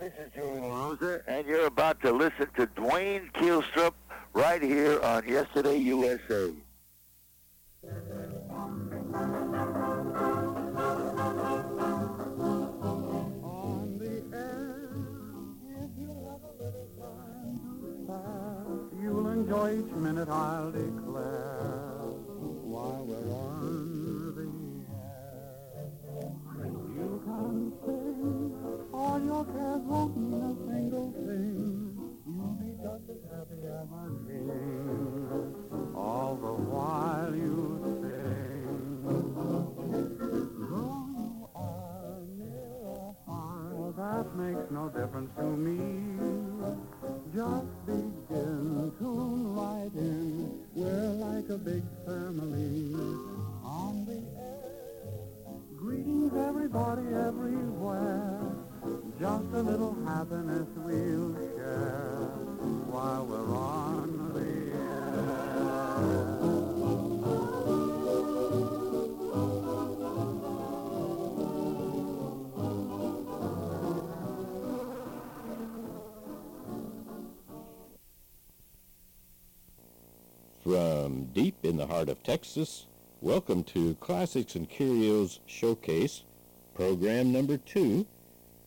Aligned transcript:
this 0.00 0.12
is 0.24 0.32
Julius 0.32 0.60
La 0.60 0.84
Rosa, 0.84 1.22
and 1.26 1.46
you're 1.46 1.66
about 1.66 2.00
to 2.02 2.12
listen 2.12 2.46
to 2.56 2.66
Duane 2.66 3.30
Keilstrup 3.34 3.94
right 4.32 4.62
here 4.62 5.00
on 5.02 5.26
Yesterday 5.26 5.76
USA. 5.76 6.52
On 13.42 13.98
the 13.98 14.22
air, 14.36 14.90
if 15.82 15.90
you 15.98 16.10
have 16.28 16.42
a 16.44 16.52
little 16.62 16.88
time 18.06 18.88
you'll 19.02 19.28
enjoy 19.28 19.78
each 19.80 19.92
minute, 19.96 20.28
I'll 20.28 20.70
declare, 20.70 21.07
makes 44.38 44.70
no 44.70 44.88
difference 44.88 45.30
to 45.36 45.42
me. 45.42 45.78
Just 47.34 47.67
Texas, 82.28 82.84
welcome 83.22 83.64
to 83.64 83.94
Classics 84.00 84.54
and 84.54 84.68
Curios 84.68 85.40
Showcase, 85.46 86.24
program 86.74 87.32
number 87.32 87.56
two, 87.56 88.04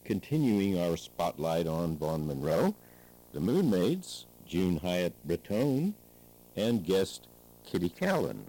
continuing 0.04 0.80
our 0.80 0.98
spotlight 0.98 1.68
on 1.68 1.96
Vaughn 1.96 2.26
Monroe, 2.26 2.74
the 3.34 3.40
Moonmaids, 3.40 4.26
June 4.48 4.78
Hyatt 4.78 5.14
Breton, 5.28 5.94
and 6.56 6.84
guest 6.84 7.28
Kitty 7.64 7.92
Kallen. 7.92 8.46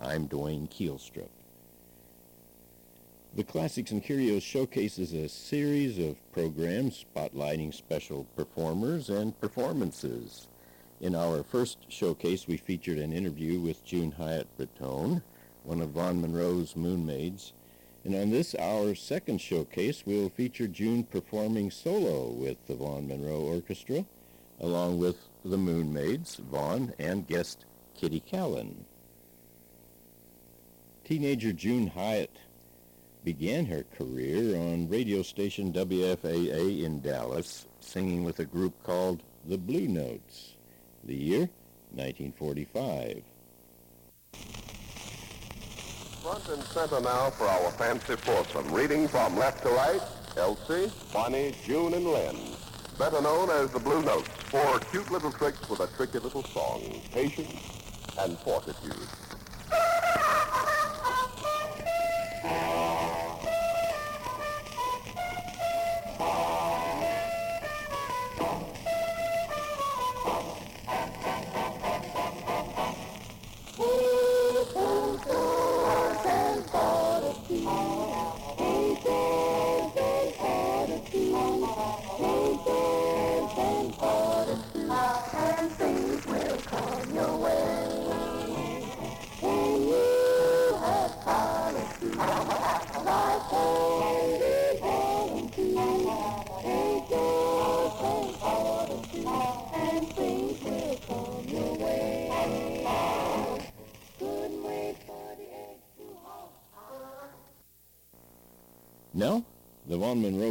I'm 0.00 0.24
Duane 0.24 0.68
Keilstrup. 0.68 1.28
The 3.36 3.44
Classics 3.44 3.90
and 3.90 4.02
Curios 4.02 4.42
Showcase 4.42 4.98
is 4.98 5.12
a 5.12 5.28
series 5.28 5.98
of 5.98 6.16
programs 6.32 7.04
spotlighting 7.14 7.74
special 7.74 8.24
performers 8.36 9.10
and 9.10 9.38
performances. 9.38 10.48
In 11.00 11.14
our 11.14 11.42
first 11.42 11.78
showcase, 11.88 12.46
we 12.46 12.58
featured 12.58 12.98
an 12.98 13.14
interview 13.14 13.58
with 13.58 13.86
June 13.86 14.12
Hyatt 14.12 14.46
Breton, 14.58 15.22
one 15.64 15.80
of 15.80 15.90
Vaughn 15.90 16.20
Monroe's 16.20 16.74
Moonmaids. 16.74 17.52
And 18.04 18.14
on 18.14 18.28
this, 18.28 18.54
our 18.54 18.94
second 18.94 19.40
showcase, 19.40 20.02
we'll 20.04 20.28
feature 20.28 20.68
June 20.68 21.04
performing 21.04 21.70
solo 21.70 22.28
with 22.28 22.58
the 22.66 22.74
Vaughn 22.74 23.08
Monroe 23.08 23.40
Orchestra, 23.40 24.04
along 24.60 24.98
with 24.98 25.16
the 25.42 25.56
Moonmaids, 25.56 26.36
Vaughn, 26.36 26.92
and 26.98 27.26
guest 27.26 27.64
Kitty 27.94 28.22
Kallen. 28.30 28.84
Teenager 31.04 31.54
June 31.54 31.86
Hyatt 31.86 32.36
began 33.24 33.64
her 33.64 33.86
career 33.96 34.54
on 34.54 34.90
radio 34.90 35.22
station 35.22 35.72
WFAA 35.72 36.84
in 36.84 37.00
Dallas, 37.00 37.66
singing 37.80 38.22
with 38.22 38.38
a 38.38 38.44
group 38.44 38.74
called 38.82 39.22
the 39.46 39.56
Blue 39.56 39.88
Notes. 39.88 40.56
The 41.04 41.14
year, 41.14 41.48
1945. 41.94 43.22
Front 46.22 46.48
and 46.50 46.62
center 46.64 47.00
now 47.00 47.30
for 47.30 47.46
our 47.46 47.70
fancy 47.72 48.16
foursome. 48.16 48.72
Reading 48.72 49.08
from 49.08 49.36
left 49.36 49.62
to 49.62 49.70
right, 49.70 50.00
Elsie, 50.36 50.92
Bonnie, 51.12 51.54
June, 51.64 51.94
and 51.94 52.04
Lynn. 52.04 52.36
Better 52.98 53.22
known 53.22 53.48
as 53.50 53.70
the 53.70 53.78
Blue 53.78 54.02
Notes. 54.02 54.28
Four 54.50 54.80
cute 54.90 55.10
little 55.10 55.32
tricks 55.32 55.68
with 55.70 55.80
a 55.80 55.86
tricky 55.96 56.18
little 56.18 56.44
song. 56.44 56.82
Patience 57.12 57.54
and 58.18 58.36
fortitude. 58.38 59.08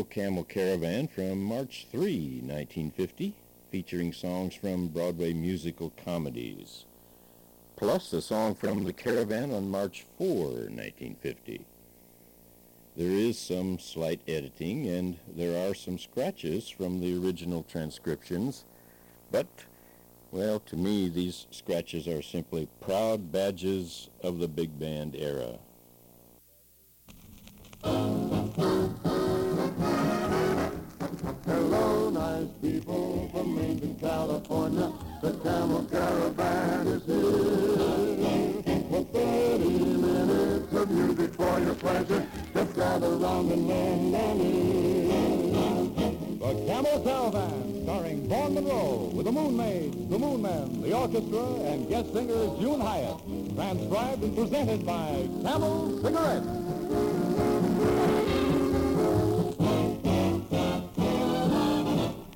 Camel 0.10 0.44
Caravan 0.44 1.08
from 1.08 1.44
March 1.44 1.86
3, 1.92 2.42
1950, 2.42 3.36
featuring 3.70 4.12
songs 4.12 4.56
from 4.56 4.88
Broadway 4.88 5.34
musical 5.34 5.94
comedies, 6.04 6.86
plus 7.76 8.12
a 8.14 8.22
song 8.22 8.56
from 8.56 8.86
the 8.86 8.94
Caravan 8.94 9.52
on 9.52 9.70
March 9.70 10.06
4, 10.18 10.28
1950. 10.28 11.64
There 12.98 13.12
is 13.12 13.38
some 13.38 13.78
slight 13.78 14.20
editing 14.28 14.88
and 14.88 15.18
there 15.28 15.70
are 15.70 15.76
some 15.76 16.00
scratches 16.00 16.70
from 16.70 17.00
the 17.00 17.16
original 17.16 17.64
transcriptions, 17.64 18.66
but, 19.32 19.48
well, 20.32 20.60
to 20.62 20.76
me, 20.76 21.08
these 21.08 21.46
scratches 21.52 22.08
are 22.08 22.24
simply 22.24 22.68
proud 22.82 23.32
badges 23.32 24.10
of 24.24 24.40
the 24.40 24.48
big 24.48 24.80
band 24.80 25.16
era. 25.16 25.60
Hello, 31.22 32.10
nice 32.10 32.48
people 32.62 33.30
from 33.34 33.54
Maine 33.54 33.78
to 33.82 33.88
California. 34.00 34.90
The 35.22 35.34
Camel 35.44 35.84
Caravan 35.92 36.88
is 36.88 37.04
here. 37.04 38.80
For 38.90 39.04
30 39.04 39.68
minutes 39.68 40.74
of 40.74 40.90
music 40.90 41.34
for 41.34 41.60
your 41.60 41.76
pleasure. 41.76 42.26
Just 42.54 42.74
gather 42.74 43.18
round 43.18 43.52
and 43.52 43.68
learn 43.68 44.16
and 44.16 44.40
The 46.40 46.54
Camel 46.66 47.04
Caravan, 47.04 47.84
starring 47.84 48.30
Vaughn 48.30 48.54
Monroe, 48.54 49.12
with 49.14 49.26
the 49.26 49.32
Moonmaids, 49.32 50.10
the 50.10 50.18
Moonmen, 50.18 50.82
the 50.82 50.94
orchestra, 50.94 51.46
and 51.70 51.90
guest 51.90 52.14
singer 52.14 52.48
June 52.62 52.80
Hyatt. 52.80 53.18
Transcribed 53.56 54.24
and 54.24 54.36
presented 54.38 54.86
by 54.86 55.28
Camel 55.44 56.00
Cigarettes. 56.02 56.48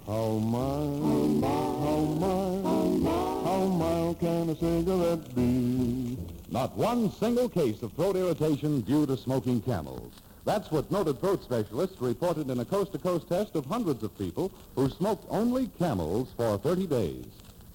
How 0.05 0.31
mild, 0.31 1.43
how 1.45 1.97
mild, 2.19 3.05
how 3.45 3.65
mild 3.67 4.19
can 4.19 4.49
a 4.49 4.55
cigarette 4.55 5.33
be? 5.33 6.17
Not 6.51 6.75
one 6.75 7.09
single 7.09 7.47
case 7.47 7.81
of 7.81 7.93
throat 7.93 8.17
irritation 8.17 8.81
due 8.81 9.05
to 9.05 9.15
smoking 9.15 9.61
camels. 9.61 10.11
That's 10.43 10.69
what 10.71 10.91
noted 10.91 11.21
throat 11.21 11.41
specialists 11.41 12.01
reported 12.01 12.49
in 12.49 12.59
a 12.59 12.65
coast-to-coast 12.65 13.29
test 13.29 13.55
of 13.55 13.65
hundreds 13.65 14.03
of 14.03 14.17
people 14.17 14.51
who 14.75 14.89
smoked 14.89 15.25
only 15.29 15.67
camels 15.79 16.27
for 16.35 16.57
30 16.57 16.85
days. 16.87 17.25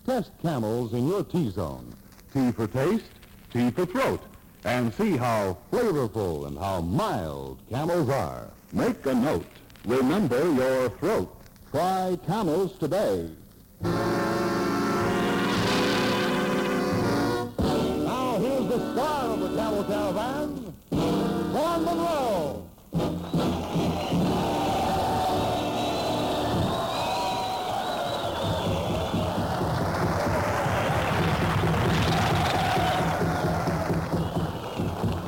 Test 0.05 0.31
camels 0.43 0.93
in 0.93 1.09
your 1.09 1.25
T-zone. 1.25 1.95
T 2.35 2.53
for 2.53 2.67
taste, 2.67 3.07
T 3.55 3.71
for 3.71 3.87
throat. 3.87 4.21
And 4.65 4.93
see 4.93 5.17
how 5.17 5.57
flavorful 5.73 6.47
and 6.47 6.59
how 6.59 6.83
mild 6.83 7.59
camels 7.71 8.11
are. 8.11 8.49
Make 8.75 9.07
a 9.07 9.15
note. 9.15 9.47
Remember 9.87 10.53
your 10.53 10.91
throat. 10.91 11.35
Try 11.71 12.19
camels 12.27 12.79
today. 12.79 13.29
Now 13.83 13.93
here's 18.39 18.69
the 18.69 18.93
star 18.93 19.25
of 19.27 19.41
the 19.41 19.49
Camel 19.55 19.85
Caravan, 19.85 20.75
Vaughn 20.91 21.85
Monroe. 21.85 22.65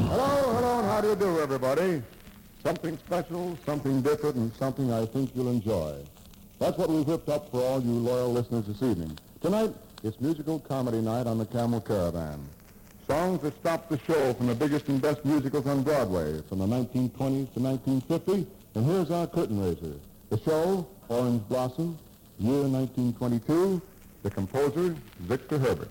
Hello, 0.08 0.54
hello, 0.54 0.82
how 0.84 1.00
do 1.02 1.08
you 1.08 1.16
do, 1.16 1.40
everybody? 1.40 2.02
Something 2.62 2.96
special, 2.96 3.58
something 3.66 4.00
different, 4.00 4.36
and 4.36 4.54
something 4.54 4.90
I 4.90 5.04
think 5.04 5.36
you'll 5.36 5.50
enjoy. 5.50 6.02
That's 6.60 6.76
what 6.76 6.90
we've 6.90 7.06
whipped 7.06 7.30
up 7.30 7.50
for 7.50 7.62
all 7.62 7.80
you 7.80 7.90
loyal 7.90 8.30
listeners 8.34 8.66
this 8.66 8.82
evening. 8.82 9.18
Tonight, 9.40 9.72
it's 10.04 10.20
musical 10.20 10.58
comedy 10.58 11.00
night 11.00 11.26
on 11.26 11.38
the 11.38 11.46
Camel 11.46 11.80
Caravan. 11.80 12.38
Songs 13.06 13.40
that 13.40 13.58
stopped 13.60 13.88
the 13.88 13.98
show 14.00 14.34
from 14.34 14.46
the 14.46 14.54
biggest 14.54 14.86
and 14.88 15.00
best 15.00 15.24
musicals 15.24 15.66
on 15.66 15.82
Broadway 15.82 16.42
from 16.50 16.58
the 16.58 16.66
1920s 16.66 17.50
to 17.54 17.60
1950. 17.60 18.46
And 18.74 18.84
here's 18.84 19.10
our 19.10 19.26
curtain 19.26 19.58
raiser. 19.58 19.94
The 20.28 20.38
show, 20.40 20.86
Orange 21.08 21.42
Blossom, 21.48 21.98
year 22.38 22.64
1922. 22.64 23.80
The 24.22 24.30
composer, 24.30 24.94
Victor 25.20 25.58
Herbert. 25.58 25.88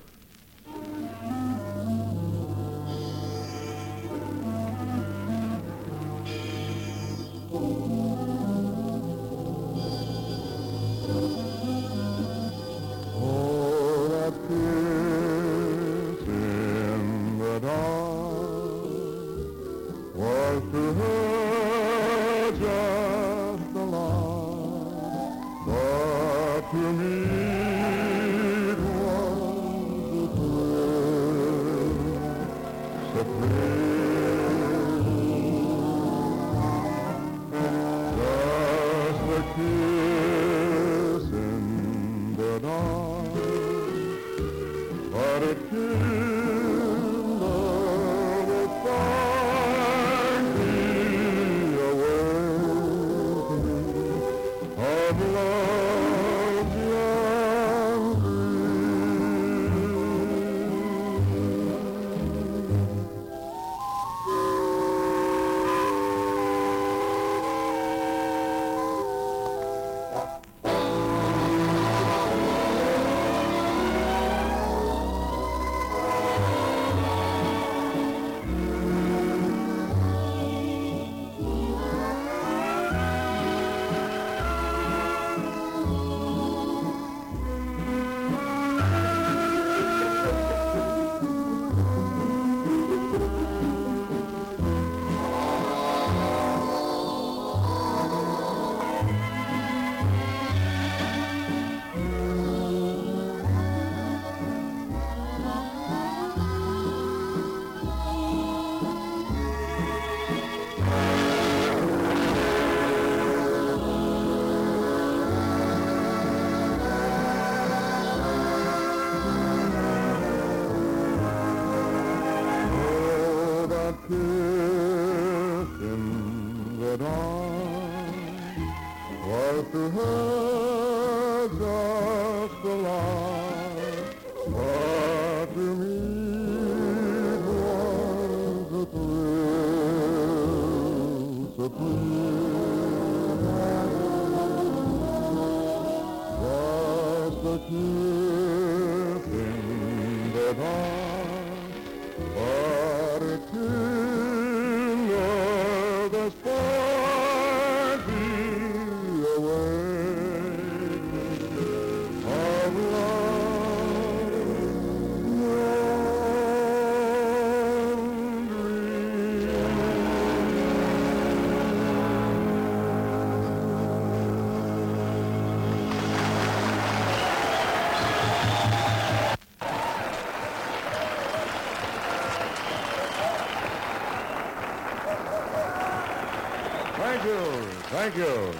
Thank 188.09 188.25
you. 188.25 188.53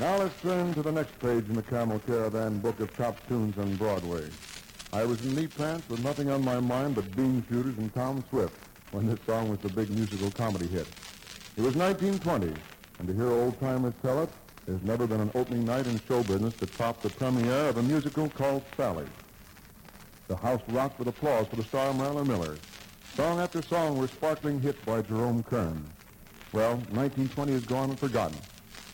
Now 0.00 0.18
let's 0.18 0.38
turn 0.42 0.74
to 0.74 0.82
the 0.82 0.92
next 0.92 1.18
page 1.18 1.48
in 1.48 1.54
the 1.54 1.62
Camel 1.62 1.98
Caravan 2.00 2.58
book 2.58 2.78
of 2.78 2.94
top 2.94 3.26
tunes 3.26 3.56
on 3.56 3.74
Broadway. 3.76 4.28
I 4.92 5.06
was 5.06 5.24
in 5.24 5.34
knee 5.34 5.46
pants 5.46 5.88
with 5.88 6.04
nothing 6.04 6.28
on 6.28 6.44
my 6.44 6.60
mind 6.60 6.96
but 6.96 7.16
bean 7.16 7.42
shooters 7.48 7.78
and 7.78 7.94
Tom 7.94 8.22
Swift 8.28 8.54
when 8.90 9.06
this 9.06 9.18
song 9.24 9.48
was 9.48 9.60
the 9.60 9.70
big 9.70 9.88
musical 9.88 10.30
comedy 10.32 10.66
hit. 10.66 10.86
It 11.56 11.62
was 11.62 11.74
1920, 11.74 12.52
and 12.98 13.08
to 13.08 13.14
hear 13.14 13.28
old-timers 13.28 13.94
tell 14.02 14.24
it, 14.24 14.28
there's 14.66 14.82
never 14.82 15.06
been 15.06 15.22
an 15.22 15.30
opening 15.34 15.64
night 15.64 15.86
in 15.86 15.98
show 16.00 16.22
business 16.22 16.52
that 16.56 16.74
topped 16.74 17.02
the 17.02 17.08
premiere 17.08 17.70
of 17.70 17.78
a 17.78 17.82
musical 17.82 18.28
called 18.28 18.62
Sally. 18.76 19.06
The 20.28 20.36
house 20.36 20.60
rocked 20.68 20.98
with 20.98 21.08
applause 21.08 21.46
for 21.46 21.56
the 21.56 21.64
star 21.64 21.94
Marilyn 21.94 22.28
Miller. 22.28 22.58
Song 23.14 23.40
after 23.40 23.62
song 23.62 23.96
were 23.96 24.08
sparkling 24.08 24.60
hits 24.60 24.84
by 24.84 25.00
Jerome 25.00 25.44
Kern. 25.44 25.82
Well, 26.52 26.72
1920 26.90 27.52
is 27.52 27.64
gone 27.64 27.88
and 27.88 27.98
forgotten, 27.98 28.36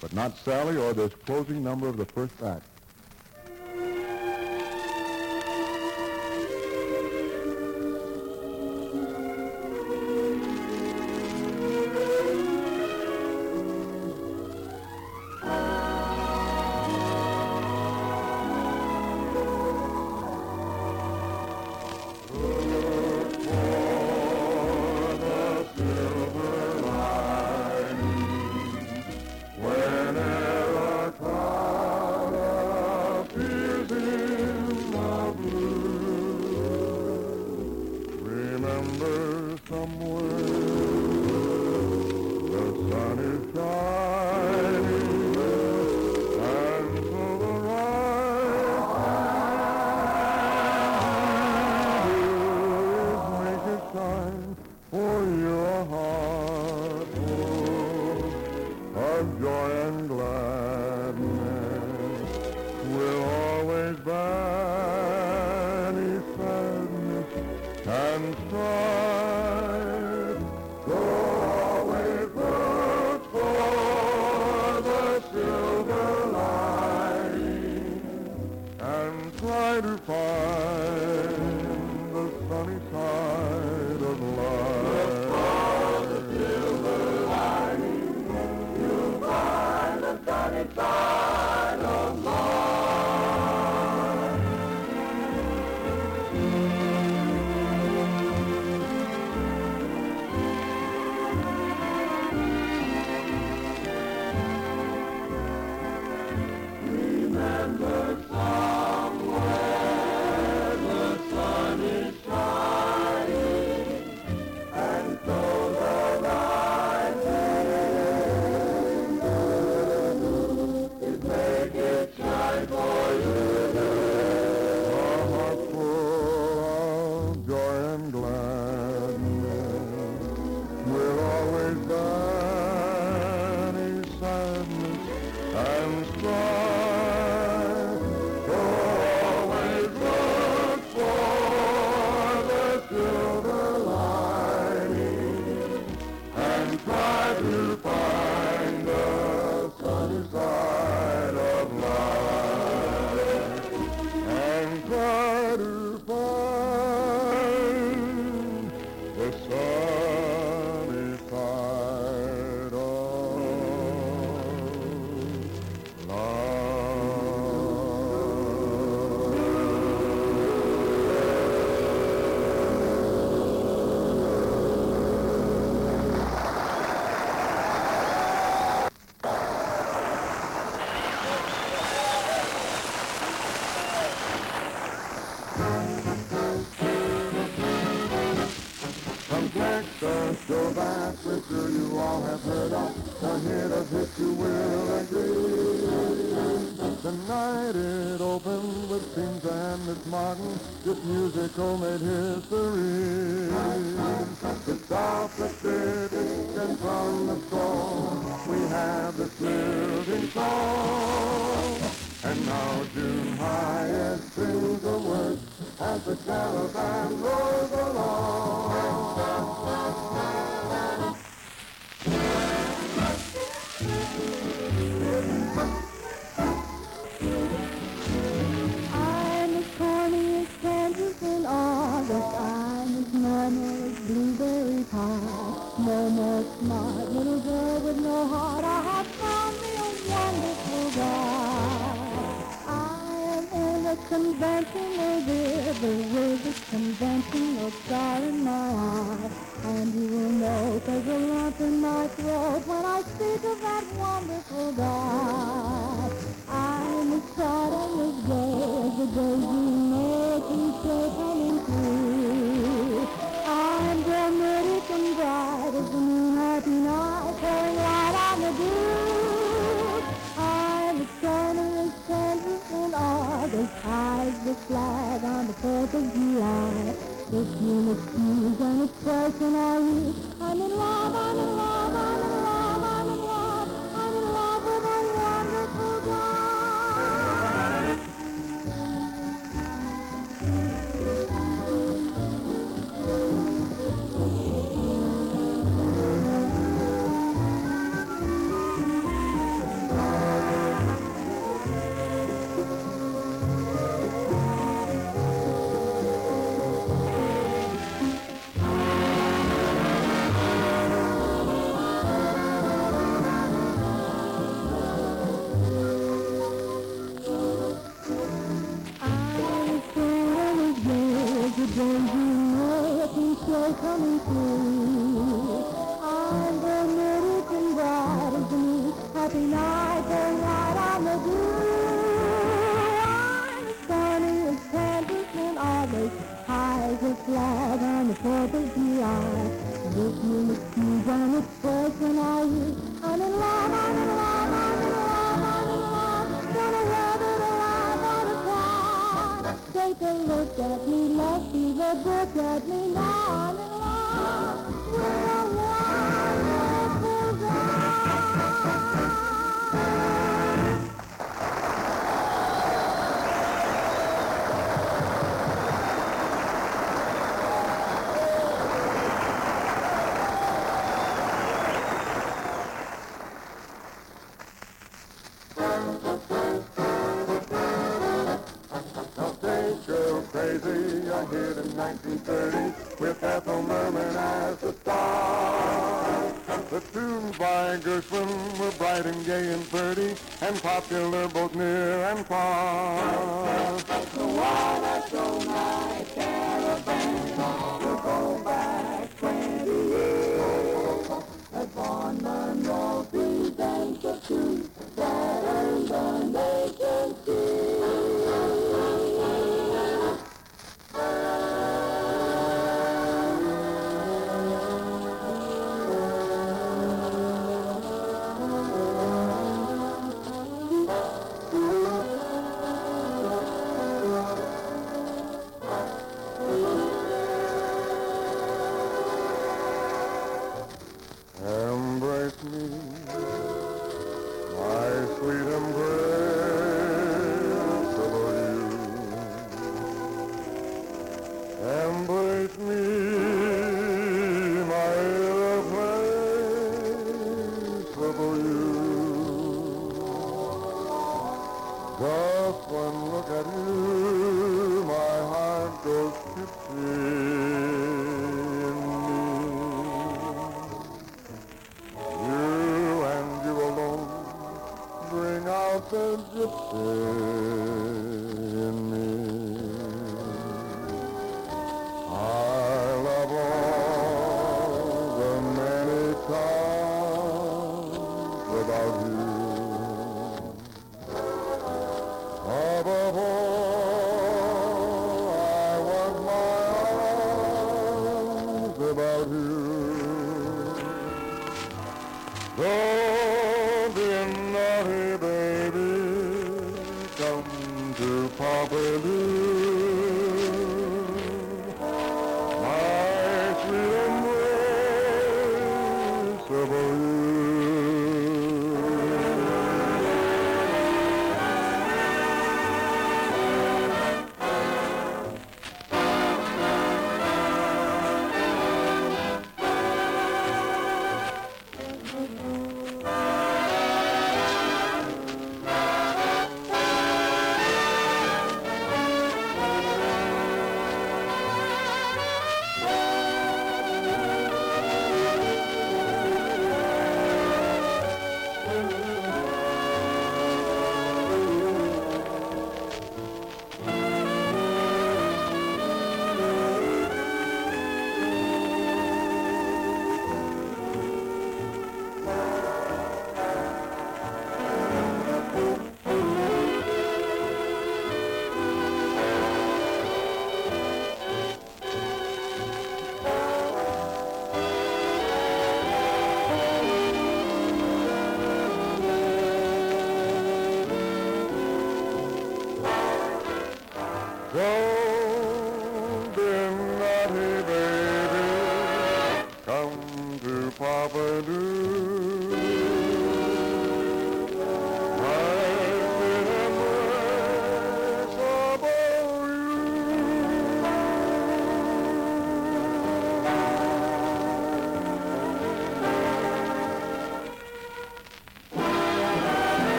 but 0.00 0.12
not 0.12 0.36
Sally 0.38 0.76
or 0.76 0.92
this 0.92 1.12
closing 1.26 1.62
number 1.62 1.88
of 1.88 1.96
the 1.96 2.04
first 2.04 2.42
act. 2.42 2.67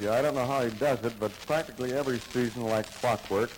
You. 0.00 0.12
I 0.12 0.20
don't 0.20 0.34
know 0.34 0.44
how 0.44 0.62
he 0.62 0.70
does 0.78 1.02
it, 1.02 1.18
but 1.18 1.32
practically 1.46 1.92
every 1.92 2.18
season, 2.18 2.64
like 2.64 2.86
clockwork, 3.00 3.50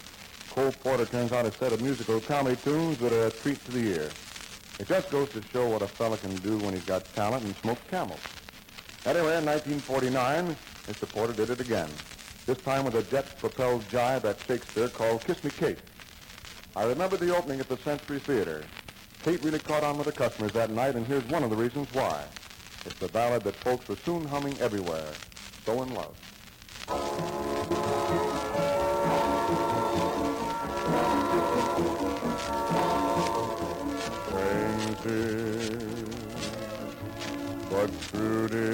Cole 0.51 0.71
Porter 0.71 1.05
turns 1.05 1.33
out 1.33 1.45
a 1.45 1.51
set 1.51 1.73
of 1.73 1.83
musical 1.83 2.21
comedy 2.21 2.55
tunes 2.57 2.99
that 2.99 3.13
are 3.13 3.27
a 3.27 3.31
treat 3.31 3.63
to 3.65 3.73
the 3.73 3.97
ear. 3.97 4.11
It 4.79 4.87
just 4.87 5.11
goes 5.11 5.29
to 5.31 5.43
show 5.43 5.69
what 5.69 5.83
a 5.83 5.89
fella 5.89 6.17
can 6.19 6.35
do 6.37 6.57
when 6.59 6.73
he's 6.73 6.85
got 6.85 7.05
talent 7.15 7.45
and 7.45 7.55
smokes 7.57 7.83
camels. 7.91 8.21
Anyway, 9.05 9.37
in 9.39 9.45
1949, 9.45 10.57
Mr. 10.87 11.09
Porter 11.09 11.33
did 11.33 11.51
it 11.51 11.61
again. 11.61 11.89
This 12.47 12.59
time 12.59 12.85
with 12.85 12.95
a 12.95 13.03
jet-propelled 13.03 13.83
jive 13.89 14.25
at 14.25 14.41
Shakespeare 14.47 14.89
called 14.89 15.25
Kiss 15.25 15.43
Me 15.43 15.51
Kate. 15.51 15.79
I 16.77 16.85
remember 16.85 17.17
the 17.17 17.37
opening 17.37 17.59
at 17.59 17.69
the 17.69 17.77
Century 17.79 18.21
Theater. 18.21 18.63
Kate 19.25 19.43
really 19.43 19.59
caught 19.59 19.83
on 19.83 19.99
with 19.99 20.07
the 20.07 20.13
customers 20.13 20.53
that 20.53 20.71
night, 20.71 20.95
and 20.95 21.07
here's 21.07 21.27
one 21.27 21.43
of 21.43 21.51
the 21.51 21.57
reasons 21.57 21.89
why. 21.93 22.23
It's 22.87 22.99
the 22.99 23.09
ballad 23.09 23.43
that 23.43 23.57
folks 23.57 23.89
were 23.89 23.97
soon 23.97 24.25
humming 24.25 24.59
everywhere, 24.61 25.13
So 25.67 25.83
in 25.83 25.95
Love. 25.95 26.17
Painted, 34.31 36.09
but 37.71 37.91
true 38.01 38.70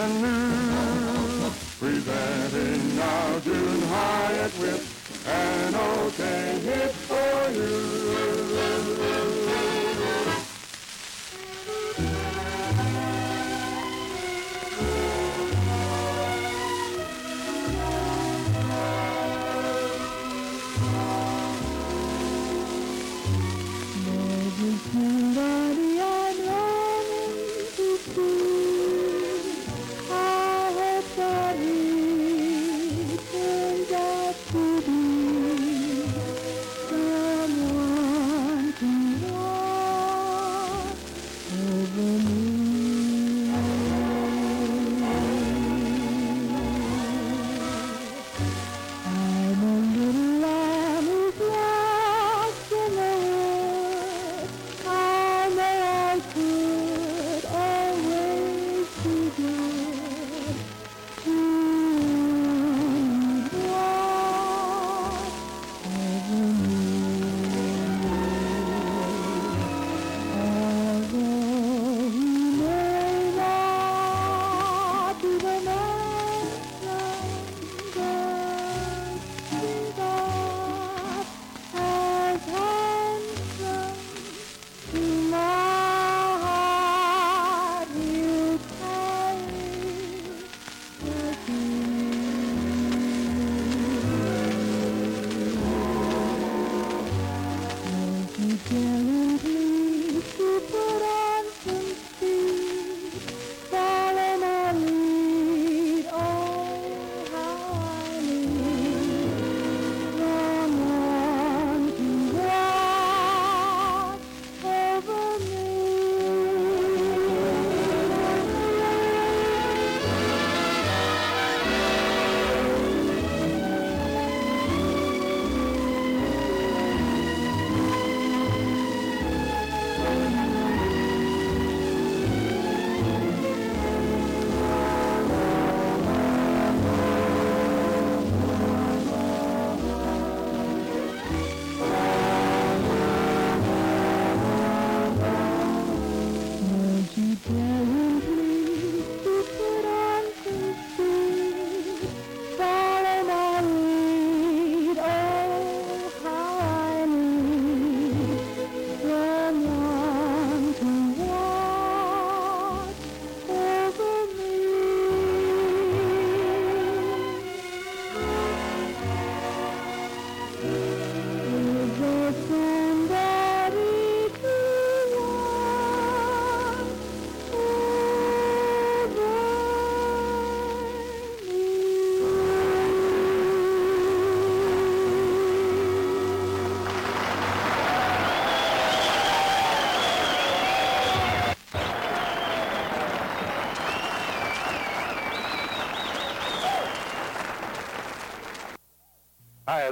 fresh 0.00 0.22
and 0.22 0.39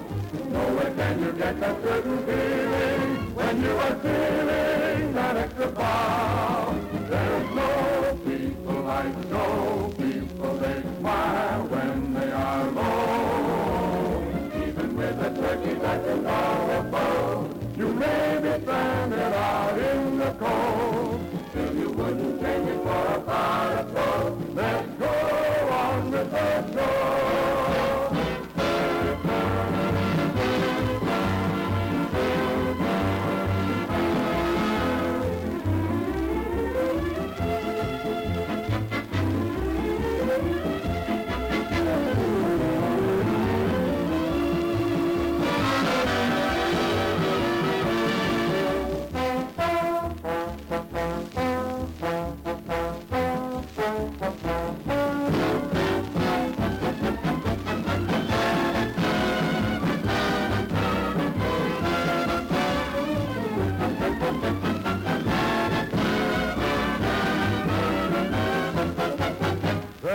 Nowhere 0.51 0.93
can 0.95 1.19
you 1.23 1.31
get 1.34 1.60
that 1.60 1.81
certain 1.84 2.17
feeling 2.25 3.36
when 3.36 3.62
you 3.63 3.71
are 3.71 3.95
feeling 4.05 5.13
that 5.13 5.38
extra 5.38 5.67
bow. 5.71 6.75
There's 7.10 7.55
no 7.55 8.19
people 8.25 8.81
like 8.84 9.17
no 9.29 9.93
people. 9.97 10.53
They 10.57 10.81
smile 10.99 11.62
when 11.67 12.13
they 12.13 12.31
are 12.31 12.65
low. 12.71 14.23
Even 14.67 14.95
with 14.95 15.19
a 15.27 15.29
turkey 15.41 15.73
that 15.79 15.99
you 16.07 16.21
call 16.23 16.69
a 16.69 16.91
foe, 16.91 17.49
you 17.77 17.88
may 17.93 18.39
be 18.41 18.63
stranded 18.63 19.34
out 19.34 19.77
in 19.77 20.17
the 20.17 20.31
cold. 20.39 21.19
Still 21.49 21.75
you 21.75 21.89
wouldn't 21.91 22.39
trade 22.39 22.67
it 22.67 22.77
for 22.84 23.05
a 23.15 23.19
pot 23.21 23.71
of 23.79 23.93
gold. 23.93 24.31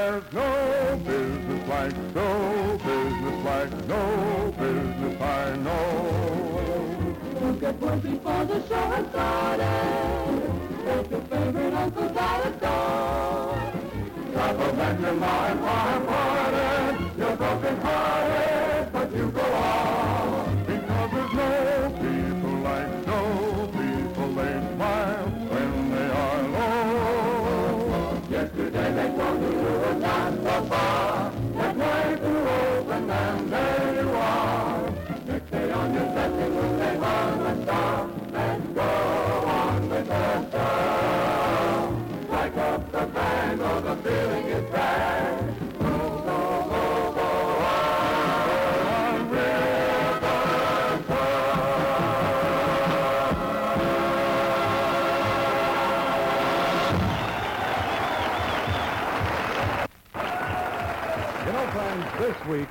There's 0.07 0.33
no 0.33 1.01
business 1.05 1.69
like 1.69 1.97
no 2.15 2.79
business 2.79 3.45
like 3.45 3.73
no 3.89 4.55
business 4.57 5.21
I 5.21 5.57
know. 5.57 7.17
Look 7.41 7.63
at 7.65 7.75
one 7.81 7.99
before 7.99 8.45
the 8.45 8.69
show 8.69 8.87
has 8.95 9.07
started. 9.09 9.67
Take 10.85 11.11
your 11.11 11.21
favorite 11.23 11.75
uncles 11.75 12.17
out 12.17 12.47
of 12.47 12.61
door. 12.61 13.59
That 14.77 15.01
your 15.01 15.15
mind 15.15 15.63
wide 15.63 16.07
parted. 16.07 17.19
You're 17.19 17.37
broken 17.37 17.77
hearted, 17.79 18.46
on 36.27 36.39
your 36.39 36.49
dressing 36.49 36.57
room 36.57 36.79
they 36.79 36.97
hung 36.99 37.41
a 37.41 37.63
star. 37.63 38.11
Let's 38.33 38.67
go 38.75 39.36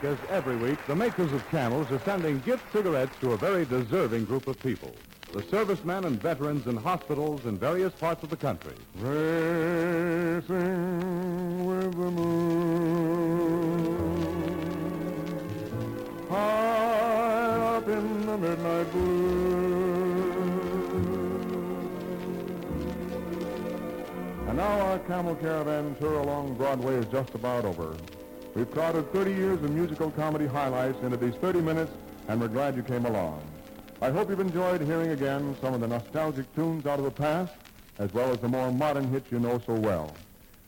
as 0.06 0.18
every 0.30 0.56
week, 0.58 0.78
the 0.88 0.96
makers 0.96 1.34
of 1.34 1.48
Camels 1.50 1.92
are 1.92 2.00
sending 2.00 2.40
gift 2.42 2.64
cigarettes 2.72 3.16
to 3.22 3.34
a 3.34 3.38
very 3.38 3.66
deserving 3.66 4.26
group 4.26 4.48
of 4.48 4.60
people. 4.60 4.96
The 5.34 5.42
servicemen 5.44 6.06
and 6.06 6.22
veterans 6.22 6.68
in 6.68 6.78
hospitals 6.78 7.46
in 7.46 7.58
various 7.58 7.94
parts 7.94 8.24
of 8.24 8.30
the 8.30 8.38
country. 8.38 8.76
Racing 9.00 10.46
with 11.66 11.92
the 11.92 12.12
moon. 12.12 12.66
High 16.30 17.76
up 17.76 17.88
in 17.88 18.26
the 18.26 18.38
midnight 18.38 18.92
blue. 18.92 19.36
And 24.48 24.58
now 24.58 24.80
our 24.80 25.00
camel 25.00 25.36
caravan 25.36 25.96
tour 26.00 26.20
along 26.20 26.54
Broadway 26.56 26.96
is 26.96 27.08
just 27.08 27.34
about 27.36 27.66
over. 27.66 27.96
We've 28.56 28.72
crowded 28.72 29.12
30 29.12 29.34
years 29.34 29.62
of 29.62 29.70
musical 29.72 30.10
comedy 30.12 30.46
highlights 30.46 31.04
into 31.04 31.18
these 31.18 31.36
30 31.36 31.60
minutes, 31.60 31.92
and 32.30 32.40
we're 32.40 32.48
glad 32.48 32.78
you 32.78 32.84
came 32.84 33.06
along. 33.06 33.42
I 34.02 34.12
hope 34.12 34.30
you've 34.30 34.40
enjoyed 34.40 34.80
hearing 34.80 35.12
again 35.12 35.58
some 35.60 35.74
of 35.74 35.82
the 35.82 35.88
nostalgic 35.88 36.54
tunes 36.56 36.86
out 36.86 36.98
of 36.98 37.04
the 37.04 37.12
past, 37.12 37.54
as 38.00 38.14
well 38.14 38.32
as 38.32 38.40
the 38.40 38.48
more 38.48 38.72
modern 38.72 39.10
hits 39.12 39.30
you 39.30 39.40
know 39.40 39.62
so 39.66 39.74
well. 39.74 40.16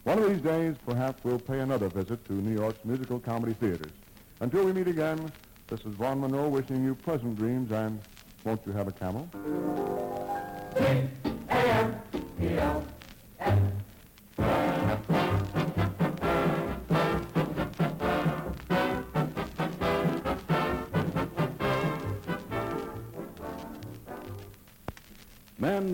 One 0.04 0.20
of 0.20 0.28
these 0.30 0.42
days, 0.42 0.76
perhaps 0.86 1.24
we'll 1.24 1.40
pay 1.40 1.60
another 1.60 1.88
visit 1.88 2.26
to 2.26 2.34
New 2.34 2.60
York's 2.60 2.84
musical 2.84 3.22
comedy 3.22 3.54
theaters. 3.54 3.94
Until 4.42 4.66
we 4.66 4.74
meet 4.74 4.90
again, 4.90 5.32
this 5.68 5.80
is 5.80 5.94
Vaughn 5.94 6.20
Monroe 6.20 6.50
wishing 6.50 6.84
you 6.84 6.94
pleasant 6.94 7.38
dreams, 7.38 7.72
and 7.72 8.02
won't 8.44 8.60
you 8.66 8.74
have 8.74 8.90
a 8.90 8.92
camel? 8.92 9.30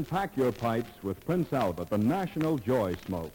Pack 0.09 0.35
your 0.35 0.51
pipes 0.51 0.91
with 1.01 1.25
Prince 1.25 1.53
Albert, 1.53 1.89
the 1.89 1.97
national 1.97 2.57
joy 2.57 2.95
smoke. 3.05 3.31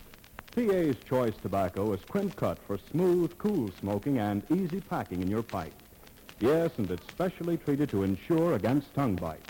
PA's 0.54 0.96
choice 1.08 1.34
tobacco 1.40 1.92
is 1.92 2.00
crimp 2.08 2.36
cut 2.36 2.58
for 2.66 2.78
smooth, 2.90 3.36
cool 3.38 3.70
smoking 3.80 4.18
and 4.18 4.42
easy 4.50 4.80
packing 4.80 5.22
in 5.22 5.28
your 5.28 5.42
pipe. 5.42 5.72
Yes, 6.40 6.70
and 6.78 6.90
it's 6.90 7.06
specially 7.08 7.56
treated 7.56 7.88
to 7.90 8.02
ensure 8.02 8.54
against 8.54 8.94
tongue 8.94 9.16
bite. 9.16 9.44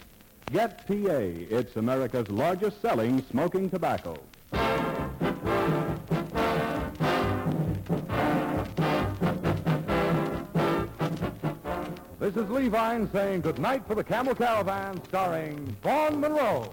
Get 0.53 0.87
PA. 0.87 0.95
It's 0.95 1.77
America's 1.77 2.31
largest 2.31 2.81
selling 2.81 3.23
smoking 3.31 3.69
tobacco. 3.69 4.17
Is 12.39 12.49
Levine 12.51 13.11
saying 13.13 13.41
good 13.41 13.59
night 13.59 13.83
for 13.87 13.97
the 13.97 14.05
Camel 14.05 14.35
Caravan, 14.35 15.03
starring 15.05 15.77
Vaughn 15.83 16.21
Monroe. 16.21 16.73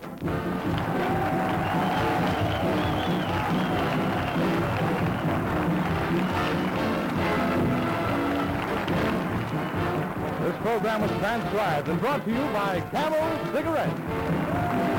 This 10.41 10.55
program 10.61 11.01
was 11.01 11.11
transcribed 11.11 11.87
and 11.87 11.99
brought 11.99 12.23
to 12.25 12.31
you 12.31 12.45
by 12.53 12.81
Camel 12.91 13.53
Cigarettes. 13.53 14.94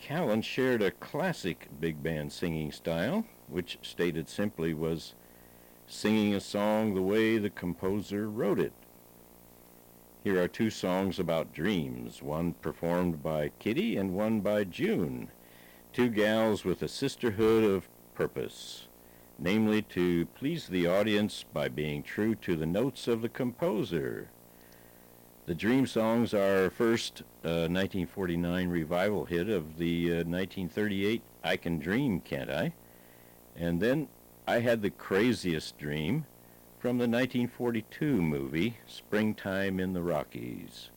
Kallen 0.00 0.42
shared 0.42 0.80
a 0.80 0.90
classic 0.90 1.68
big 1.78 2.02
band 2.02 2.32
singing 2.32 2.72
style, 2.72 3.26
which 3.48 3.78
stated 3.82 4.28
simply 4.28 4.72
was 4.72 5.14
singing 5.86 6.34
a 6.34 6.40
song 6.40 6.94
the 6.94 7.02
way 7.02 7.36
the 7.36 7.50
composer 7.50 8.28
wrote 8.28 8.58
it. 8.58 8.72
Here 10.24 10.42
are 10.42 10.48
two 10.48 10.70
songs 10.70 11.18
about 11.18 11.52
dreams, 11.52 12.22
one 12.22 12.54
performed 12.54 13.22
by 13.22 13.52
Kitty 13.58 13.96
and 13.96 14.14
one 14.14 14.40
by 14.40 14.64
June, 14.64 15.30
two 15.92 16.08
gals 16.08 16.64
with 16.64 16.82
a 16.82 16.88
sisterhood 16.88 17.64
of 17.64 17.88
purpose, 18.14 18.86
namely 19.38 19.82
to 19.82 20.26
please 20.34 20.68
the 20.68 20.86
audience 20.86 21.44
by 21.52 21.68
being 21.68 22.02
true 22.02 22.34
to 22.36 22.56
the 22.56 22.66
notes 22.66 23.06
of 23.06 23.22
the 23.22 23.28
composer. 23.28 24.30
The 25.50 25.56
Dream 25.56 25.84
Songs 25.84 26.32
are 26.32 26.70
first 26.70 27.22
uh, 27.44 27.66
1949 27.66 28.68
revival 28.68 29.24
hit 29.24 29.48
of 29.48 29.78
the 29.78 30.12
uh, 30.12 30.14
1938 30.18 31.22
I 31.42 31.56
Can 31.56 31.80
Dream, 31.80 32.20
Can't 32.20 32.48
I? 32.48 32.72
And 33.56 33.80
then 33.80 34.06
I 34.46 34.60
Had 34.60 34.80
the 34.80 34.90
Craziest 34.90 35.76
Dream 35.76 36.24
from 36.78 36.98
the 36.98 37.08
1942 37.08 38.22
movie 38.22 38.76
Springtime 38.86 39.80
in 39.80 39.92
the 39.92 40.02
Rockies. 40.02 40.90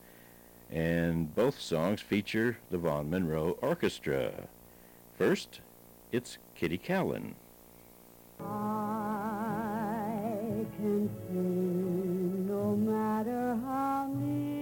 And 0.70 1.34
both 1.34 1.60
songs 1.60 2.00
feature 2.00 2.58
the 2.70 2.78
Vaughn 2.78 3.10
Monroe 3.10 3.58
Orchestra. 3.60 4.46
First, 5.18 5.62
it's 6.12 6.38
Kitty 6.54 6.78
Kallen. 6.78 7.34
I 8.38 8.44
can 10.76 11.10
no 12.64 12.74
matter 12.76 13.60
how 13.62 14.08
near 14.18 14.53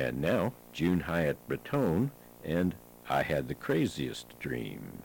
And 0.00 0.22
now, 0.22 0.54
June 0.72 1.00
Hyatt 1.00 1.36
Breton 1.46 2.10
and 2.42 2.74
I 3.10 3.22
Had 3.22 3.48
the 3.48 3.54
Craziest 3.54 4.26
Dream. 4.38 4.99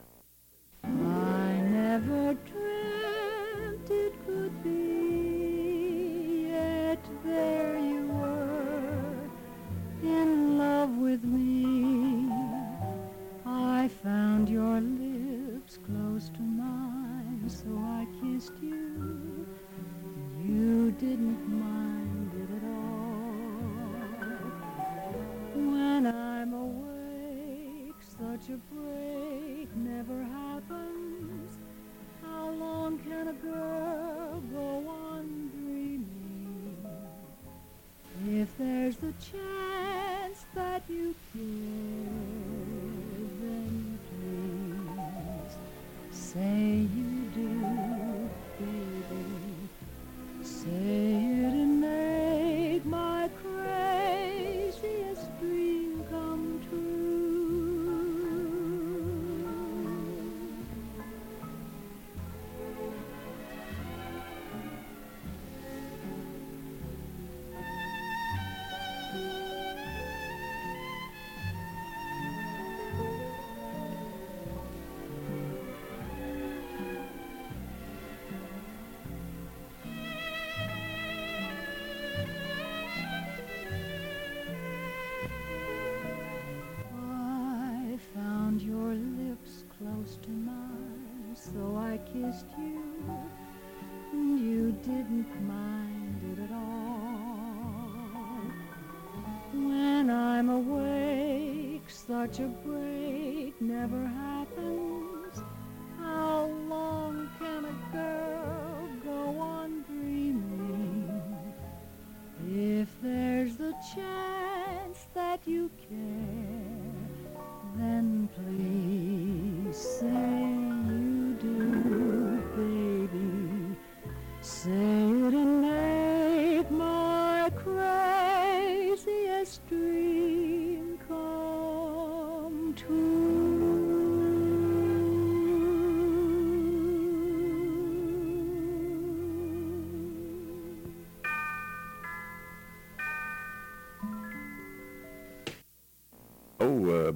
Chance 113.82 115.08
that 115.14 115.40
you 115.46 115.70
care, 115.90 116.45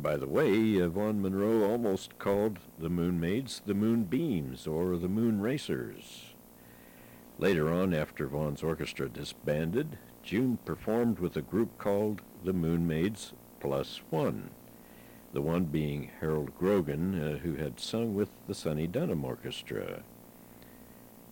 by 0.01 0.17
the 0.17 0.27
way, 0.27 0.79
Vaughn 0.79 1.21
Monroe 1.21 1.69
almost 1.69 2.17
called 2.19 2.59
the 2.77 2.89
Moon 2.89 3.19
Moonmaids 3.19 3.61
the 3.65 3.73
Moonbeams 3.73 4.65
or 4.65 4.95
the 4.97 5.09
Moon 5.09 5.41
Racers. 5.41 6.33
Later 7.37 7.71
on, 7.71 7.93
after 7.93 8.27
Vaughn's 8.27 8.63
orchestra 8.63 9.09
disbanded, 9.09 9.97
June 10.23 10.57
performed 10.65 11.19
with 11.19 11.35
a 11.35 11.41
group 11.41 11.77
called 11.77 12.21
the 12.43 12.53
Moon 12.53 12.87
Moonmaids 12.87 13.33
Plus 13.59 14.01
One, 14.09 14.51
the 15.33 15.41
one 15.41 15.65
being 15.65 16.11
Harold 16.19 16.57
Grogan, 16.57 17.21
uh, 17.21 17.37
who 17.39 17.55
had 17.55 17.79
sung 17.79 18.15
with 18.15 18.29
the 18.47 18.55
Sonny 18.55 18.87
Dunham 18.87 19.25
Orchestra. 19.25 20.03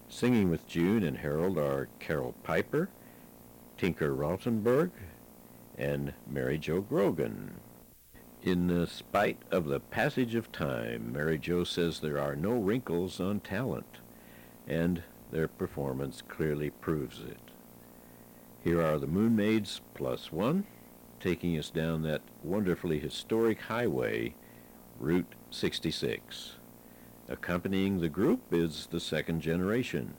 Singing 0.09 0.49
with 0.49 0.67
June 0.67 1.03
and 1.03 1.17
Harold 1.17 1.57
are 1.57 1.89
Carol 1.99 2.35
Piper, 2.43 2.89
Tinker 3.77 4.13
Rautenberg, 4.13 4.91
and 5.77 6.13
Mary 6.29 6.57
Jo 6.57 6.81
Grogan. 6.81 7.55
In 8.43 8.85
spite 8.87 9.39
of 9.51 9.65
the 9.65 9.79
passage 9.79 10.35
of 10.35 10.51
time, 10.51 11.11
Mary 11.11 11.37
Jo 11.37 11.63
says 11.63 11.99
there 11.99 12.19
are 12.19 12.35
no 12.35 12.53
wrinkles 12.53 13.19
on 13.19 13.39
talent, 13.39 13.97
and 14.67 15.03
their 15.31 15.47
performance 15.47 16.21
clearly 16.21 16.69
proves 16.69 17.19
it. 17.19 17.51
Here 18.63 18.81
are 18.81 18.99
the 18.99 19.07
Moonmaids 19.07 19.81
plus 19.95 20.31
one, 20.31 20.65
taking 21.19 21.57
us 21.57 21.69
down 21.69 22.03
that 22.03 22.21
wonderfully 22.43 22.99
historic 22.99 23.61
highway, 23.61 24.35
Route 24.99 25.33
66. 25.51 26.53
Accompanying 27.27 27.99
the 27.99 28.09
group 28.09 28.41
is 28.51 28.87
the 28.91 28.99
second 28.99 29.41
generation. 29.41 30.13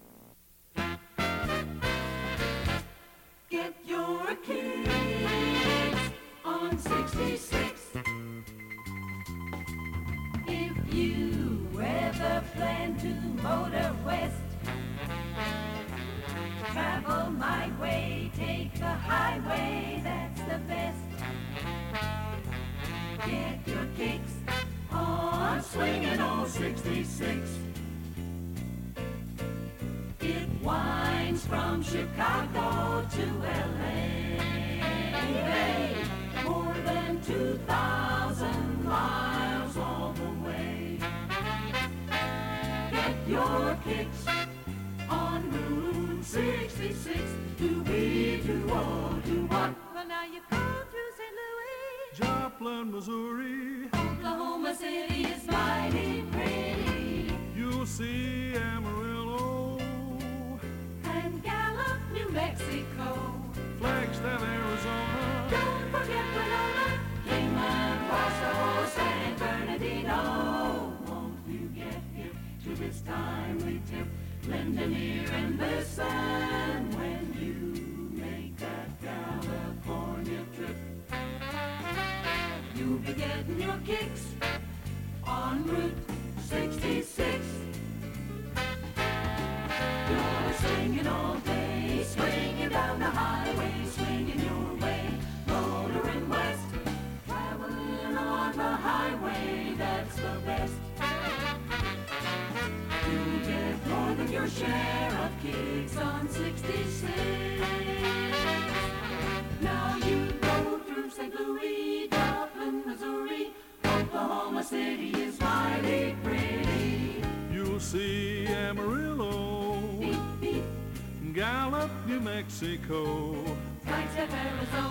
Mexico. 122.60 123.36
Flagstaff, 123.84 124.34
Arizona, 124.34 124.87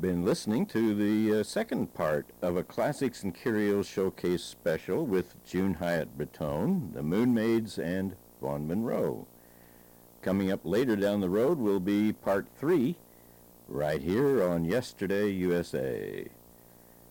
Been 0.00 0.24
listening 0.24 0.64
to 0.66 0.94
the 0.94 1.40
uh, 1.40 1.42
second 1.42 1.92
part 1.92 2.24
of 2.40 2.56
a 2.56 2.62
Classics 2.62 3.22
and 3.22 3.34
Curios 3.34 3.86
Showcase 3.86 4.42
special 4.42 5.04
with 5.04 5.34
June 5.44 5.74
Hyatt 5.74 6.16
Breton, 6.16 6.92
the 6.94 7.02
Moon 7.02 7.34
Maids, 7.34 7.78
and 7.78 8.16
Vaughn 8.40 8.66
Monroe. 8.66 9.26
Coming 10.22 10.50
up 10.50 10.60
later 10.64 10.96
down 10.96 11.20
the 11.20 11.28
road 11.28 11.58
will 11.58 11.80
be 11.80 12.14
part 12.14 12.46
three, 12.56 12.96
right 13.68 14.00
here 14.00 14.42
on 14.42 14.64
Yesterday 14.64 15.28
USA. 15.32 16.26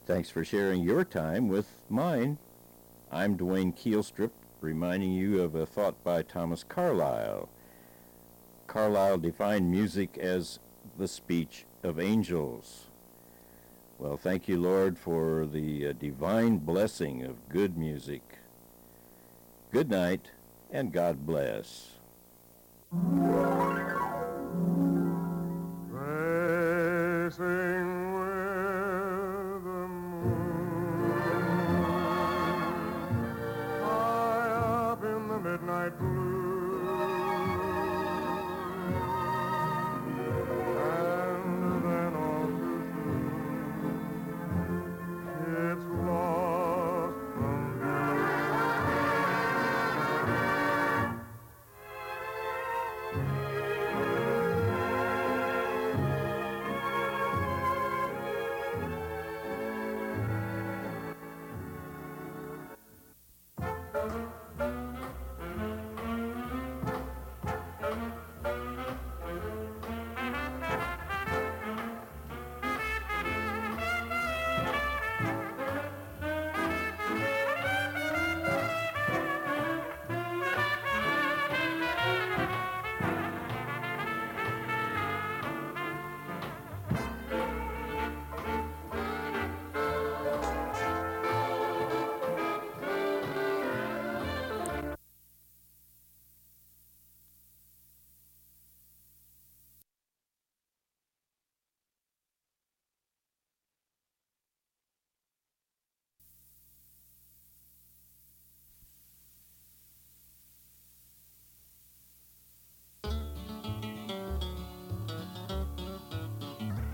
Thanks 0.07 0.31
for 0.31 0.43
sharing 0.43 0.81
your 0.81 1.03
time 1.03 1.47
with 1.47 1.67
mine. 1.89 2.39
I'm 3.11 3.37
Duane 3.37 3.73
Keilstrup, 3.73 4.31
reminding 4.61 5.11
you 5.11 5.43
of 5.43 5.53
a 5.53 5.67
thought 5.67 6.03
by 6.03 6.23
Thomas 6.23 6.63
Carlyle. 6.63 7.49
Carlyle 8.65 9.19
defined 9.19 9.69
music 9.69 10.17
as 10.17 10.57
the 10.97 11.07
speech 11.07 11.65
of 11.83 11.99
angels. 11.99 12.85
Well, 13.97 14.17
thank 14.17 14.47
you, 14.47 14.59
Lord, 14.59 14.97
for 14.97 15.45
the 15.45 15.87
uh, 15.87 15.93
divine 15.93 16.57
blessing 16.57 17.23
of 17.23 17.49
good 17.49 17.77
music. 17.77 18.21
Good 19.71 19.89
night, 19.89 20.31
and 20.71 20.91
God 20.91 21.25
bless. 21.25 21.91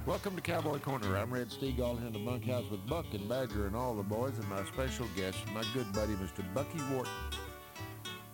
Welcome 0.05 0.35
to 0.35 0.41
Cowboy 0.41 0.77
Corner. 0.77 1.17
I'm 1.17 1.33
Red 1.33 1.49
Steagall 1.49 1.97
in 1.97 2.13
the 2.13 2.19
bunkhouse 2.19 2.69
with 2.69 2.85
Buck 2.85 3.07
and 3.13 3.27
Badger 3.27 3.65
and 3.65 3.75
all 3.75 3.95
the 3.95 4.03
boys 4.03 4.37
and 4.37 4.47
my 4.47 4.63
special 4.65 5.07
guest, 5.15 5.39
my 5.51 5.63
good 5.73 5.91
buddy, 5.93 6.13
Mr. 6.13 6.45
Bucky 6.53 6.77
Wharton, 6.91 7.11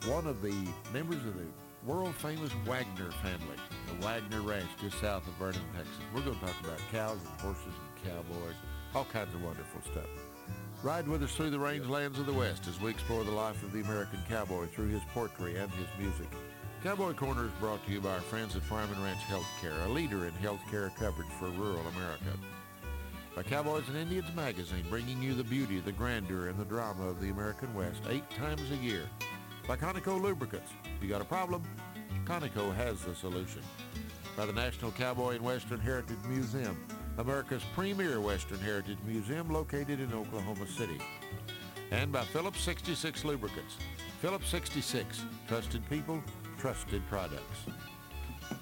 one 0.05 0.27
of 0.27 0.41
the 0.41 0.53
members 0.91 1.23
of 1.23 1.33
the 1.37 1.45
world-famous 1.85 2.51
Waggoner 2.67 3.11
family, 3.23 3.55
the 3.87 4.05
Waggoner 4.05 4.41
Ranch 4.41 4.67
just 4.81 4.99
south 4.99 5.25
of 5.25 5.33
Vernon, 5.35 5.61
Texas. 5.73 5.95
We're 6.13 6.23
going 6.23 6.37
to 6.39 6.45
talk 6.45 6.59
about 6.61 6.79
cows 6.91 7.19
and 7.21 7.39
horses 7.39 7.63
and 7.65 8.11
cowboys, 8.11 8.55
all 8.93 9.05
kinds 9.05 9.33
of 9.33 9.41
wonderful 9.41 9.79
stuff. 9.93 10.09
Ride 10.83 11.07
with 11.07 11.23
us 11.23 11.33
through 11.33 11.51
the 11.51 11.57
rangelands 11.57 12.19
of 12.19 12.25
the 12.25 12.33
West 12.33 12.67
as 12.67 12.81
we 12.81 12.91
explore 12.91 13.23
the 13.23 13.31
life 13.31 13.63
of 13.63 13.71
the 13.71 13.79
American 13.79 14.19
cowboy 14.27 14.67
through 14.67 14.89
his 14.89 15.03
poetry 15.13 15.55
and 15.55 15.71
his 15.71 15.87
music. 15.97 16.27
Cowboy 16.83 17.13
Corner 17.13 17.45
is 17.45 17.51
brought 17.59 17.85
to 17.85 17.91
you 17.91 18.01
by 18.01 18.09
our 18.09 18.21
friends 18.21 18.55
at 18.55 18.63
Farm 18.63 18.89
and 18.91 19.03
Ranch 19.03 19.19
Healthcare, 19.29 19.85
a 19.85 19.89
leader 19.89 20.25
in 20.25 20.31
healthcare 20.41 20.89
coverage 20.95 21.29
for 21.37 21.47
rural 21.49 21.85
America. 21.95 22.35
By 23.35 23.43
Cowboys 23.43 23.87
and 23.87 23.97
Indians 23.97 24.33
magazine, 24.35 24.83
bringing 24.89 25.21
you 25.21 25.35
the 25.35 25.43
beauty, 25.43 25.79
the 25.79 25.91
grandeur, 25.91 26.47
and 26.47 26.57
the 26.57 26.65
drama 26.65 27.07
of 27.07 27.21
the 27.21 27.29
American 27.29 27.71
West 27.75 28.01
eight 28.09 28.27
times 28.31 28.71
a 28.71 28.75
year. 28.77 29.03
By 29.67 29.77
Conoco 29.77 30.19
Lubricants. 30.19 30.71
You 30.99 31.07
got 31.07 31.21
a 31.21 31.25
problem? 31.25 31.61
Conoco 32.25 32.73
has 32.73 32.99
the 33.01 33.13
solution. 33.13 33.61
By 34.35 34.47
the 34.47 34.53
National 34.53 34.89
Cowboy 34.89 35.35
and 35.35 35.43
Western 35.43 35.79
Heritage 35.79 36.17
Museum, 36.27 36.75
America's 37.19 37.63
premier 37.75 38.19
Western 38.19 38.57
Heritage 38.57 38.97
Museum 39.05 39.53
located 39.53 39.99
in 39.99 40.11
Oklahoma 40.13 40.65
City. 40.65 40.97
And 41.91 42.11
by 42.11 42.23
Phillips 42.23 42.61
66 42.61 43.23
Lubricants. 43.23 43.77
Phillips 44.19 44.49
66, 44.49 45.25
trusted 45.47 45.87
people, 45.89 46.23
trusted 46.61 47.01
products. 47.09 47.65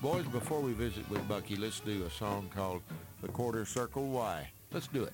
Boys, 0.02 0.26
before 0.28 0.62
we 0.62 0.72
visit 0.72 1.08
with 1.10 1.28
Bucky, 1.28 1.58
let's 1.58 1.82
do 1.82 2.06
a 2.06 2.10
song 2.10 2.50
called 2.56 2.82
The 3.22 3.28
Quarter 3.28 3.66
Circle 3.66 4.08
Y. 4.08 4.50
Let's 4.72 4.88
do 4.88 5.04
it. 5.04 5.12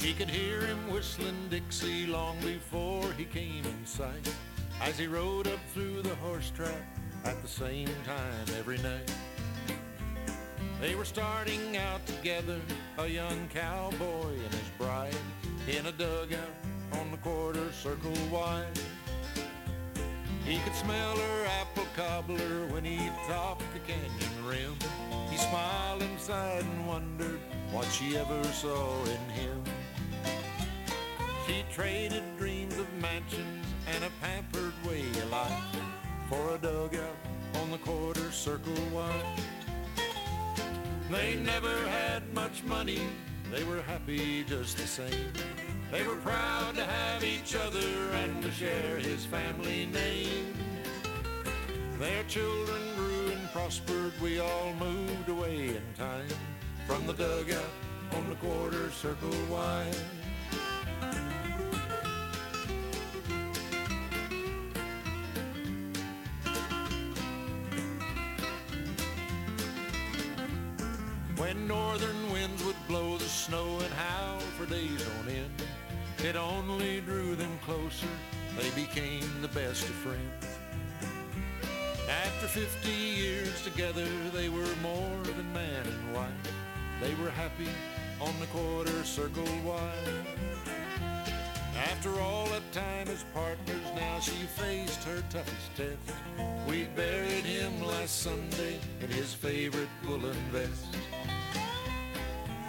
She 0.00 0.12
could 0.14 0.28
hear 0.28 0.62
him 0.62 0.78
whistling 0.90 1.36
Dixie 1.50 2.08
long 2.08 2.36
before 2.40 3.12
he 3.12 3.26
came 3.26 3.64
in 3.64 3.86
sight 3.86 4.28
as 4.80 4.98
he 4.98 5.06
rode 5.06 5.46
up 5.46 5.60
through 5.72 6.02
the 6.02 6.16
horse 6.16 6.50
track 6.50 6.82
at 7.24 7.40
the 7.42 7.48
same 7.48 7.86
time 8.04 8.46
every 8.58 8.78
night. 8.78 9.08
They 10.82 10.96
were 10.96 11.04
starting 11.04 11.76
out 11.76 12.04
together, 12.06 12.58
a 12.98 13.06
young 13.06 13.48
cowboy 13.54 14.30
and 14.30 14.52
his 14.52 14.68
bride, 14.76 15.14
in 15.68 15.86
a 15.86 15.92
dugout 15.92 16.50
on 16.94 17.12
the 17.12 17.18
quarter 17.18 17.70
circle 17.70 18.12
wide. 18.32 18.66
He 20.44 20.58
could 20.58 20.74
smell 20.74 21.16
her 21.16 21.46
apple 21.60 21.86
cobbler 21.94 22.66
when 22.72 22.84
he 22.84 22.98
topped 23.28 23.62
the 23.72 23.78
canyon 23.78 24.44
rim. 24.44 24.74
He 25.30 25.36
smiled 25.36 26.02
inside 26.02 26.64
and 26.64 26.88
wondered 26.88 27.38
what 27.70 27.86
she 27.86 28.16
ever 28.16 28.42
saw 28.46 29.04
in 29.04 29.30
him. 29.30 29.62
She 31.46 31.64
traded 31.72 32.24
dreams 32.38 32.76
of 32.76 32.92
mansions 32.94 33.66
and 33.86 34.02
a 34.02 34.10
pampered 34.20 34.74
way 34.84 35.02
of 35.22 35.30
life 35.30 35.76
for 36.28 36.56
a 36.56 36.58
dugout 36.58 37.16
on 37.62 37.70
the 37.70 37.78
quarter 37.78 38.32
circle 38.32 38.74
Y. 38.92 39.22
They 41.12 41.36
never 41.36 41.76
had 41.88 42.22
much 42.32 42.64
money, 42.64 43.02
they 43.52 43.64
were 43.64 43.82
happy 43.82 44.44
just 44.44 44.78
the 44.78 44.86
same. 44.86 45.30
They 45.90 46.06
were 46.06 46.16
proud 46.16 46.74
to 46.76 46.84
have 46.84 47.22
each 47.22 47.54
other 47.54 47.86
and 48.14 48.42
to 48.42 48.50
share 48.50 48.96
his 48.96 49.26
family 49.26 49.84
name. 49.84 50.54
Their 51.98 52.22
children 52.28 52.80
grew 52.96 53.30
and 53.30 53.52
prospered, 53.52 54.14
we 54.22 54.40
all 54.40 54.72
moved 54.80 55.28
away 55.28 55.76
in 55.76 55.82
time 55.98 56.34
from 56.86 57.06
the 57.06 57.12
dugout 57.12 57.74
on 58.16 58.30
the 58.30 58.36
quarter 58.36 58.90
circle 58.90 59.36
Y. 59.50 59.92
When 71.42 71.66
northern 71.66 72.32
winds 72.32 72.64
would 72.64 72.76
blow 72.86 73.18
the 73.18 73.24
snow 73.24 73.80
and 73.80 73.92
howl 73.94 74.38
for 74.56 74.64
days 74.64 75.04
on 75.18 75.28
end, 75.28 75.64
it 76.24 76.36
only 76.36 77.00
drew 77.00 77.34
them 77.34 77.58
closer, 77.64 78.06
they 78.56 78.70
became 78.80 79.28
the 79.42 79.48
best 79.48 79.82
of 79.82 79.94
friends. 80.06 80.46
After 82.08 82.46
50 82.46 82.88
years 82.88 83.60
together, 83.64 84.06
they 84.32 84.50
were 84.50 84.76
more 84.82 85.24
than 85.24 85.52
man 85.52 85.84
and 85.84 86.14
wife. 86.14 86.30
They 87.00 87.12
were 87.16 87.30
happy 87.30 87.70
on 88.20 88.38
the 88.38 88.46
quarter 88.46 89.02
circle 89.02 89.42
wide. 89.64 90.62
After 91.90 92.20
all 92.20 92.46
that 92.46 92.70
time 92.70 93.08
as 93.08 93.24
partners, 93.34 93.90
now 93.96 94.20
she 94.20 94.46
faced 94.46 95.02
her 95.02 95.24
toughest 95.28 95.74
test. 95.76 96.16
We 96.68 96.84
buried 96.94 97.44
him 97.44 97.82
last 97.82 98.22
Sunday 98.22 98.78
in 99.00 99.10
his 99.10 99.34
favorite 99.34 99.88
woolen 100.06 100.36
vest. 100.52 100.86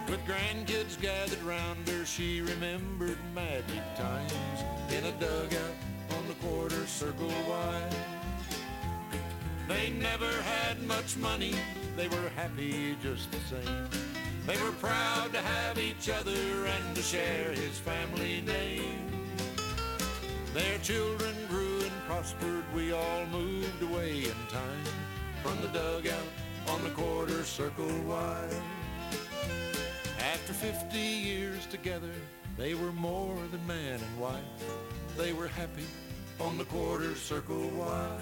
With 0.08 0.20
grandkids 0.26 1.00
gathered 1.00 1.42
round 1.42 1.88
her, 1.88 2.04
she 2.04 2.42
remembered 2.42 3.18
magic 3.34 3.82
times 3.96 4.32
in 4.90 5.04
a 5.04 5.12
dugout 5.12 5.76
on 6.10 6.28
the 6.28 6.34
quarter 6.46 6.86
circle 6.86 7.32
wide. 7.48 7.96
They 9.66 9.90
never 9.90 10.30
had 10.42 10.82
much 10.82 11.16
money, 11.16 11.54
they 11.96 12.08
were 12.08 12.28
happy 12.36 12.96
just 13.02 13.30
the 13.30 13.40
same. 13.40 13.88
They 14.46 14.58
were 14.58 14.72
proud 14.72 15.32
to 15.32 15.40
have 15.40 15.78
each 15.78 16.10
other 16.10 16.66
and 16.66 16.94
to 16.94 17.02
share 17.02 17.52
his 17.52 17.78
family 17.78 18.42
name. 18.42 19.10
Their 20.52 20.78
children 20.80 21.34
grew 21.48 21.80
and 21.80 22.04
prospered, 22.06 22.64
we 22.74 22.92
all 22.92 23.24
moved 23.32 23.82
away 23.82 24.18
in 24.18 24.36
time 24.50 24.84
from 25.42 25.60
the 25.62 25.68
dugout 25.68 26.28
on 26.68 26.84
the 26.84 26.90
quarter 26.90 27.42
circle 27.42 27.90
Y. 28.06 28.62
After 30.46 30.52
50 30.52 30.98
years 30.98 31.64
together, 31.68 32.10
they 32.58 32.74
were 32.74 32.92
more 32.92 33.34
than 33.50 33.66
man 33.66 33.98
and 33.98 34.20
wife. 34.20 34.42
They 35.16 35.32
were 35.32 35.48
happy 35.48 35.86
on 36.38 36.58
the 36.58 36.64
quarter 36.64 37.14
circle 37.14 37.70
wide. 37.70 38.20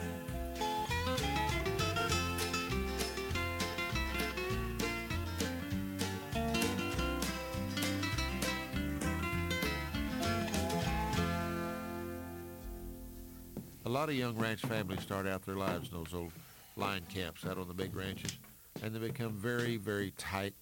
A 13.85 13.89
lot 13.89 14.09
of 14.09 14.15
young 14.15 14.37
ranch 14.37 14.61
families 14.61 15.01
start 15.01 15.27
out 15.27 15.45
their 15.45 15.57
lives 15.57 15.91
in 15.91 15.99
those 15.99 16.15
old 16.15 16.31
line 16.77 17.03
camps 17.13 17.45
out 17.45 17.59
on 17.59 17.67
the 17.67 17.75
big 17.75 17.97
ranches, 17.97 18.39
and 18.81 18.95
they 18.95 19.01
become 19.01 19.33
very, 19.33 19.77
very 19.77 20.13
tight 20.17 20.55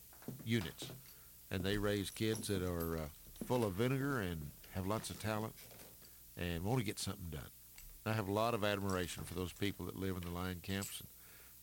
units. 0.46 0.90
And 1.51 1.64
they 1.64 1.78
raise 1.78 2.11
kids 2.11 2.48
that 2.48 2.62
are 2.62 2.96
uh, 2.96 3.44
full 3.44 3.64
of 3.64 3.74
vinegar 3.74 4.20
and 4.20 4.51
have 4.74 4.86
lots 4.86 5.11
of 5.11 5.20
talent 5.20 5.55
and 6.36 6.64
want 6.64 6.78
to 6.78 6.84
get 6.84 6.98
something 6.98 7.30
done. 7.30 7.51
I 8.07 8.12
have 8.12 8.28
a 8.28 8.32
lot 8.32 8.55
of 8.55 8.64
admiration 8.64 9.24
for 9.24 9.34
those 9.34 9.53
people 9.53 9.86
that 9.86 9.96
live 9.96 10.16
in 10.16 10.22
the 10.22 10.30
line 10.30 10.61
camps 10.62 11.03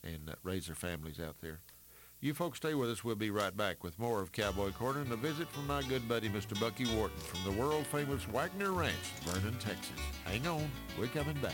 and, 0.03 0.13
and 0.13 0.29
uh, 0.29 0.33
raise 0.43 0.67
their 0.67 0.75
families 0.75 1.19
out 1.19 1.37
there. 1.41 1.59
You 2.19 2.33
folks 2.33 2.57
stay 2.57 2.73
with 2.73 2.89
us. 2.89 3.03
We'll 3.03 3.15
be 3.15 3.29
right 3.29 3.55
back 3.55 3.83
with 3.83 3.99
more 3.99 4.21
of 4.21 4.31
Cowboy 4.31 4.71
Corner 4.71 5.01
and 5.01 5.11
a 5.11 5.15
visit 5.15 5.47
from 5.49 5.67
my 5.67 5.83
good 5.83 6.07
buddy, 6.09 6.29
Mr. 6.29 6.59
Bucky 6.59 6.85
Wharton 6.95 7.19
from 7.19 7.43
the 7.43 7.61
world-famous 7.61 8.27
Waggoner 8.29 8.71
Ranch, 8.71 8.95
Vernon, 9.23 9.55
Texas. 9.59 9.99
Hang 10.25 10.47
on. 10.47 10.69
We're 10.99 11.07
coming 11.07 11.37
back. 11.43 11.53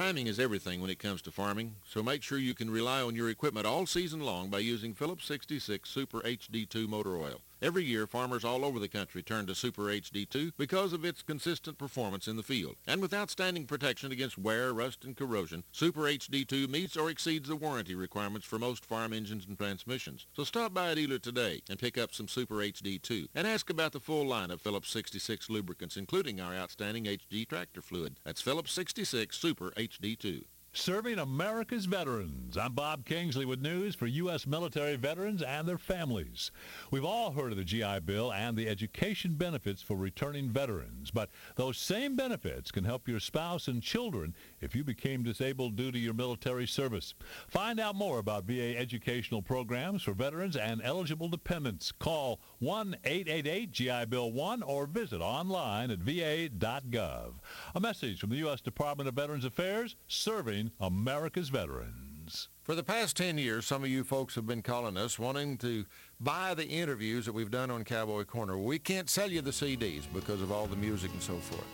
Timing 0.00 0.28
is 0.28 0.40
everything 0.40 0.80
when 0.80 0.88
it 0.88 0.98
comes 0.98 1.20
to 1.20 1.30
farming, 1.30 1.74
so 1.84 2.02
make 2.02 2.22
sure 2.22 2.38
you 2.38 2.54
can 2.54 2.70
rely 2.70 3.02
on 3.02 3.14
your 3.14 3.28
equipment 3.28 3.66
all 3.66 3.84
season 3.84 4.20
long 4.20 4.48
by 4.48 4.60
using 4.60 4.94
Phillips 4.94 5.26
66 5.26 5.90
Super 5.90 6.20
HD2 6.20 6.88
motor 6.88 7.18
oil. 7.18 7.42
Every 7.62 7.84
year, 7.84 8.06
farmers 8.06 8.42
all 8.42 8.64
over 8.64 8.78
the 8.78 8.88
country 8.88 9.22
turn 9.22 9.46
to 9.46 9.54
Super 9.54 9.82
HD2 9.82 10.52
because 10.56 10.94
of 10.94 11.04
its 11.04 11.20
consistent 11.20 11.76
performance 11.76 12.26
in 12.26 12.36
the 12.36 12.42
field. 12.42 12.76
And 12.86 13.02
with 13.02 13.12
outstanding 13.12 13.66
protection 13.66 14.12
against 14.12 14.38
wear, 14.38 14.72
rust, 14.72 15.04
and 15.04 15.14
corrosion, 15.14 15.64
Super 15.70 16.02
HD2 16.02 16.70
meets 16.70 16.96
or 16.96 17.10
exceeds 17.10 17.50
the 17.50 17.56
warranty 17.56 17.94
requirements 17.94 18.46
for 18.46 18.58
most 18.58 18.86
farm 18.86 19.12
engines 19.12 19.44
and 19.46 19.58
transmissions. 19.58 20.26
So 20.32 20.44
stop 20.44 20.72
by 20.72 20.88
a 20.88 20.94
dealer 20.94 21.18
today 21.18 21.60
and 21.68 21.78
pick 21.78 21.98
up 21.98 22.14
some 22.14 22.28
Super 22.28 22.56
HD2 22.56 23.28
and 23.34 23.46
ask 23.46 23.68
about 23.68 23.92
the 23.92 24.00
full 24.00 24.26
line 24.26 24.50
of 24.50 24.62
Phillips 24.62 24.90
66 24.90 25.50
lubricants, 25.50 25.98
including 25.98 26.40
our 26.40 26.54
outstanding 26.54 27.04
HD 27.04 27.46
tractor 27.46 27.82
fluid. 27.82 28.16
That's 28.24 28.40
Phillips 28.40 28.72
66 28.72 29.36
Super 29.36 29.70
HD2. 29.72 30.44
Serving 30.72 31.18
America's 31.18 31.86
veterans. 31.86 32.56
I'm 32.56 32.74
Bob 32.74 33.04
Kingsley 33.04 33.44
with 33.44 33.60
news 33.60 33.96
for 33.96 34.06
U.S. 34.06 34.46
military 34.46 34.94
veterans 34.94 35.42
and 35.42 35.66
their 35.66 35.78
families. 35.78 36.52
We've 36.92 37.04
all 37.04 37.32
heard 37.32 37.50
of 37.50 37.58
the 37.58 37.64
GI 37.64 37.98
Bill 38.04 38.32
and 38.32 38.56
the 38.56 38.68
education 38.68 39.34
benefits 39.34 39.82
for 39.82 39.96
returning 39.96 40.48
veterans, 40.48 41.10
but 41.10 41.28
those 41.56 41.76
same 41.76 42.14
benefits 42.14 42.70
can 42.70 42.84
help 42.84 43.08
your 43.08 43.18
spouse 43.18 43.66
and 43.66 43.82
children 43.82 44.32
if 44.60 44.76
you 44.76 44.84
became 44.84 45.24
disabled 45.24 45.74
due 45.74 45.90
to 45.90 45.98
your 45.98 46.14
military 46.14 46.68
service. 46.68 47.14
Find 47.48 47.80
out 47.80 47.96
more 47.96 48.20
about 48.20 48.44
VA 48.44 48.78
educational 48.78 49.42
programs 49.42 50.02
for 50.02 50.12
veterans 50.12 50.54
and 50.54 50.80
eligible 50.84 51.28
dependents. 51.28 51.90
Call 51.90 52.38
1-888-GI-BILL-1 52.62 54.62
or 54.64 54.86
visit 54.86 55.20
online 55.20 55.90
at 55.90 55.98
va.gov. 55.98 57.32
A 57.74 57.80
message 57.80 58.20
from 58.20 58.30
the 58.30 58.36
U.S. 58.36 58.60
Department 58.60 59.08
of 59.08 59.16
Veterans 59.16 59.44
Affairs 59.44 59.96
serving 60.06 60.59
America's 60.80 61.48
veterans. 61.48 62.48
For 62.62 62.74
the 62.76 62.84
past 62.84 63.16
10 63.16 63.38
years, 63.38 63.66
some 63.66 63.82
of 63.82 63.90
you 63.90 64.04
folks 64.04 64.36
have 64.36 64.46
been 64.46 64.62
calling 64.62 64.96
us 64.96 65.18
wanting 65.18 65.58
to 65.58 65.84
buy 66.20 66.54
the 66.54 66.66
interviews 66.66 67.26
that 67.26 67.32
we've 67.32 67.50
done 67.50 67.70
on 67.70 67.82
Cowboy 67.82 68.24
Corner. 68.24 68.56
We 68.56 68.78
can't 68.78 69.10
sell 69.10 69.28
you 69.30 69.40
the 69.40 69.50
CDs 69.50 70.04
because 70.14 70.40
of 70.40 70.52
all 70.52 70.66
the 70.66 70.76
music 70.76 71.10
and 71.12 71.22
so 71.22 71.36
forth. 71.38 71.66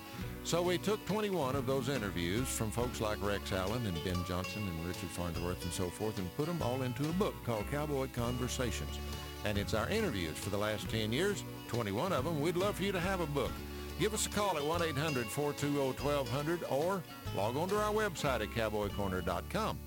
So 0.44 0.62
we 0.62 0.78
took 0.78 1.04
21 1.06 1.56
of 1.56 1.66
those 1.66 1.88
interviews 1.88 2.48
from 2.48 2.70
folks 2.70 3.00
like 3.00 3.22
Rex 3.22 3.52
Allen 3.52 3.84
and 3.84 4.04
Ben 4.04 4.24
Johnson 4.26 4.62
and 4.62 4.86
Richard 4.86 5.10
Farnsworth 5.10 5.62
and 5.64 5.72
so 5.72 5.90
forth 5.90 6.18
and 6.18 6.34
put 6.36 6.46
them 6.46 6.62
all 6.62 6.82
into 6.82 7.02
a 7.08 7.12
book 7.14 7.34
called 7.44 7.70
Cowboy 7.70 8.08
Conversations. 8.14 8.98
And 9.44 9.58
it's 9.58 9.74
our 9.74 9.88
interviews 9.90 10.38
for 10.38 10.50
the 10.50 10.56
last 10.56 10.88
10 10.88 11.12
years, 11.12 11.44
21 11.68 12.12
of 12.12 12.24
them. 12.24 12.40
We'd 12.40 12.56
love 12.56 12.76
for 12.76 12.84
you 12.84 12.92
to 12.92 13.00
have 13.00 13.20
a 13.20 13.26
book. 13.26 13.52
Give 13.98 14.12
us 14.12 14.26
a 14.26 14.28
call 14.28 14.58
at 14.58 14.62
1-800-420-1200 14.62 16.70
or 16.70 17.02
log 17.34 17.56
on 17.56 17.70
to 17.70 17.76
our 17.76 17.92
website 17.92 18.42
at 18.42 18.50
cowboycorner.com. 18.50 19.78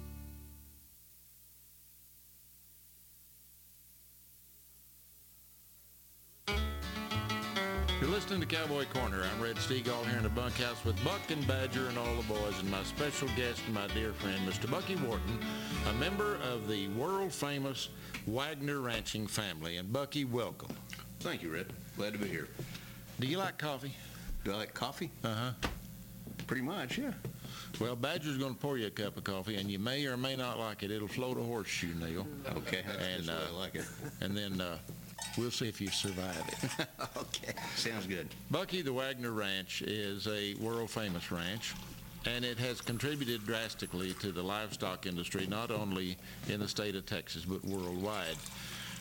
You're 8.02 8.10
listening 8.10 8.40
to 8.40 8.48
Cowboy 8.48 8.86
Corner. 8.94 9.24
I'm 9.24 9.42
Red 9.44 9.58
Steagall 9.58 10.06
here 10.06 10.16
in 10.18 10.24
the 10.24 10.30
bunkhouse 10.30 10.84
with 10.86 11.04
Buck 11.04 11.20
and 11.30 11.46
Badger 11.46 11.88
and 11.88 11.98
all 11.98 12.16
the 12.16 12.24
boys 12.24 12.58
and 12.60 12.72
my 12.72 12.82
special 12.84 13.28
guest 13.36 13.62
and 13.66 13.76
my 13.76 13.88
dear 13.88 14.14
friend, 14.14 14.40
Mr. 14.48 14.72
Bucky 14.72 14.96
Wharton, 14.96 15.38
a 15.90 15.94
member 15.94 16.38
of 16.52 16.68
the 16.68 16.88
world-famous 16.90 17.90
Waggoner 18.26 18.80
ranching 18.80 19.28
family. 19.28 19.78
And 19.78 19.94
Bucky, 19.94 20.26
welcome. 20.26 20.76
Thank 21.20 21.44
you, 21.44 21.54
Red. 21.54 21.68
Glad 21.98 22.14
to 22.14 22.20
be 22.20 22.30
here. 22.30 22.48
Do 23.20 23.28
you 23.28 23.38
like 23.38 23.58
coffee? 23.58 23.92
Do 24.46 24.54
I 24.54 24.56
like 24.56 24.74
coffee? 24.74 25.12
Uh-huh. 25.26 25.52
Pretty 26.48 26.62
much, 26.62 26.98
yeah. 26.98 27.12
Well, 27.80 27.96
Badger's 27.96 28.38
going 28.38 28.54
to 28.56 28.60
pour 28.60 28.78
you 28.78 28.88
a 28.88 28.90
cup 28.90 29.18
of 29.18 29.26
coffee, 29.26 29.56
and 29.58 29.70
you 29.70 29.78
may 29.78 30.06
or 30.06 30.16
may 30.16 30.38
not 30.38 30.58
like 30.58 30.84
it. 30.84 30.92
It'll 30.92 31.08
float 31.10 31.38
a 31.38 31.42
horseshoe, 31.42 31.94
Neil. 31.96 32.26
Okay, 32.50 32.82
that's 32.86 32.98
and, 32.98 33.26
just 33.26 33.28
the 33.28 33.54
I 33.54 33.60
like 33.60 33.76
it. 33.76 33.86
And 34.22 34.38
then 34.38 34.62
uh, 34.62 34.78
we'll 35.38 35.52
see 35.52 35.68
if 35.68 35.82
you 35.82 35.90
survive 35.90 36.44
it. 36.48 36.88
okay, 37.18 37.54
sounds 37.76 38.08
good. 38.08 38.30
Bucky 38.52 38.82
the 38.82 38.94
Waggoner 38.94 39.32
Ranch 39.32 39.82
is 39.82 40.26
a 40.28 40.54
world-famous 40.56 41.30
ranch, 41.30 41.74
and 42.26 42.46
it 42.46 42.58
has 42.58 42.80
contributed 42.80 43.46
drastically 43.46 44.14
to 44.22 44.32
the 44.32 44.42
livestock 44.42 45.06
industry, 45.06 45.46
not 45.46 45.72
only 45.72 46.18
in 46.48 46.62
the 46.62 46.68
state 46.70 46.96
of 46.96 47.06
Texas, 47.06 47.44
but 47.44 47.64
worldwide, 47.66 48.38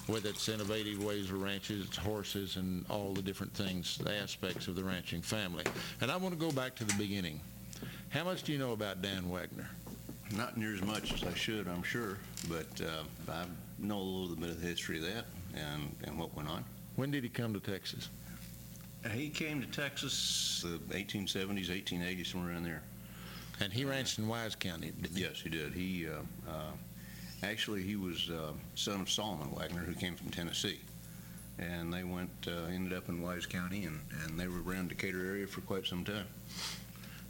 with 0.08 0.24
its 0.24 0.48
innovative 0.48 1.04
ways 1.04 1.30
of 1.30 1.40
ranches, 1.40 1.86
its 1.86 1.96
horses, 1.96 2.56
and 2.56 2.84
all 2.88 3.12
the 3.12 3.22
different 3.22 3.52
things, 3.52 3.98
the 3.98 4.14
aspects 4.14 4.66
of 4.66 4.74
the 4.74 4.82
ranching 4.82 5.20
family. 5.20 5.64
And 6.00 6.10
I 6.10 6.16
want 6.16 6.34
to 6.34 6.40
go 6.40 6.50
back 6.50 6.74
to 6.76 6.84
the 6.84 6.94
beginning. 6.94 7.40
How 8.08 8.24
much 8.24 8.42
do 8.42 8.52
you 8.52 8.58
know 8.58 8.72
about 8.72 9.02
Dan 9.02 9.28
Waggoner? 9.28 9.68
Not 10.34 10.56
near 10.56 10.74
as 10.74 10.82
much 10.82 11.12
as 11.12 11.24
I 11.24 11.34
should, 11.34 11.68
I'm 11.68 11.82
sure, 11.82 12.18
but 12.48 12.66
uh, 12.80 13.04
I 13.30 13.44
know 13.78 13.98
a 13.98 14.00
little 14.00 14.36
bit 14.36 14.50
of 14.50 14.60
the 14.60 14.66
history 14.66 14.98
of 14.98 15.04
that 15.04 15.24
and, 15.54 15.94
and 16.04 16.18
what 16.18 16.34
went 16.34 16.48
on. 16.48 16.64
When 16.96 17.10
did 17.10 17.22
he 17.22 17.28
come 17.28 17.54
to 17.54 17.60
Texas? 17.60 18.08
He 19.12 19.28
came 19.28 19.60
to 19.60 19.66
Texas 19.68 20.64
the 20.66 20.94
1870s, 20.94 21.68
1880s, 21.68 22.26
somewhere 22.26 22.52
around 22.52 22.64
there. 22.64 22.82
And 23.60 23.72
he 23.72 23.84
ranched 23.84 24.18
in 24.18 24.28
Wise 24.28 24.54
County, 24.54 24.90
didn't 24.90 25.16
he? 25.16 25.22
Yes, 25.22 25.40
he 25.40 25.48
did. 25.48 25.72
He 25.72 26.06
uh, 26.06 26.50
uh, 26.50 26.70
actually 27.42 27.82
he 27.82 27.96
was 27.96 28.30
uh, 28.30 28.52
son 28.74 29.00
of 29.00 29.10
Solomon 29.10 29.50
Waggoner, 29.54 29.82
who 29.82 29.94
came 29.94 30.14
from 30.14 30.30
Tennessee, 30.30 30.80
and 31.58 31.92
they 31.92 32.04
went 32.04 32.30
uh, 32.46 32.66
ended 32.72 32.96
up 32.96 33.08
in 33.08 33.22
Wise 33.22 33.46
County, 33.46 33.84
and, 33.84 34.00
and 34.24 34.38
they 34.38 34.48
were 34.48 34.62
around 34.62 34.88
Decatur 34.88 35.24
area 35.26 35.46
for 35.46 35.60
quite 35.62 35.86
some 35.86 36.04
time. 36.04 36.26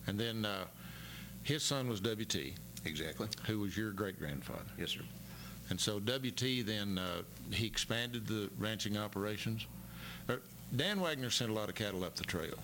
And 0.07 0.19
then 0.19 0.45
uh, 0.45 0.65
his 1.43 1.63
son 1.63 1.89
was 1.89 2.01
W.T., 2.01 2.55
Exactly. 2.85 3.29
who 3.47 3.59
was 3.61 3.77
your 3.77 3.91
great-grandfather. 3.91 4.61
Yes, 4.79 4.91
sir. 4.91 5.01
And 5.71 5.79
so 5.79 6.01
W.T. 6.01 6.63
then, 6.63 6.97
uh, 6.99 7.23
he 7.51 7.67
expanded 7.67 8.27
the 8.27 8.49
ranching 8.59 8.97
operations. 8.97 9.67
Uh, 10.29 10.37
Dan 10.75 11.01
Waggoner 11.01 11.31
sent 11.31 11.51
a 11.51 11.55
lot 11.55 11.69
of 11.69 11.75
cattle 11.75 12.05
up 12.05 12.15
the 12.15 12.25
trail. 12.25 12.55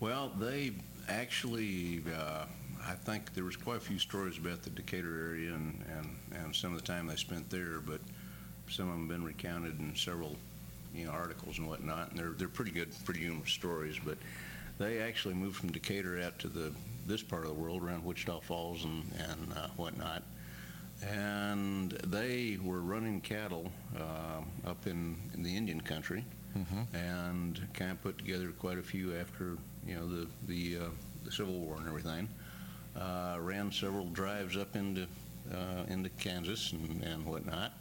Well, 0.00 0.30
they 0.38 0.72
actually, 1.08 2.02
uh, 2.16 2.44
I 2.86 2.92
think 2.94 3.34
there 3.34 3.44
was 3.44 3.56
quite 3.56 3.78
a 3.78 3.80
few 3.80 3.98
stories 3.98 4.38
about 4.38 4.62
the 4.62 4.70
Decatur 4.70 5.28
area 5.30 5.54
and, 5.54 5.82
and, 5.96 6.16
and 6.34 6.54
some 6.54 6.74
of 6.74 6.80
the 6.80 6.86
time 6.86 7.06
they 7.06 7.16
spent 7.16 7.48
there, 7.50 7.80
but 7.80 8.00
some 8.68 8.86
of 8.88 8.92
them 8.92 9.08
have 9.08 9.08
been 9.08 9.24
recounted 9.24 9.78
in 9.78 9.94
several, 9.94 10.36
you 10.94 11.06
know, 11.06 11.10
articles 11.12 11.58
and 11.58 11.68
whatnot, 11.68 12.10
and 12.10 12.18
they're, 12.18 12.32
they're 12.36 12.48
pretty 12.48 12.70
good, 12.70 12.88
pretty 13.04 13.20
humorous 13.20 13.52
stories, 13.52 13.96
but 14.04 14.16
they 14.78 15.00
actually 15.00 15.34
moved 15.34 15.56
from 15.56 15.70
Decatur 15.70 16.20
out 16.20 16.38
to 16.40 16.48
the, 16.48 16.72
this 17.06 17.22
part 17.22 17.42
of 17.42 17.48
the 17.48 17.54
world 17.54 17.82
around 17.82 18.04
Wichita 18.04 18.40
Falls 18.40 18.84
and, 18.84 19.04
and 19.18 19.52
uh, 19.56 19.68
whatnot. 19.76 20.22
And 21.06 21.92
they 22.06 22.58
were 22.62 22.80
running 22.80 23.20
cattle 23.20 23.70
uh, 23.98 24.68
up 24.68 24.86
in, 24.86 25.16
in 25.34 25.42
the 25.42 25.54
Indian 25.56 25.80
country 25.80 26.24
and 26.94 27.60
kind 27.74 27.90
of 27.90 28.00
put 28.02 28.16
together 28.16 28.52
quite 28.58 28.78
a 28.78 28.82
few 28.82 29.14
after, 29.16 29.56
you 29.86 29.96
know, 29.96 30.06
the, 30.08 30.26
the, 30.46 30.84
uh, 30.84 30.88
the 31.24 31.32
Civil 31.32 31.54
War 31.54 31.76
and 31.78 31.88
everything. 31.88 32.28
Uh, 32.96 33.36
ran 33.40 33.72
several 33.72 34.06
drives 34.06 34.56
up 34.56 34.76
into, 34.76 35.06
uh, 35.52 35.84
into 35.88 36.08
Kansas 36.10 36.72
and, 36.72 37.02
and 37.02 37.24
whatnot, 37.24 37.72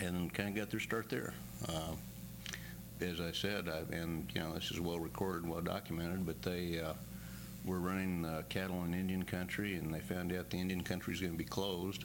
and 0.00 0.32
kind 0.32 0.48
of 0.48 0.54
got 0.54 0.70
their 0.70 0.80
start 0.80 1.08
there. 1.08 1.34
Uh, 1.68 1.92
as 3.00 3.20
I 3.20 3.32
said, 3.32 3.68
I, 3.68 3.94
and, 3.94 4.28
you 4.34 4.40
know, 4.40 4.54
this 4.54 4.70
is 4.70 4.80
well 4.80 4.98
recorded, 4.98 5.48
well 5.48 5.60
documented, 5.60 6.24
but 6.24 6.40
they 6.42 6.80
uh, 6.80 6.92
were 7.64 7.80
running 7.80 8.24
uh, 8.24 8.42
cattle 8.48 8.84
in 8.84 8.94
Indian 8.94 9.24
country, 9.24 9.74
and 9.74 9.92
they 9.92 10.00
found 10.00 10.32
out 10.32 10.50
the 10.50 10.58
Indian 10.58 10.82
country 10.82 11.14
is 11.14 11.20
going 11.20 11.32
to 11.32 11.38
be 11.38 11.44
closed. 11.44 12.04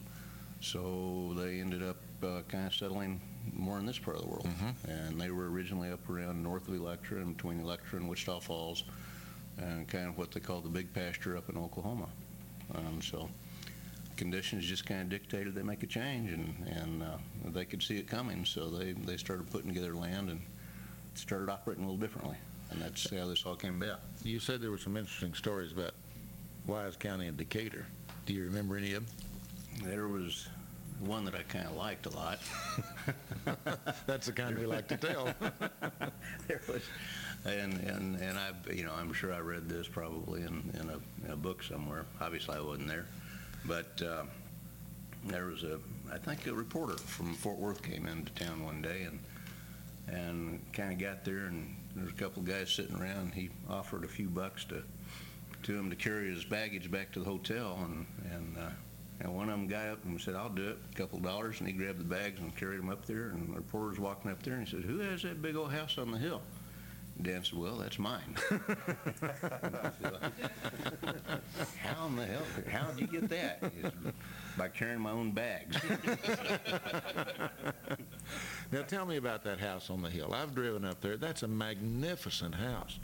So 0.60 1.34
they 1.36 1.60
ended 1.60 1.82
up 1.82 1.96
uh, 2.22 2.40
kind 2.48 2.66
of 2.66 2.74
settling 2.74 3.20
more 3.52 3.78
in 3.78 3.86
this 3.86 3.98
part 3.98 4.16
of 4.16 4.22
the 4.22 4.28
world. 4.28 4.48
And 4.88 5.20
they 5.20 5.30
were 5.30 5.48
originally 5.50 5.90
up 5.90 6.08
around 6.10 6.42
north 6.42 6.68
of 6.68 6.74
Electra 6.74 7.18
and 7.18 7.36
between 7.36 7.60
Electra 7.60 7.98
and 8.00 8.08
Wichita 8.08 8.40
Falls, 8.40 8.82
and 9.56 9.86
kind 9.88 10.08
of 10.08 10.18
what 10.18 10.32
they 10.32 10.40
call 10.40 10.60
the 10.60 10.68
big 10.68 10.92
pasture 10.92 11.36
up 11.36 11.48
in 11.48 11.56
Oklahoma. 11.56 12.08
Um, 12.74 13.00
so 13.00 13.28
conditions 14.18 14.66
just 14.66 14.84
kind 14.84 15.00
of 15.00 15.08
dictated 15.08 15.54
they 15.54 15.62
make 15.62 15.82
a 15.82 15.86
change, 15.86 16.32
and, 16.32 16.54
and 16.66 17.02
uh, 17.02 17.16
they 17.46 17.64
could 17.64 17.82
see 17.82 17.96
it 17.96 18.06
coming. 18.06 18.44
So 18.44 18.68
they, 18.68 18.92
they 18.92 19.16
started 19.16 19.50
putting 19.50 19.72
together 19.72 19.94
land 19.94 20.28
and 20.28 20.40
started 21.14 21.48
operating 21.48 21.84
a 21.84 21.86
little 21.86 22.00
differently. 22.00 22.36
And 22.70 22.82
that's 22.82 23.08
how 23.08 23.26
this 23.26 23.46
all 23.46 23.56
came 23.56 23.80
about. 23.82 24.00
You 24.22 24.40
said 24.40 24.60
there 24.60 24.70
were 24.70 24.76
some 24.76 24.96
interesting 24.96 25.32
stories 25.32 25.72
about 25.72 25.92
Wise 26.66 26.96
County 26.96 27.28
and 27.28 27.36
Decatur. 27.36 27.86
Do 28.26 28.34
you 28.34 28.44
remember 28.44 28.76
any 28.76 28.92
of 28.92 29.06
them? 29.06 29.88
There 29.88 30.08
was 30.08 30.48
one 31.00 31.24
that 31.24 31.34
I 31.34 31.42
kind 31.44 31.66
of 31.66 31.76
liked 31.76 32.06
a 32.06 32.10
lot. 32.10 32.40
That's 34.06 34.26
the 34.26 34.32
kind 34.32 34.58
we 34.58 34.66
like 34.66 34.88
to 34.88 34.96
tell. 34.96 35.32
there 36.48 36.60
was, 36.68 36.82
and 37.46 37.74
and 37.80 38.16
and 38.16 38.38
I, 38.38 38.50
you 38.72 38.84
know, 38.84 38.92
I'm 38.92 39.12
sure 39.12 39.32
I 39.32 39.38
read 39.38 39.68
this 39.68 39.88
probably 39.88 40.42
in 40.42 40.70
in 40.74 40.90
a, 40.90 41.26
in 41.26 41.32
a 41.32 41.36
book 41.36 41.62
somewhere. 41.62 42.04
Obviously, 42.20 42.56
I 42.56 42.60
wasn't 42.60 42.88
there, 42.88 43.06
but 43.64 44.02
uh, 44.02 44.24
there 45.24 45.46
was 45.46 45.64
a, 45.64 45.78
I 46.12 46.18
think 46.18 46.46
a 46.46 46.54
reporter 46.54 46.96
from 46.96 47.34
Fort 47.34 47.58
Worth 47.58 47.82
came 47.82 48.06
into 48.06 48.32
town 48.32 48.64
one 48.64 48.82
day 48.82 49.02
and 49.02 49.18
and 50.10 50.60
kind 50.72 50.90
of 50.90 50.98
got 50.98 51.22
there, 51.22 51.46
and 51.46 51.76
there 51.94 52.04
was 52.04 52.12
a 52.12 52.16
couple 52.16 52.40
of 52.40 52.48
guys 52.48 52.70
sitting 52.70 52.96
around. 52.96 53.34
He 53.34 53.50
offered 53.68 54.04
a 54.04 54.08
few 54.08 54.28
bucks 54.28 54.64
to 54.66 54.82
to 55.64 55.76
him 55.76 55.90
to 55.90 55.96
carry 55.96 56.32
his 56.32 56.44
baggage 56.44 56.90
back 56.90 57.12
to 57.12 57.20
the 57.20 57.26
hotel, 57.26 57.78
and 57.84 58.06
and. 58.32 58.56
Uh, 58.58 58.70
and 59.20 59.34
one 59.34 59.48
of 59.48 59.58
them 59.58 59.66
got 59.66 59.88
up 59.88 60.04
and 60.04 60.20
said, 60.20 60.36
I'll 60.36 60.48
do 60.48 60.68
it, 60.68 60.78
a 60.92 60.94
couple 60.94 61.18
of 61.18 61.24
dollars, 61.24 61.58
and 61.58 61.68
he 61.68 61.74
grabbed 61.74 61.98
the 61.98 62.04
bags 62.04 62.38
and 62.38 62.54
carried 62.56 62.78
them 62.78 62.88
up 62.88 63.04
there, 63.04 63.30
and 63.30 63.48
the 63.48 63.56
reporter's 63.56 63.98
walking 63.98 64.30
up 64.30 64.42
there, 64.44 64.54
and 64.54 64.68
he 64.68 64.76
said, 64.76 64.84
who 64.84 64.98
has 64.98 65.22
that 65.22 65.42
big 65.42 65.56
old 65.56 65.72
house 65.72 65.98
on 65.98 66.12
the 66.12 66.18
hill? 66.18 66.40
Dan 67.20 67.42
said, 67.44 67.58
well, 67.58 67.76
that's 67.76 67.98
mine. 67.98 68.36
how 71.82 72.06
in 72.06 72.16
the 72.16 72.24
hell, 72.24 72.42
how 72.70 72.86
did 72.92 73.00
you 73.00 73.20
get 73.20 73.28
that? 73.28 73.72
He 73.74 73.82
said, 73.82 73.92
By 74.56 74.68
carrying 74.68 75.00
my 75.00 75.10
own 75.10 75.32
bags. 75.32 75.76
Now 78.70 78.82
tell 78.82 79.06
me 79.06 79.16
about 79.16 79.44
that 79.44 79.58
house 79.58 79.88
on 79.88 80.02
the 80.02 80.10
hill. 80.10 80.34
I've 80.34 80.54
driven 80.54 80.84
up 80.84 81.00
there. 81.00 81.16
That's 81.16 81.42
a 81.42 81.48
magnificent 81.48 82.54
house. 82.54 82.98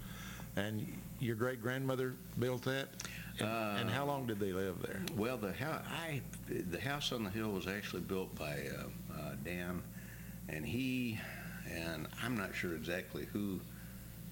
And 0.57 0.87
your 1.21 1.37
great 1.37 1.62
grandmother 1.62 2.15
built 2.39 2.62
that? 2.65 2.89
And, 3.41 3.49
and 3.81 3.91
how 3.91 4.05
long 4.05 4.27
did 4.27 4.39
they 4.39 4.53
live 4.53 4.77
there? 4.83 5.03
Well, 5.17 5.37
the 5.37 5.53
house, 5.53 5.83
I, 5.91 6.21
the 6.49 6.81
house 6.81 7.12
on 7.12 7.25
the 7.25 7.31
hill 7.31 7.51
was 7.51 7.67
actually 7.67 8.03
built 8.03 8.35
by 8.37 8.69
uh, 8.79 9.15
uh, 9.19 9.33
Dan, 9.43 9.83
and 10.49 10.65
he, 10.65 11.19
and 11.69 12.07
I'm 12.23 12.37
not 12.37 12.55
sure 12.55 12.75
exactly 12.77 13.27
who 13.33 13.59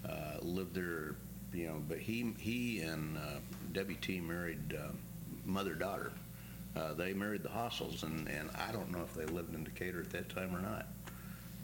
uh, 0.08 0.38
lived 0.42 0.74
there, 0.74 1.16
you 1.52 1.66
know, 1.68 1.82
but 1.88 1.98
he, 1.98 2.32
he 2.38 2.80
and 2.80 3.16
uh, 3.18 3.38
WT 3.80 4.22
married 4.22 4.76
uh, 4.78 4.92
mother-daughter. 5.44 6.12
Uh, 6.74 6.94
they 6.94 7.12
married 7.12 7.42
the 7.42 7.48
Halsells, 7.50 8.02
and, 8.02 8.28
and 8.28 8.48
I 8.56 8.72
don't 8.72 8.90
know 8.90 9.02
if 9.02 9.12
they 9.14 9.26
lived 9.26 9.54
in 9.54 9.62
Decatur 9.64 10.00
at 10.00 10.10
that 10.10 10.28
time 10.30 10.54
or 10.56 10.60
not. 10.60 10.86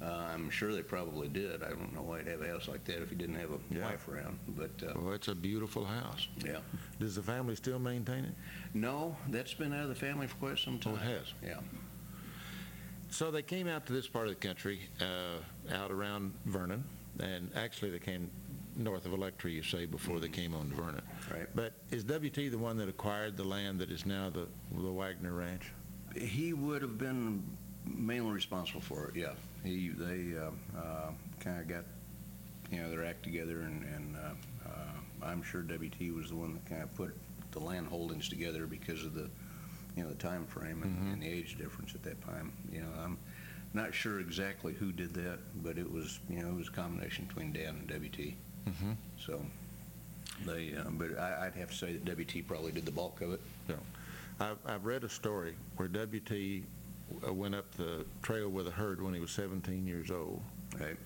Uh, 0.01 0.29
I'm 0.33 0.49
sure 0.51 0.73
they 0.73 0.83
probably 0.83 1.27
did. 1.29 1.63
I 1.65 1.71
don't 1.71 1.93
know 1.93 2.03
why 2.03 2.19
he'd 2.19 2.29
have 2.29 2.43
a 2.43 2.47
house 2.47 2.69
like 2.69 2.85
that 2.85 3.03
if 3.03 3.09
he 3.09 3.17
didn't 3.17 3.35
have 3.37 3.51
a 3.51 3.59
Yeah. 3.75 3.83
wife 3.85 4.07
around, 4.07 4.39
but, 4.49 4.71
uh, 4.87 4.93
Well, 4.95 5.13
it's 5.15 5.27
a 5.29 5.35
beautiful 5.35 5.85
house. 5.85 6.29
yeah. 6.45 6.59
Does 7.01 7.17
the 7.17 7.23
family 7.23 7.57
still 7.57 7.79
maintain 7.81 8.25
it? 8.27 8.35
No, 8.75 9.17
that's 9.29 9.55
been 9.55 9.73
out 9.73 9.83
of 9.85 9.89
the 9.89 9.95
family 9.97 10.27
for 10.29 10.37
quite 10.37 10.59
some 10.59 10.75
Oh, 10.87 10.91
time. 10.91 10.95
it 10.97 11.01
has? 11.01 11.33
Yeah. 11.43 11.61
So 13.11 13.31
they 13.31 13.43
came 13.43 13.67
out 13.67 13.87
to 13.87 13.93
this 13.93 14.07
part 14.07 14.29
of 14.29 14.39
the 14.39 14.47
country, 14.47 14.83
uh, 15.01 15.39
out 15.75 15.91
around 15.91 16.35
Vernon, 16.45 16.85
and 17.21 17.51
actually 17.57 17.91
they 17.91 17.99
came 17.99 18.31
north 18.77 19.07
of 19.07 19.13
Electra, 19.13 19.51
you 19.51 19.63
say, 19.63 19.87
before 19.87 20.21
they 20.21 20.29
came 20.29 20.55
on 20.55 20.69
to 20.71 20.75
Vernon. 20.75 21.03
Right. 21.33 21.49
But 21.55 21.73
is 21.91 22.05
WT 22.05 22.35
the 22.53 22.55
one 22.57 22.77
that 22.79 22.89
acquired 22.89 23.37
the 23.37 23.45
land 23.45 23.81
that 23.81 23.91
is 23.91 24.07
now 24.07 24.31
the, 24.31 24.47
the 24.81 24.93
Waggoner 24.93 25.33
Ranch? 25.33 25.73
He 26.17 26.53
would 26.53 26.81
have 26.83 26.97
been 26.97 27.43
mainly 27.85 28.31
responsible 28.31 28.81
for 28.81 29.09
it, 29.09 29.17
yeah. 29.17 29.33
He, 29.65 29.89
they 29.89 30.39
uh, 30.39 30.51
uh, 30.79 31.11
kind 31.41 31.61
of 31.61 31.69
got, 31.69 31.85
you 32.71 32.81
know, 32.81 32.89
their 32.91 33.05
act 33.05 33.25
together, 33.25 33.61
and, 33.63 33.83
and 33.85 34.17
uh, 34.17 34.69
uh, 34.69 35.27
I'm 35.27 35.43
sure 35.43 35.63
WT 35.63 36.15
was 36.15 36.29
the 36.29 36.37
one 36.37 36.55
that 36.55 36.65
kind 36.67 36.83
of 36.83 36.95
put 36.95 37.17
the 37.51 37.59
land 37.59 37.89
holdings 37.89 38.29
together 38.29 38.67
because 38.67 39.05
of 39.05 39.15
the, 39.15 39.29
you 39.97 40.05
know, 40.05 40.09
the 40.09 40.15
time 40.15 40.47
frame 40.47 40.83
and, 40.85 40.97
Mhm. 40.97 41.13
and 41.15 41.23
the 41.23 41.29
age 41.29 41.59
difference 41.59 41.95
at 41.97 42.03
that 42.05 42.23
time. 42.25 42.53
You 42.73 42.83
know, 42.83 42.91
I'm 43.03 43.19
not 43.75 43.95
sure 43.95 44.21
exactly 44.21 44.73
who 44.73 44.93
did 44.93 45.15
that, 45.15 45.39
but 45.63 45.79
it 45.79 45.91
was, 45.91 46.21
you 46.29 46.43
know, 46.43 46.49
it 46.49 46.57
was 46.57 46.69
a 46.69 46.73
combination 46.73 47.27
between 47.27 47.53
Dan 47.53 47.77
and 47.77 47.89
WT. 47.89 48.35
Mm-hmm. 48.69 48.93
So 49.25 49.41
they, 50.47 50.75
uh, 50.75 50.91
but 50.91 51.19
I, 51.19 51.47
I'd 51.47 51.55
have 51.55 51.71
to 51.71 51.77
say 51.77 51.97
that 51.97 52.05
WT 52.05 52.47
probably 52.47 52.73
did 52.73 52.87
the 52.87 52.93
bulk 52.93 53.21
of 53.21 53.33
it. 53.33 53.41
I've, 54.41 54.59
I've 54.67 54.85
read 54.85 55.05
a 55.05 55.09
story 55.09 55.55
where 55.77 55.89
WT 55.89 56.65
uh, 57.27 57.33
went 57.33 57.55
up 57.55 57.71
the 57.73 58.05
trail 58.23 58.49
with 58.49 58.69
a 58.69 58.71
herd 58.71 59.03
when 59.03 59.15
he 59.15 59.21
was 59.21 59.31
17 59.33 59.87
years 59.87 60.11
old. 60.11 60.43
Right. 60.79 60.97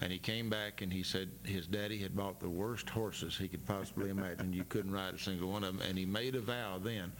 And 0.00 0.12
he 0.12 0.18
came 0.18 0.48
back 0.48 0.80
and 0.80 0.92
he 0.92 1.02
said 1.02 1.28
his 1.42 1.66
daddy 1.66 1.98
had 1.98 2.16
bought 2.16 2.38
the 2.38 2.48
worst 2.48 2.88
horses 2.88 3.36
he 3.36 3.48
could 3.48 3.66
possibly 3.66 4.10
imagine. 4.10 4.52
You 4.52 4.64
couldn't 4.64 4.92
ride 4.92 5.14
a 5.14 5.18
single 5.18 5.50
one 5.50 5.64
of 5.64 5.76
them. 5.76 5.86
And 5.88 5.98
he 5.98 6.06
made 6.06 6.34
a 6.34 6.40
vow 6.40 6.78
then 6.82 7.12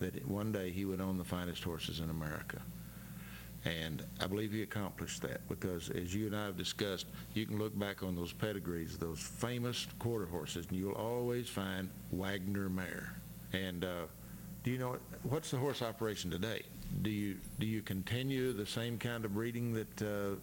that 0.00 0.26
one 0.28 0.52
day 0.52 0.70
he 0.70 0.84
would 0.84 1.00
own 1.00 1.16
the 1.16 1.24
finest 1.24 1.64
horses 1.64 2.00
in 2.00 2.10
America. 2.10 2.60
And 3.66 4.04
I 4.20 4.28
believe 4.28 4.52
he 4.52 4.62
accomplished 4.62 5.22
that 5.22 5.46
because, 5.48 5.90
as 5.90 6.14
you 6.14 6.26
and 6.26 6.36
I 6.36 6.44
have 6.46 6.56
discussed, 6.56 7.06
you 7.34 7.46
can 7.46 7.58
look 7.58 7.76
back 7.76 8.04
on 8.04 8.14
those 8.14 8.32
pedigrees, 8.32 8.96
those 8.96 9.20
famous 9.20 9.88
quarter 9.98 10.26
horses, 10.26 10.66
and 10.70 10.78
you'll 10.78 10.92
always 10.92 11.48
find 11.48 11.88
Waggoner 12.12 12.68
mare. 12.68 13.16
And 13.52 13.84
uh, 13.84 14.04
do 14.62 14.70
you 14.70 14.78
know 14.78 14.98
what's 15.24 15.50
the 15.50 15.56
horse 15.56 15.82
operation 15.82 16.30
today? 16.30 16.62
Do 17.02 17.10
you 17.10 17.38
do 17.58 17.66
you 17.66 17.82
continue 17.82 18.52
the 18.52 18.66
same 18.66 18.98
kind 18.98 19.24
of 19.24 19.34
breeding 19.34 19.72
that? 19.74 20.02
Uh, 20.02 20.36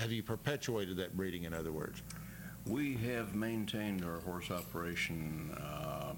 have 0.00 0.10
you 0.10 0.22
perpetuated 0.22 0.96
that 0.96 1.14
breeding? 1.14 1.44
In 1.44 1.52
other 1.52 1.70
words, 1.70 2.00
We 2.66 2.94
have 2.94 3.34
maintained 3.34 4.06
our 4.06 4.20
horse 4.20 4.50
operation 4.50 5.50
uh, 5.60 6.14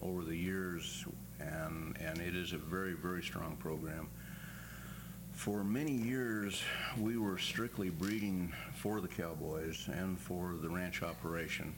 over 0.00 0.22
the 0.24 0.34
years, 0.36 1.04
and, 1.38 1.94
and 2.00 2.18
it 2.20 2.34
is 2.34 2.54
a 2.54 2.56
very, 2.58 2.94
very 2.94 3.22
strong 3.22 3.56
program. 3.56 4.08
For 5.38 5.62
many 5.62 5.92
years, 5.92 6.60
we 7.00 7.16
were 7.16 7.38
strictly 7.38 7.90
breeding 7.90 8.52
for 8.74 9.00
the 9.00 9.06
cowboys 9.06 9.86
and 9.86 10.18
for 10.18 10.56
the 10.60 10.68
ranch 10.68 11.04
operation. 11.04 11.76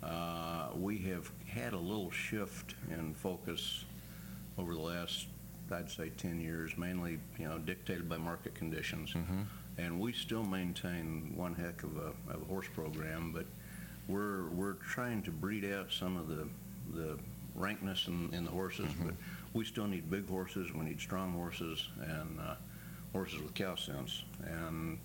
Uh, 0.00 0.68
we 0.76 0.98
have 0.98 1.28
had 1.48 1.72
a 1.72 1.78
little 1.78 2.12
shift 2.12 2.76
in 2.92 3.12
focus 3.14 3.84
over 4.58 4.74
the 4.74 4.80
last, 4.80 5.26
I'd 5.72 5.90
say, 5.90 6.10
10 6.10 6.40
years, 6.40 6.78
mainly, 6.78 7.18
you 7.36 7.48
know, 7.48 7.58
dictated 7.58 8.08
by 8.08 8.16
market 8.16 8.54
conditions. 8.54 9.12
And 9.76 9.98
we 9.98 10.12
still 10.12 10.44
maintain 10.44 11.32
one 11.34 11.52
heck 11.52 11.82
of 11.82 11.96
a, 11.96 12.32
of 12.32 12.42
a 12.42 12.44
horse 12.44 12.68
program, 12.72 13.32
but 13.32 13.46
we're, 14.06 14.50
we're 14.50 14.74
trying 14.74 15.20
to 15.22 15.32
breed 15.32 15.64
out 15.64 15.90
some 15.90 16.16
of 16.16 16.28
the, 16.28 16.46
the 16.94 17.18
rankness 17.56 18.06
in, 18.06 18.32
in 18.32 18.44
the 18.44 18.52
horses, 18.52 18.86
but 19.04 19.14
we 19.52 19.64
still 19.64 19.88
need 19.88 20.08
big 20.08 20.28
horses, 20.28 20.72
we 20.72 20.84
need 20.84 21.00
strong 21.00 21.32
horses, 21.32 21.88
and 22.00 22.38
uh, 22.38 22.54
horses 23.14 23.40
with 23.40 23.54
cow 23.54 23.76
sense. 23.76 24.24
And 24.44 24.98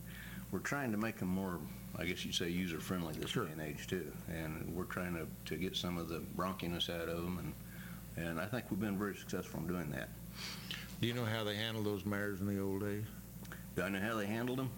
we're 0.52 0.60
trying 0.60 0.92
to 0.92 0.98
make 0.98 1.20
them 1.20 1.30
more, 1.30 1.60
I 1.98 2.06
guess 2.06 2.26
you'd 2.26 2.36
say, 2.36 2.50
user-friendly 2.50 3.14
this 3.14 3.32
day 3.32 3.42
and 3.52 3.62
age, 3.62 3.88
too. 3.88 4.12
And 4.28 4.74
we're 4.76 4.86
trying 4.86 5.14
to, 5.14 5.28
to 5.46 5.56
get 5.56 5.78
some 5.78 5.98
of 5.98 6.10
the 6.10 6.22
bronkiness 6.36 6.90
out 6.90 7.08
of 7.08 7.18
them, 7.18 7.54
and, 8.18 8.28
and 8.28 8.42
I 8.42 8.46
think 8.46 8.66
we've 8.70 8.80
been 8.80 8.98
very 8.98 9.16
successful 9.16 9.60
in 9.62 9.68
doing 9.68 9.90
that. 9.92 10.10
Do 11.00 11.08
you 11.08 11.14
know 11.14 11.24
how 11.24 11.44
they 11.44 11.56
handled 11.56 11.86
those 11.86 12.06
mares 12.06 12.42
in 12.42 12.48
the 12.48 12.60
old 12.60 12.82
days? 12.82 13.06
Do 13.76 13.84
I 13.84 13.90
know 13.90 14.00
how 14.00 14.16
they 14.16 14.26
handled 14.26 14.58
them? 14.58 14.72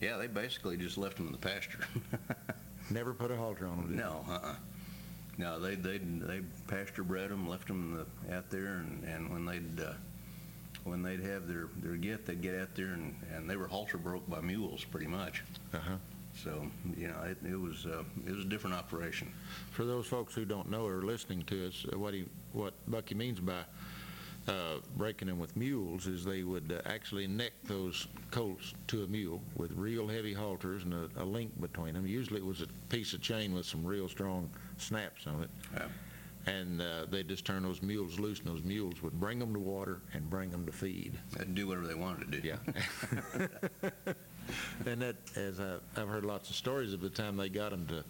Yeah, 0.00 0.16
they 0.16 0.28
basically 0.28 0.76
just 0.76 0.96
left 0.96 1.16
them 1.16 1.26
in 1.26 1.32
the 1.32 1.38
pasture. 1.38 1.86
Never 2.90 3.12
put 3.12 3.32
a 3.32 3.36
halter 3.36 3.66
on 3.66 3.78
them, 3.78 3.88
did 3.88 3.96
No, 3.96 4.24
uh-uh. 4.30 4.54
No, 5.38 5.58
they, 5.58 5.74
they, 5.74 5.98
they 5.98 6.40
pasture 6.66 7.02
bred 7.02 7.30
them, 7.30 7.48
left 7.48 7.66
them 7.66 8.06
out 8.32 8.48
there, 8.48 8.76
and, 8.76 9.04
and 9.04 9.30
when 9.30 9.44
they'd, 9.44 9.84
uh, 9.84 9.92
when 10.86 11.02
they'd 11.02 11.20
have 11.20 11.48
their, 11.48 11.68
their 11.82 11.96
get, 11.96 12.24
they'd 12.26 12.40
get 12.40 12.58
out 12.58 12.74
there 12.74 12.86
and, 12.86 13.14
and 13.34 13.50
they 13.50 13.56
were 13.56 13.66
halter 13.66 13.98
broke 13.98 14.28
by 14.28 14.40
mules, 14.40 14.84
pretty 14.84 15.06
much. 15.06 15.42
Uh-huh. 15.74 15.96
So, 16.42 16.66
you 16.96 17.08
know, 17.08 17.22
it, 17.24 17.38
it 17.44 17.56
was, 17.56 17.86
uh, 17.86 18.04
it 18.26 18.34
was 18.34 18.44
a 18.44 18.48
different 18.48 18.76
operation. 18.76 19.32
For 19.70 19.84
those 19.84 20.06
folks 20.06 20.34
who 20.34 20.44
don't 20.44 20.70
know 20.70 20.84
or 20.84 20.98
are 20.98 21.02
listening 21.02 21.42
to 21.44 21.68
us, 21.68 21.86
uh, 21.92 21.98
what 21.98 22.14
he, 22.14 22.26
what 22.52 22.74
Bucky 22.86 23.14
means 23.14 23.40
by 23.40 23.62
uh, 24.46 24.76
breaking 24.96 25.28
them 25.28 25.38
with 25.38 25.56
mules 25.56 26.06
is 26.06 26.24
they 26.24 26.42
would 26.42 26.70
uh, 26.70 26.88
actually 26.88 27.26
neck 27.26 27.52
those 27.64 28.06
colts 28.30 28.74
to 28.86 29.02
a 29.02 29.06
mule 29.06 29.40
with 29.56 29.72
real 29.72 30.06
heavy 30.06 30.34
halters 30.34 30.84
and 30.84 30.94
a, 30.94 31.08
a 31.16 31.24
link 31.24 31.50
between 31.60 31.94
them. 31.94 32.06
Usually 32.06 32.38
it 32.38 32.46
was 32.46 32.60
a 32.60 32.68
piece 32.90 33.12
of 33.12 33.20
chain 33.20 33.52
with 33.54 33.66
some 33.66 33.84
real 33.84 34.08
strong 34.08 34.48
snaps 34.76 35.26
on 35.26 35.42
it. 35.42 35.50
And 36.46 36.80
uh, 36.80 37.06
they'd 37.10 37.28
just 37.28 37.44
turn 37.44 37.64
those 37.64 37.82
mules 37.82 38.20
loose, 38.20 38.38
and 38.38 38.48
those 38.48 38.62
mules 38.62 39.02
would 39.02 39.18
bring 39.18 39.40
them 39.40 39.52
to 39.52 39.58
water 39.58 40.00
and 40.12 40.30
bring 40.30 40.50
them 40.50 40.64
to 40.66 40.72
feed. 40.72 41.18
They'd 41.36 41.54
do 41.54 41.66
whatever 41.66 41.88
they 41.88 41.94
wanted 41.94 42.30
to 42.30 42.40
do. 42.40 42.48
Yeah. 42.48 42.56
and 44.86 45.02
that, 45.02 45.16
as 45.34 45.58
I, 45.58 45.78
I've 45.96 46.08
heard 46.08 46.24
lots 46.24 46.48
of 46.48 46.56
stories 46.56 46.92
of 46.92 47.00
the 47.00 47.10
time 47.10 47.36
they 47.36 47.48
got 47.48 47.70
them 47.70 47.86
to 47.88 48.04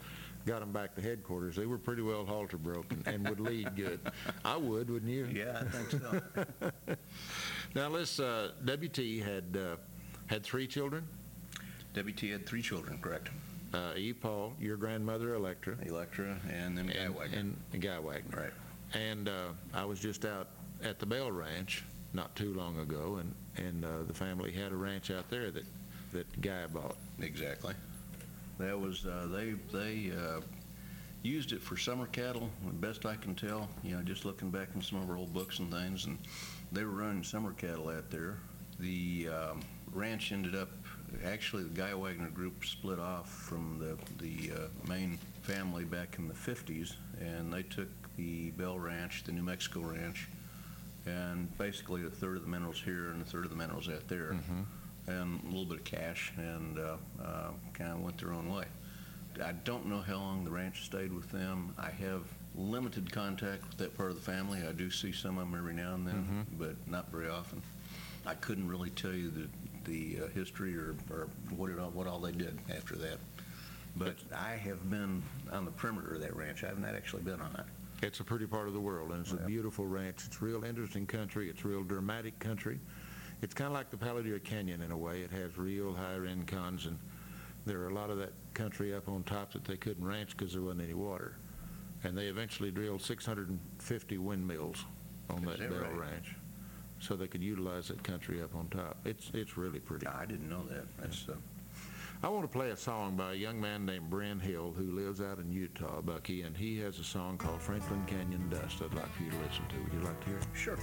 got 0.47 0.61
them 0.61 0.71
back 0.71 0.95
to 0.95 1.01
headquarters, 1.01 1.57
they 1.57 1.67
were 1.67 1.79
pretty 1.79 2.03
well 2.03 2.25
halter 2.25 2.57
broken 2.57 3.03
and 3.07 3.29
would 3.29 3.41
lead 3.41 3.75
good. 3.75 4.01
I 4.45 4.57
would, 4.57 4.89
wouldn't 4.89 5.11
you? 5.11 5.27
Yeah, 5.33 5.61
I 5.61 5.65
think 5.65 6.03
so. 6.03 6.97
now 7.75 7.89
let's. 7.89 8.21
Uh, 8.21 8.53
WT 8.65 9.25
had 9.25 9.57
uh, 9.57 9.77
had 10.27 10.45
three 10.45 10.67
children. 10.67 11.07
WT 11.95 12.21
had 12.21 12.47
three 12.47 12.63
children, 12.63 12.99
correct? 13.03 13.31
Uh, 13.75 13.93
Eve 13.97 14.21
Paul, 14.21 14.55
your 14.61 14.77
grandmother 14.77 15.35
Electra. 15.35 15.77
Electra, 15.85 16.39
and 16.53 16.79
then 16.79 16.87
Guy 16.87 16.95
and, 16.95 17.15
Waggoner. 17.15 17.39
And, 17.39 17.57
and 17.73 17.83
Guy 17.83 17.99
Waggoner. 17.99 18.43
Right. 18.43 18.53
And 18.95 19.29
uh, 19.29 19.49
I 19.75 19.85
was 19.85 19.99
just 19.99 20.25
out 20.25 20.49
at 20.83 20.99
the 20.99 21.07
Bell 21.07 21.33
Ranch 21.33 21.85
not 22.13 22.35
too 22.37 22.55
long 22.55 22.79
ago, 22.79 23.19
and 23.21 23.35
and 23.67 23.85
uh, 23.85 24.05
the 24.07 24.15
family 24.15 24.53
had 24.53 24.73
a 24.73 24.77
ranch 24.77 25.11
out 25.11 25.29
there 25.29 25.51
that 25.51 25.65
that 26.13 26.41
Guy 26.41 26.67
bought. 26.67 26.97
Exactly. 27.21 27.75
That 28.59 28.81
was, 28.81 29.05
uh, 29.05 29.29
they, 29.31 29.55
they 29.73 30.13
uh, 30.17 30.41
used 31.23 31.53
it 31.53 31.61
for 31.61 31.77
summer 31.77 32.07
cattle, 32.07 32.49
the 32.65 32.73
best 32.73 33.05
I 33.05 33.17
can 33.17 33.35
tell, 33.35 33.69
you 33.83 33.95
know, 33.95 34.03
just 34.03 34.25
looking 34.25 34.51
back 34.51 34.69
in 34.75 34.81
some 34.81 35.03
of 35.03 35.11
our 35.11 35.17
old 35.17 35.35
books 35.35 35.59
and 35.59 35.71
things, 35.71 36.07
and 36.07 36.19
they 36.73 36.85
were 36.85 36.91
running 36.93 37.23
summer 37.23 37.53
cattle 37.53 37.91
out 37.91 38.11
there. 38.11 38.39
The 38.79 39.29
um, 39.29 39.61
ranch 39.93 40.33
ended 40.33 40.55
up, 40.55 40.71
actually, 41.25 41.63
the 41.65 41.71
Guy 41.71 41.95
Waggoner 41.95 42.31
group 42.31 42.65
split 42.65 42.99
off 42.99 43.31
from 43.31 43.79
the, 43.79 43.97
the 44.23 44.53
uh, 44.55 44.59
main 44.89 45.19
family 45.43 45.85
back 45.85 46.17
in 46.19 46.29
the 46.29 46.35
50s, 46.35 46.95
and 47.21 47.53
they 47.53 47.63
took 47.63 47.89
the 48.17 48.51
Bell 48.53 48.79
Ranch, 48.79 49.25
the 49.25 49.33
New 49.33 49.43
Mexico 49.43 49.81
Ranch, 49.81 50.29
and 51.07 51.57
basically 51.59 52.05
a 52.05 52.11
third 52.11 52.37
of 52.37 52.43
the 52.43 52.49
minerals 52.49 52.81
here 52.85 53.11
and 53.11 53.23
a 53.23 53.25
third 53.25 53.45
of 53.45 53.51
the 53.51 53.57
minerals 53.57 53.89
out 53.89 54.09
there 54.09 54.31
and 55.07 55.41
a 55.45 55.47
little 55.47 55.65
bit 55.65 55.79
of 55.79 55.85
cash, 55.85 56.33
and 56.37 56.79
uh, 56.79 56.97
uh, 57.23 57.51
kind 57.75 57.93
of 57.93 58.01
went 58.01 58.19
their 58.19 58.33
own 58.33 58.53
way. 58.53 58.65
I 59.45 59.53
don't 59.53 59.87
know 59.87 60.01
how 60.01 60.17
long 60.17 60.45
the 60.45 60.51
ranch 60.51 60.85
stayed 60.85 61.13
with 61.13 61.31
them. 61.31 61.75
I 61.79 61.91
have 61.91 62.23
limited 62.57 63.13
contact 63.13 63.69
with 63.69 63.77
that 63.79 63.97
part 63.97 64.11
of 64.11 64.17
the 64.17 64.23
family. 64.23 64.61
I 64.67 64.73
do 64.73 64.91
see 64.91 65.13
some 65.13 65.37
of 65.39 65.45
them 65.51 65.57
every 65.59 65.75
now 65.75 65.95
and 65.95 66.07
then, 66.07 66.47
but 66.59 66.75
not 66.89 67.11
very 67.13 67.29
often. 67.29 67.63
I 68.25 68.35
couldn't 68.35 68.67
really 68.67 68.91
tell 68.91 69.13
you 69.13 69.31
the, 69.31 69.47
the 69.87 70.19
uh, 70.25 70.29
history 70.29 70.77
or, 70.77 70.95
or 71.11 71.29
what, 71.57 71.71
it 71.71 71.79
all, 71.79 71.91
what 71.91 72.07
all 72.07 72.19
they 72.19 72.33
did 72.33 72.59
after 72.75 72.97
that. 72.97 73.19
But 73.97 74.17
I 74.35 74.51
have 74.51 74.91
been 74.91 75.23
on 75.51 75.65
the 75.65 75.71
perimeter 75.71 76.15
of 76.15 76.21
that 76.21 76.37
ranch. 76.37 76.65
I 76.65 76.69
have 76.69 76.79
not 76.79 76.95
actually 76.95 77.23
been 77.23 77.41
on 77.41 77.55
it. 77.59 78.05
It's 78.05 78.21
a 78.21 78.25
pretty 78.25 78.47
part 78.47 78.69
of 78.69 78.75
the 78.75 78.81
world, 78.81 79.13
and 79.13 79.21
it's 79.21 79.33
a 79.33 79.37
beautiful 79.37 79.87
ranch. 79.87 80.25
It's 80.27 80.43
real 80.43 80.65
interesting 80.65 81.07
country. 81.07 81.49
It's 81.49 81.65
real 81.65 81.83
dramatic 81.83 82.39
country. 82.39 82.79
It's 83.41 83.55
kind 83.55 83.69
of 83.69 83.73
like 83.73 83.91
the 83.91 83.97
Palo 83.97 84.23
Canyon 84.45 84.83
in 84.83 84.91
a 84.91 84.97
way. 84.97 85.21
It 85.21 85.31
has 85.31 85.57
real 85.57 85.95
high 85.95 86.17
rincons, 86.17 86.87
and 86.87 86.99
there 87.65 87.81
are 87.81 87.89
a 87.89 87.95
lot 87.95 88.11
of 88.11 88.19
that 88.19 88.33
country 88.53 88.95
up 88.95 89.09
on 89.09 89.23
top 89.23 89.53
that 89.55 89.65
they 89.65 89.77
couldn't 89.77 90.05
ranch 90.05 90.37
because 90.37 90.53
there 90.53 90.63
wasn't 90.63 90.83
any 90.83 90.95
water. 90.95 91.37
And 92.05 92.17
they 92.17 92.27
eventually 92.27 92.71
drilled 92.71 93.01
650 93.01 94.19
windmills 94.19 94.85
on 95.31 95.39
Is 95.39 95.45
that, 95.45 95.59
that 95.59 95.71
Bell 95.71 95.91
right? 95.91 96.13
Ranch, 96.13 96.35
so 97.01 97.15
they 97.15 97.27
could 97.27 97.43
utilize 97.43 97.89
that 97.89 98.03
country 98.03 98.43
up 98.43 98.55
on 98.55 98.69
top. 98.69 98.99
It's 99.05 99.31
it's 99.35 99.57
really 99.57 99.81
pretty. 99.81 100.07
I 100.07 100.25
didn't 100.27 100.49
know 100.49 100.65
that. 100.71 100.87
That's 100.99 101.27
uh, 101.29 101.35
I 102.23 102.29
want 102.29 102.45
to 102.45 102.49
play 102.49 102.71
a 102.71 102.77
song 102.77 103.17
by 103.17 103.33
a 103.33 103.35
young 103.35 103.61
man 103.61 103.85
named 103.85 104.09
Brent 104.09 104.43
Hill 104.43 104.75
who 104.77 104.93
lives 104.93 105.21
out 105.21 105.39
in 105.39 105.53
Utah, 105.53 106.01
Bucky, 106.01 106.43
and 106.43 106.57
he 106.57 106.79
has 106.81 106.99
a 106.99 107.05
song 107.05 107.37
called 107.37 107.61
Franklin 107.61 108.05
Canyon 108.07 108.49
Dust 108.49 108.83
I'd 108.83 108.95
like 108.95 109.13
for 109.15 109.23
you 109.23 109.31
to 109.31 109.37
listen 109.37 109.67
to. 109.69 109.83
Would 109.85 109.93
you 109.93 110.01
like 110.01 110.21
to 110.21 110.27
hear 110.27 110.39
it? 110.39 110.47
Sure. 110.55 110.79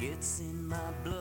gets 0.00 0.40
in 0.40 0.66
my 0.66 0.78
blood 1.04 1.19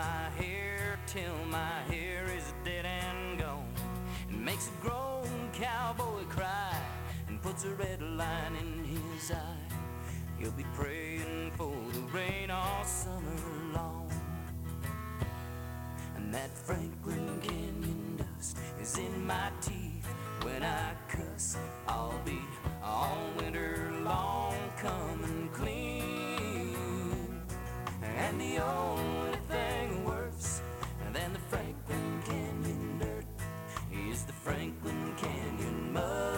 my 0.00 0.42
hair 0.42 0.98
till 1.06 1.38
my 1.50 1.76
hair 1.92 2.24
is 2.38 2.54
dead 2.64 2.86
and 2.86 3.38
gone. 3.38 3.74
It 4.30 4.38
makes 4.38 4.66
a 4.68 4.76
grown 4.86 5.50
cowboy 5.52 6.24
cry 6.36 6.74
and 7.28 7.42
puts 7.42 7.64
a 7.64 7.72
red 7.84 8.00
line 8.00 8.54
in 8.62 8.84
his 8.84 9.30
eye. 9.30 9.68
He'll 10.38 10.52
be 10.52 10.64
praying 10.74 11.52
for 11.58 11.76
the 11.92 12.00
rain 12.18 12.50
all 12.50 12.84
summer 12.84 13.40
long. 13.74 14.10
And 16.16 16.32
that 16.32 16.52
Franklin 16.66 17.28
Canyon 17.42 18.16
dust 18.16 18.56
is 18.80 18.96
in 18.96 19.26
my 19.26 19.50
teeth 19.60 20.08
when 20.44 20.62
I 20.62 20.92
cuss. 21.08 21.58
I'll 21.86 22.22
be 22.24 22.40
all 22.82 23.18
winter 23.36 23.92
long 24.02 24.56
coming 24.78 25.50
clean. 25.52 27.42
And 28.02 28.40
the 28.40 28.58
only 28.58 29.29
Franklin 34.50 35.14
Canyon 35.16 35.92
mud 35.92 36.29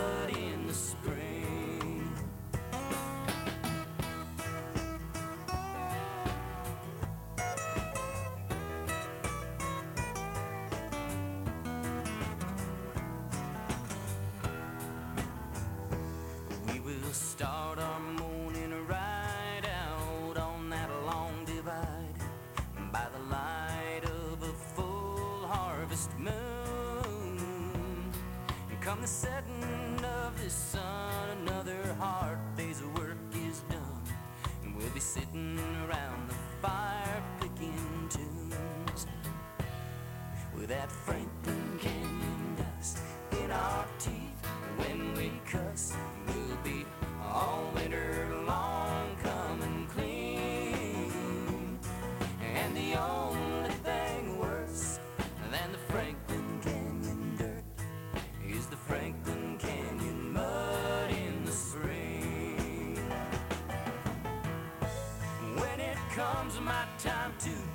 the 29.03 29.09
setting 29.09 30.05
of 30.05 30.40
the 30.40 30.48
sun, 30.48 31.28
another 31.40 31.92
hard 31.98 32.38
day's 32.57 32.80
work 32.96 33.16
is 33.34 33.59
done. 33.68 34.05
And 34.62 34.76
we'll 34.76 34.88
be 34.90 35.00
sitting 35.00 35.59
around 35.59 36.28
the 36.28 36.34
fire 36.62 37.22
picking 37.40 38.09
tunes 38.09 39.07
with 40.55 40.68
that 40.68 40.92
Franklin 40.92 41.31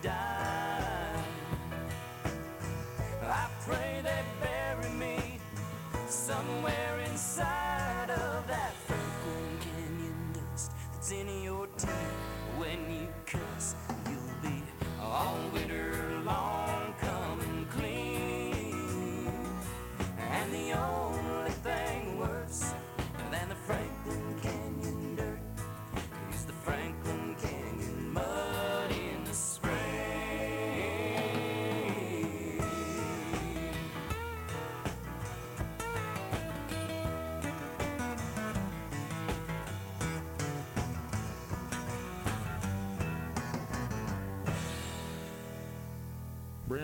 die, 0.08 1.24
I 3.24 3.48
pray 3.66 4.02
they 4.04 4.24
bury 4.42 4.90
me 4.94 5.40
somewhere 6.08 7.00
inside 7.10 8.10
of 8.10 8.48
that 8.48 8.74
Franklin 8.86 9.60
Canyon 9.60 10.34
dust 10.34 10.72
that's 10.94 11.12
in 11.12 11.44
your 11.44 11.68
teeth. 11.78 12.17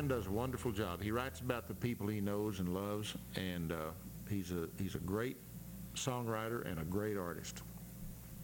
Does 0.08 0.28
a 0.28 0.32
wonderful 0.32 0.72
job. 0.72 1.02
He 1.02 1.12
writes 1.12 1.40
about 1.40 1.68
the 1.70 1.74
people 1.74 2.08
he 2.08 2.20
knows 2.20 2.60
and 2.60 2.74
loves, 2.74 3.16
and 3.38 3.72
uh, 3.72 3.92
he's 4.30 4.52
a 4.52 4.68
he's 4.78 4.96
a 4.96 5.00
great 5.00 5.38
songwriter 5.96 6.70
and 6.70 6.80
a 6.80 6.84
great 6.84 7.16
artist. 7.16 7.62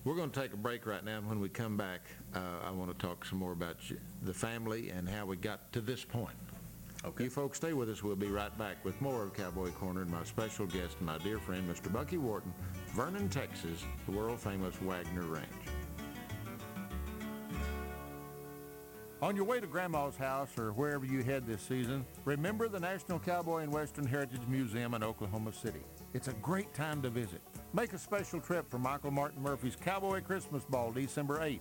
We're 0.05 0.15
going 0.15 0.31
to 0.31 0.39
take 0.39 0.53
a 0.53 0.57
break 0.57 0.85
right 0.85 1.03
now, 1.03 1.17
and 1.17 1.27
when 1.27 1.41
we 1.41 1.49
come 1.49 1.75
back, 1.75 2.01
uh, 2.33 2.39
I 2.65 2.71
want 2.71 2.97
to 2.97 3.05
talk 3.05 3.25
some 3.25 3.39
more 3.39 3.51
about 3.51 3.89
you, 3.89 3.99
the 4.23 4.33
family 4.33 4.89
and 4.89 5.07
how 5.07 5.25
we 5.25 5.35
got 5.35 5.71
to 5.73 5.81
this 5.81 6.05
point. 6.05 6.35
Okay. 7.03 7.25
You 7.25 7.29
folks 7.29 7.57
stay 7.57 7.73
with 7.73 7.89
us. 7.89 8.03
We'll 8.03 8.15
be 8.15 8.27
right 8.27 8.57
back 8.57 8.83
with 8.85 8.99
more 9.01 9.21
of 9.21 9.33
Cowboy 9.33 9.71
Corner 9.71 10.03
and 10.03 10.11
my 10.11 10.23
special 10.23 10.65
guest, 10.65 11.01
my 11.01 11.17
dear 11.17 11.39
friend, 11.39 11.69
Mr. 11.69 11.91
Bucky 11.91 12.17
Wharton, 12.17 12.53
Vernon, 12.95 13.27
Texas, 13.27 13.83
the 14.05 14.13
world-famous 14.13 14.81
Waggoner 14.81 15.23
Ranch. 15.23 15.45
On 19.21 19.35
your 19.35 19.43
way 19.43 19.59
to 19.59 19.67
Grandma's 19.67 20.15
house 20.15 20.57
or 20.57 20.71
wherever 20.71 21.05
you 21.05 21.21
head 21.23 21.45
this 21.45 21.61
season, 21.61 22.05
remember 22.23 22.69
the 22.69 22.79
National 22.79 23.19
Cowboy 23.19 23.63
and 23.63 23.73
Western 23.73 24.07
Heritage 24.07 24.47
Museum 24.47 24.93
in 24.93 25.03
Oklahoma 25.03 25.51
City. 25.51 25.81
It's 26.13 26.29
a 26.29 26.33
great 26.35 26.73
time 26.73 27.01
to 27.01 27.09
visit. 27.09 27.41
Make 27.73 27.91
a 27.91 27.97
special 27.97 28.39
trip 28.39 28.69
for 28.69 28.79
Michael 28.79 29.11
Martin 29.11 29.43
Murphey's 29.43 29.75
Cowboy 29.75 30.21
Christmas 30.21 30.63
Ball 30.63 30.93
December 30.93 31.39
8th. 31.39 31.59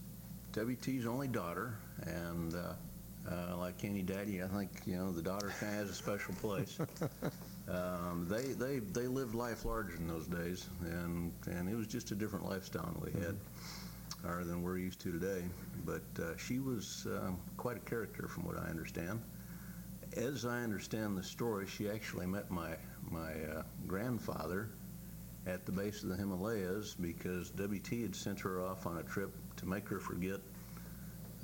WT's 0.52 1.04
only 1.04 1.26
daughter, 1.26 1.78
and 2.06 2.54
uh, 2.54 2.74
uh, 3.28 3.56
like 3.56 3.82
any 3.82 4.02
daddy, 4.02 4.40
I 4.40 4.46
think 4.46 4.70
you 4.86 4.96
know 4.96 5.10
the 5.10 5.22
daughter 5.22 5.52
kind 5.58 5.72
of 5.72 5.78
has 5.80 5.90
a 5.90 5.94
special 5.94 6.32
place. 6.34 6.78
um, 7.72 8.26
they 8.28 8.52
they 8.52 8.78
they 8.80 9.06
lived 9.06 9.34
life 9.34 9.64
larger 9.64 9.96
in 9.96 10.06
those 10.06 10.26
days, 10.26 10.68
and 10.84 11.32
and 11.46 11.68
it 11.68 11.74
was 11.74 11.86
just 11.86 12.10
a 12.10 12.14
different 12.14 12.48
lifestyle 12.48 12.94
we 13.02 13.12
had, 13.20 13.36
or 14.24 14.44
than 14.44 14.62
we're 14.62 14.78
used 14.78 15.00
to 15.00 15.12
today. 15.12 15.42
But 15.84 16.02
uh, 16.22 16.36
she 16.36 16.58
was 16.58 17.06
um, 17.06 17.38
quite 17.56 17.76
a 17.76 17.80
character, 17.80 18.28
from 18.28 18.44
what 18.44 18.58
I 18.58 18.68
understand. 18.68 19.22
As 20.16 20.44
I 20.44 20.60
understand 20.60 21.16
the 21.16 21.22
story, 21.22 21.66
she 21.66 21.88
actually 21.88 22.26
met 22.26 22.50
my 22.50 22.76
my 23.10 23.32
uh, 23.32 23.62
grandfather 23.86 24.68
at 25.46 25.64
the 25.66 25.72
base 25.72 26.02
of 26.02 26.10
the 26.10 26.16
Himalayas 26.16 26.94
because 26.94 27.50
WT 27.50 28.02
had 28.02 28.14
sent 28.14 28.38
her 28.40 28.64
off 28.64 28.86
on 28.86 28.98
a 28.98 29.02
trip 29.02 29.34
to 29.56 29.66
make 29.66 29.88
her 29.88 29.98
forget, 29.98 30.40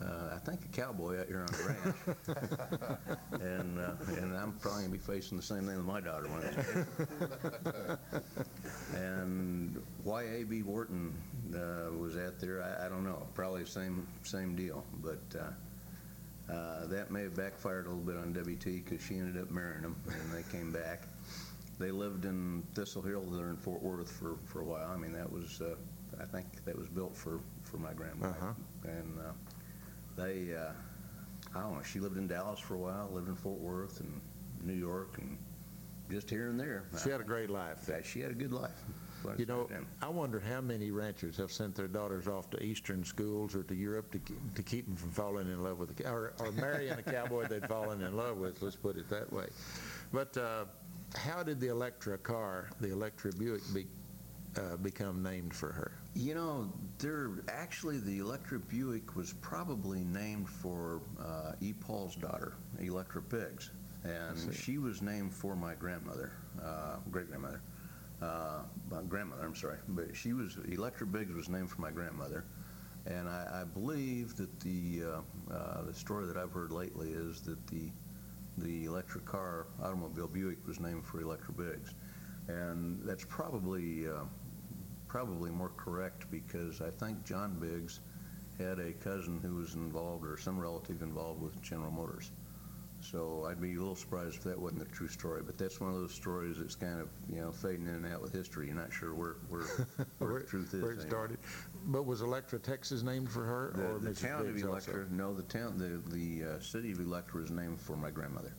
uh, 0.03 0.35
I 0.35 0.39
think, 0.39 0.65
a 0.65 0.69
cowboy 0.69 1.21
out 1.21 1.27
here 1.27 1.41
on 1.41 1.47
the 1.47 1.65
ranch. 1.65 2.99
and 3.43 3.81
uh, 3.81 3.93
and 4.21 4.37
I'm 4.37 4.53
probably 4.53 4.85
to 4.85 4.91
be 4.91 4.99
facing 4.99 5.37
the 5.37 5.43
same 5.43 5.67
thing 5.67 5.77
with 5.77 5.87
my 5.87 6.01
daughter 6.01 6.29
one 6.29 6.41
day. 6.43 7.97
and 8.97 9.83
why 10.05 10.23
A.B. 10.23 10.63
Wharton 10.63 11.13
uh, 11.55 11.93
was 11.97 12.17
out 12.17 12.39
there, 12.39 12.63
I, 12.63 12.87
I 12.87 12.89
don't 12.89 13.05
know. 13.05 13.27
Probably 13.35 13.65
same, 13.65 14.07
same 14.23 14.55
deal. 14.55 14.85
But 15.03 15.37
uh, 15.39 16.53
uh, 16.53 16.87
that 16.87 17.11
may 17.11 17.23
have 17.23 17.37
backfired 17.37 17.87
a 17.87 17.91
little 17.91 18.05
bit 18.05 18.17
on 18.17 18.33
WT 18.33 18.85
because 18.85 19.05
she 19.05 19.17
ended 19.17 19.43
up 19.43 19.51
marrying 19.51 19.83
him 19.83 19.97
and 20.07 20.33
they 20.33 20.49
came 20.51 20.73
back 20.73 21.09
they 21.79 21.91
lived 21.91 22.25
in 22.25 22.65
Thistle 22.75 23.03
Hill 23.03 23.23
there 23.23 23.51
in 23.51 23.57
Fort 23.57 23.83
Worth 23.83 24.11
for, 24.11 24.37
for 24.45 24.61
a 24.61 24.65
while. 24.65 24.91
I 24.91 24.97
mean, 24.97 25.13
that 25.13 25.31
was, 25.31 25.61
uh, 25.61 25.77
I 26.21 26.25
think 26.25 26.65
that 26.65 26.77
was 26.77 26.89
built 26.89 27.17
for, 27.17 27.41
for 27.63 27.79
my 27.79 27.93
grandmother. 27.93 28.37
Uh-huh. 28.41 28.91
And 28.91 29.19
uh, 29.19 29.33
they, 30.19 30.55
uh, 30.55 30.73
I 31.55 31.61
don't 31.61 31.75
know, 31.75 31.83
she 31.83 32.01
lived 32.01 32.17
in 32.19 32.27
Dallas 32.27 32.59
for 32.59 32.75
a 32.75 32.79
while, 32.79 33.09
lived 33.13 33.29
in 33.29 33.37
Fort 33.37 33.61
Worth 33.61 34.01
and 34.01 34.21
New 34.63 34.75
York 34.75 35.17
and 35.19 35.39
just 36.11 36.29
here 36.29 36.49
and 36.51 36.59
there. 36.59 36.85
She 37.03 37.11
had 37.11 37.21
a 37.21 37.25
great 37.25 37.51
life. 37.51 37.87
Yeah, 37.89 38.03
she 38.03 38.21
had 38.21 38.33
a 38.33 38.35
good 38.35 38.53
life. 38.53 38.71
You 39.37 39.47
know, 39.47 39.69
I 40.01 40.09
wonder 40.09 40.39
how 40.39 40.61
many 40.61 40.91
ranchers 40.93 41.37
have 41.39 41.51
sent 41.51 41.75
their 41.75 41.89
daughters 41.89 42.29
off 42.29 42.51
to 42.51 42.63
Eastern 42.63 43.05
schools 43.05 43.55
or 43.55 43.63
to 43.65 43.75
Europe 43.75 44.13
to, 44.13 44.19
ke- 44.19 44.55
to 44.55 44.63
keep 44.63 44.87
them 44.87 44.95
from 44.97 45.11
falling 45.11 45.49
in 45.49 45.63
love 45.63 45.79
with, 45.81 45.99
a, 46.01 46.09
or, 46.09 46.35
or 46.39 46.53
marrying 46.53 46.93
a 46.93 47.03
cowboy 47.03 47.47
they'd 47.49 47.67
fallen 47.67 48.01
in 48.01 48.17
love 48.17 48.37
with, 48.39 48.63
let's 48.63 48.77
put 48.77 48.97
it 48.97 49.09
that 49.11 49.31
way. 49.33 49.47
But 50.13 50.37
uh, 50.37 50.67
how 51.17 51.43
did 51.43 51.59
the 51.61 51.67
Electra 51.69 52.17
car, 52.17 52.71
the 52.81 52.93
Electra 52.93 53.33
Buick, 53.33 53.63
be, 53.75 53.87
uh, 54.57 54.77
become 54.77 55.21
named 55.23 55.53
for 55.53 55.73
her? 55.73 55.93
You 56.19 56.35
know, 56.35 56.73
there 56.99 57.31
actually 57.49 57.99
the 57.99 58.19
Electra 58.19 58.59
Buick 58.59 59.15
was 59.15 59.35
probably 59.35 60.01
named 60.01 60.49
for 60.49 61.01
uh, 61.25 61.53
E. 61.61 61.73
Paul's 61.73 62.17
daughter, 62.17 62.55
Electra 62.81 63.23
Biggs, 63.23 63.71
and 64.03 64.53
she 64.53 64.79
was 64.79 65.01
named 65.01 65.33
for 65.33 65.55
my 65.55 65.75
grandmother, 65.75 66.33
uh, 66.61 66.97
great 67.13 67.29
grandmother, 67.29 67.63
uh, 68.21 68.63
my 68.91 69.01
grandmother. 69.03 69.45
I'm 69.45 69.55
sorry, 69.55 69.79
but 69.91 70.17
she 70.17 70.33
was 70.33 70.59
Electra 70.69 71.07
Biggs 71.07 71.33
was 71.33 71.49
named 71.49 71.71
for 71.71 71.83
my 71.83 71.93
grandmother, 71.93 72.45
and 73.07 73.29
I, 73.29 73.61
I 73.61 73.65
believe 73.65 74.37
that 74.39 74.59
the 74.59 75.03
uh, 75.05 75.55
uh, 75.55 75.83
the 75.85 75.95
story 75.95 76.27
that 76.27 76.37
I've 76.37 76.51
heard 76.51 76.73
lately 76.73 77.11
is 77.11 77.43
that 77.43 77.65
the 77.69 77.93
the 78.57 78.87
Electra 78.87 79.21
car 79.21 79.69
automobile 79.81 80.27
Buick 80.27 80.67
was 80.67 80.81
named 80.81 81.05
for 81.07 81.21
Electra 81.21 81.55
Biggs, 81.55 81.95
and 82.49 83.01
that's 83.05 83.25
probably. 83.25 84.09
Probably 85.09 85.51
more 85.51 85.73
correct 85.77 86.31
because 86.31 86.81
I 86.81 86.91
think 86.91 87.25
John 87.25 87.59
Biggs 87.59 88.01
had 88.59 88.79
a 88.79 88.93
cousin 88.93 89.41
who 89.41 89.57
was 89.57 89.75
involved 89.75 90.27
or 90.27 90.37
some 90.37 90.59
relative 90.59 91.03
involved 91.03 91.41
with 91.43 91.61
General 91.63 91.91
Motors. 91.91 92.31
So 93.01 93.47
I'd 93.49 93.61
be 93.61 93.75
a 93.75 93.79
little 93.79 93.95
surprised 93.95 94.37
if 94.37 94.45
that 94.45 94.59
wasn't 94.59 94.83
a 94.83 94.87
true 94.87 95.09
story. 95.09 95.43
But 95.45 95.57
that's 95.57 95.81
one 95.81 95.91
of 95.91 95.97
those 95.97 96.13
stories 96.13 96.59
that's 96.59 96.75
kind 96.75 97.01
of 97.01 97.09
you 97.33 97.41
know 97.41 97.53
fading 97.53 97.87
in 97.87 97.95
and 97.95 98.07
out 98.07 98.21
with 98.21 98.33
history. 98.33 98.67
You're 98.67 98.75
not 98.77 98.93
sure 98.93 99.15
where 99.15 99.37
where, 99.49 99.87
where 100.19 100.41
the 100.41 100.47
truth 100.47 100.75
is. 100.75 100.83
Where 100.83 100.93
it 100.93 100.95
anymore. 100.95 101.11
started. 101.11 101.39
But 101.87 102.07
was 102.07 102.23
Electra, 102.23 102.59
Texas 102.59 103.03
named 103.03 103.31
for 103.31 103.45
her? 103.45 103.73
The, 103.77 103.85
or 103.85 103.99
the 103.99 104.11
Mrs. 104.11 104.23
town 104.23 104.47
Biggs 104.47 104.63
of 104.63 104.71
also? 104.71 105.07
No, 105.11 105.33
the 105.33 105.43
town, 105.45 105.79
the 105.79 106.03
the 106.13 106.57
uh, 106.57 106.61
city 106.61 106.91
of 106.91 106.99
Electra 106.99 107.43
is 107.43 107.51
named 107.51 107.81
for 107.81 107.97
my 107.97 108.11
grandmother 108.11 108.55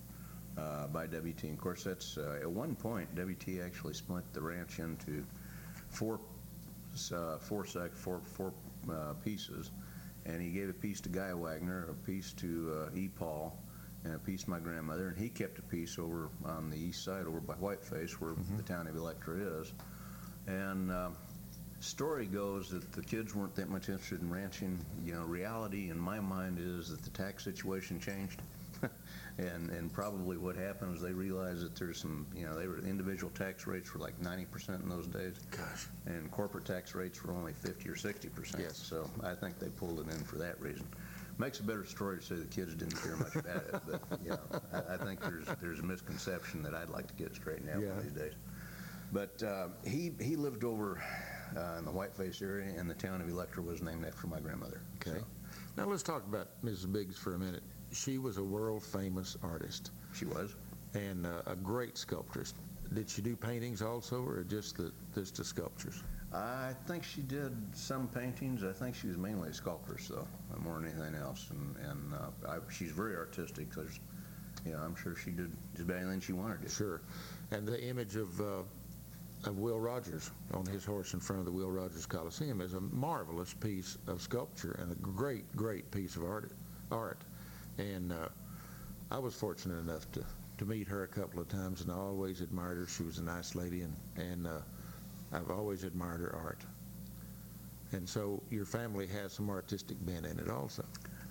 uh, 0.57 0.87
by 0.87 1.05
WT. 1.05 1.43
And 1.43 1.53
of 1.53 1.59
course, 1.59 1.83
that's 1.83 2.17
uh, 2.17 2.39
at 2.41 2.49
one 2.49 2.75
point 2.75 3.13
WT 3.15 3.59
actually 3.63 3.93
split 3.93 4.23
the 4.33 4.41
ranch 4.41 4.79
into 4.79 5.25
four 5.89 6.19
uh, 7.11 7.37
four 7.39 7.65
sec 7.65 7.95
four 7.95 8.21
four 8.35 8.53
uh, 8.91 9.13
pieces, 9.25 9.71
and 10.25 10.41
he 10.41 10.49
gave 10.49 10.69
a 10.69 10.73
piece 10.73 11.01
to 11.01 11.09
Guy 11.09 11.33
Waggoner, 11.33 11.87
a 11.89 11.93
piece 12.05 12.33
to 12.33 12.87
uh, 12.87 12.95
E. 12.97 13.07
Paul, 13.07 13.57
and 14.03 14.15
a 14.15 14.19
piece 14.19 14.43
to 14.43 14.49
my 14.49 14.59
grandmother, 14.59 15.07
and 15.09 15.17
he 15.17 15.29
kept 15.29 15.59
a 15.59 15.63
piece 15.63 15.97
over 15.99 16.29
on 16.45 16.69
the 16.69 16.77
east 16.77 17.03
side, 17.03 17.25
over 17.25 17.39
by 17.39 17.55
Whiteface, 17.55 18.13
where 18.21 18.33
the 18.57 18.63
town 18.63 18.87
of 18.87 18.95
Electra 18.95 19.35
is. 19.61 19.73
And 20.47 20.91
um, 20.91 21.15
story 21.79 22.25
goes 22.25 22.69
that 22.69 22.91
the 22.93 23.01
kids 23.01 23.35
weren't 23.35 23.55
that 23.55 23.69
much 23.69 23.89
interested 23.89 24.21
in 24.21 24.29
ranching. 24.29 24.79
You 25.05 25.13
know, 25.13 25.23
reality 25.23 25.89
in 25.89 25.99
my 25.99 26.19
mind 26.19 26.59
is 26.59 26.89
that 26.89 27.01
the 27.03 27.09
tax 27.11 27.43
situation 27.43 27.99
changed. 27.99 28.41
and 29.37 29.69
and 29.69 29.91
probably 29.91 30.37
what 30.37 30.55
happened 30.55 30.91
was 30.91 31.01
they 31.01 31.13
realized 31.13 31.63
that 31.63 31.75
there's 31.75 31.99
some, 31.99 32.25
you 32.35 32.45
know, 32.45 32.57
they 32.57 32.67
were 32.67 32.79
individual 32.79 33.31
tax 33.31 33.67
rates 33.67 33.93
were 33.93 33.99
like 33.99 34.19
90% 34.21 34.81
in 34.83 34.89
those 34.89 35.07
days. 35.07 35.35
Gosh. 35.51 35.87
And 36.05 36.29
corporate 36.31 36.65
tax 36.65 36.95
rates 36.95 37.23
were 37.23 37.33
only 37.33 37.53
50 37.53 37.89
or 37.89 37.95
60%. 37.95 38.59
Yes. 38.59 38.77
So 38.77 39.09
I 39.23 39.33
think 39.35 39.59
they 39.59 39.69
pulled 39.69 39.99
it 39.99 40.11
in 40.13 40.23
for 40.23 40.37
that 40.37 40.59
reason. 40.61 40.87
Makes 41.37 41.61
a 41.61 41.63
better 41.63 41.85
story 41.85 42.17
to 42.17 42.23
say 42.23 42.35
the 42.35 42.45
kids 42.45 42.75
didn't 42.75 43.01
care 43.01 43.15
much 43.15 43.35
about 43.35 43.63
it, 43.63 43.75
but 43.87 44.01
you 44.23 44.31
know, 44.31 44.39
I, 44.73 44.95
I 44.95 44.97
think 44.97 45.21
there's 45.21 45.47
there's 45.61 45.79
a 45.79 45.83
misconception 45.83 46.61
that 46.63 46.73
I'd 46.75 46.89
like 46.89 47.07
to 47.07 47.13
get 47.13 47.33
straightened 47.33 47.69
out 47.69 47.81
Yeah. 47.81 47.89
one 47.89 47.97
of 47.99 48.03
these 48.03 48.13
days. 48.13 48.33
But 49.13 49.41
uh, 49.41 49.67
he 49.85 50.11
he 50.19 50.35
lived 50.35 50.63
over 50.65 51.01
uh, 51.57 51.75
in 51.79 51.85
the 51.85 51.91
Whiteface 51.91 52.41
area, 52.41 52.73
and 52.77 52.89
the 52.89 52.93
town 52.93 53.21
of 53.21 53.29
Electra 53.29 53.63
was 53.63 53.81
named 53.81 54.05
after 54.05 54.27
my 54.27 54.39
grandmother. 54.39 54.81
Okay. 54.97 55.19
Now 55.77 55.85
let's 55.85 56.03
talk 56.03 56.25
about 56.27 56.61
Mrs. 56.63 56.91
Biggs 56.91 57.17
for 57.17 57.33
a 57.35 57.39
minute. 57.39 57.63
She 57.91 58.17
was 58.17 58.37
a 58.37 58.43
world 58.43 58.83
famous 58.83 59.37
artist. 59.43 59.91
She 60.13 60.25
was. 60.25 60.55
And 60.93 61.25
uh, 61.25 61.41
a 61.45 61.55
great 61.55 61.97
sculptress. 61.97 62.53
Did 62.93 63.09
she 63.09 63.21
do 63.21 63.35
paintings 63.35 63.81
also, 63.81 64.23
or 64.23 64.43
just 64.43 64.77
the 64.77 64.91
just 65.13 65.35
the 65.35 65.43
sculptures? 65.43 66.03
I 66.33 66.73
think 66.87 67.03
she 67.03 67.21
did 67.21 67.55
some 67.75 68.07
paintings. 68.07 68.63
I 68.63 68.71
think 68.71 68.95
she 68.95 69.07
was 69.07 69.17
mainly 69.17 69.49
a 69.49 69.53
sculptress, 69.53 70.07
so 70.07 70.27
more 70.63 70.75
than 70.75 70.85
anything 70.85 71.15
else. 71.15 71.49
And 71.51 71.75
and 71.89 72.13
uh, 72.13 72.51
I, 72.51 72.57
she's 72.71 72.91
very 72.91 73.15
artistic. 73.15 73.69
Because, 73.69 73.99
you 74.65 74.71
know, 74.71 74.79
I'm 74.79 74.95
sure 74.95 75.15
she 75.15 75.31
did 75.31 75.51
just 75.75 75.87
about 75.87 75.97
anything 75.97 76.19
she 76.19 76.33
wanted 76.33 76.63
to. 76.63 76.69
Sure. 76.69 77.01
And 77.51 77.67
the 77.67 77.83
image 77.83 78.15
of 78.15 78.41
uh, 78.41 78.63
of 79.45 79.57
Will 79.57 79.79
Rogers 79.79 80.31
on 80.53 80.65
his 80.65 80.83
horse 80.83 81.13
in 81.13 81.19
front 81.19 81.39
of 81.39 81.45
the 81.45 81.51
Will 81.51 81.71
Rogers 81.71 82.05
Coliseum 82.05 82.61
is 82.61 82.73
a 82.73 82.81
marvelous 82.81 83.53
piece 83.53 83.97
of 84.07 84.21
sculpture 84.21 84.77
and 84.81 84.91
a 84.91 84.95
great, 84.95 85.55
great 85.55 85.89
piece 85.91 86.15
of 86.15 86.23
art. 86.23 86.51
art. 86.91 87.21
And 87.79 88.11
uh, 88.11 88.27
I 89.09 89.17
was 89.17 89.33
fortunate 89.33 89.79
enough 89.79 90.11
to, 90.11 90.23
to 90.57 90.65
meet 90.65 90.87
her 90.89 91.03
a 91.03 91.07
couple 91.07 91.39
of 91.39 91.47
times, 91.47 91.81
and 91.81 91.91
I 91.91 91.95
always 91.95 92.41
admired 92.41 92.77
her. 92.77 92.85
She 92.85 93.03
was 93.03 93.17
a 93.19 93.23
nice 93.23 93.55
lady, 93.55 93.81
and, 93.81 93.95
and 94.17 94.45
uh, 94.45 94.59
I've 95.31 95.49
always 95.49 95.85
admired 95.85 96.19
her 96.19 96.35
art. 96.35 96.61
And 97.93 98.07
so 98.07 98.43
your 98.51 98.65
family 98.65 99.07
has 99.07 99.33
some 99.33 99.49
artistic 99.49 99.97
bent 100.05 100.25
in 100.25 100.37
it 100.39 100.49
also. 100.49 100.85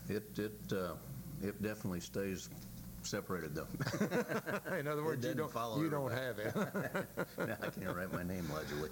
It 0.08 0.38
it 0.38 0.72
uh, 0.72 0.94
it 1.42 1.62
definitely 1.62 2.00
stays 2.00 2.48
separated 3.02 3.54
though. 3.54 3.68
in 4.76 4.88
other 4.88 5.04
words, 5.04 5.24
you 5.24 5.34
don't 5.34 5.52
follow 5.52 5.80
you 5.80 5.88
don't 5.88 6.10
have 6.10 6.38
it. 6.38 6.54
No, 7.38 7.54
I 7.62 7.68
can't 7.68 7.94
write 7.94 8.12
my 8.12 8.24
name 8.24 8.44
legibly. 8.52 8.90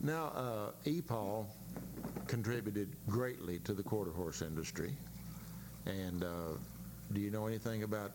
now, 0.00 0.26
uh, 0.26 0.70
E. 0.84 1.02
Paul 1.02 1.50
contributed 2.28 2.94
greatly 3.08 3.58
to 3.60 3.72
the 3.72 3.82
quarter 3.82 4.12
horse 4.12 4.40
industry. 4.42 4.96
And 5.86 6.22
uh, 6.24 6.56
do 7.12 7.20
you 7.20 7.30
know 7.30 7.46
anything 7.46 7.82
about 7.82 8.12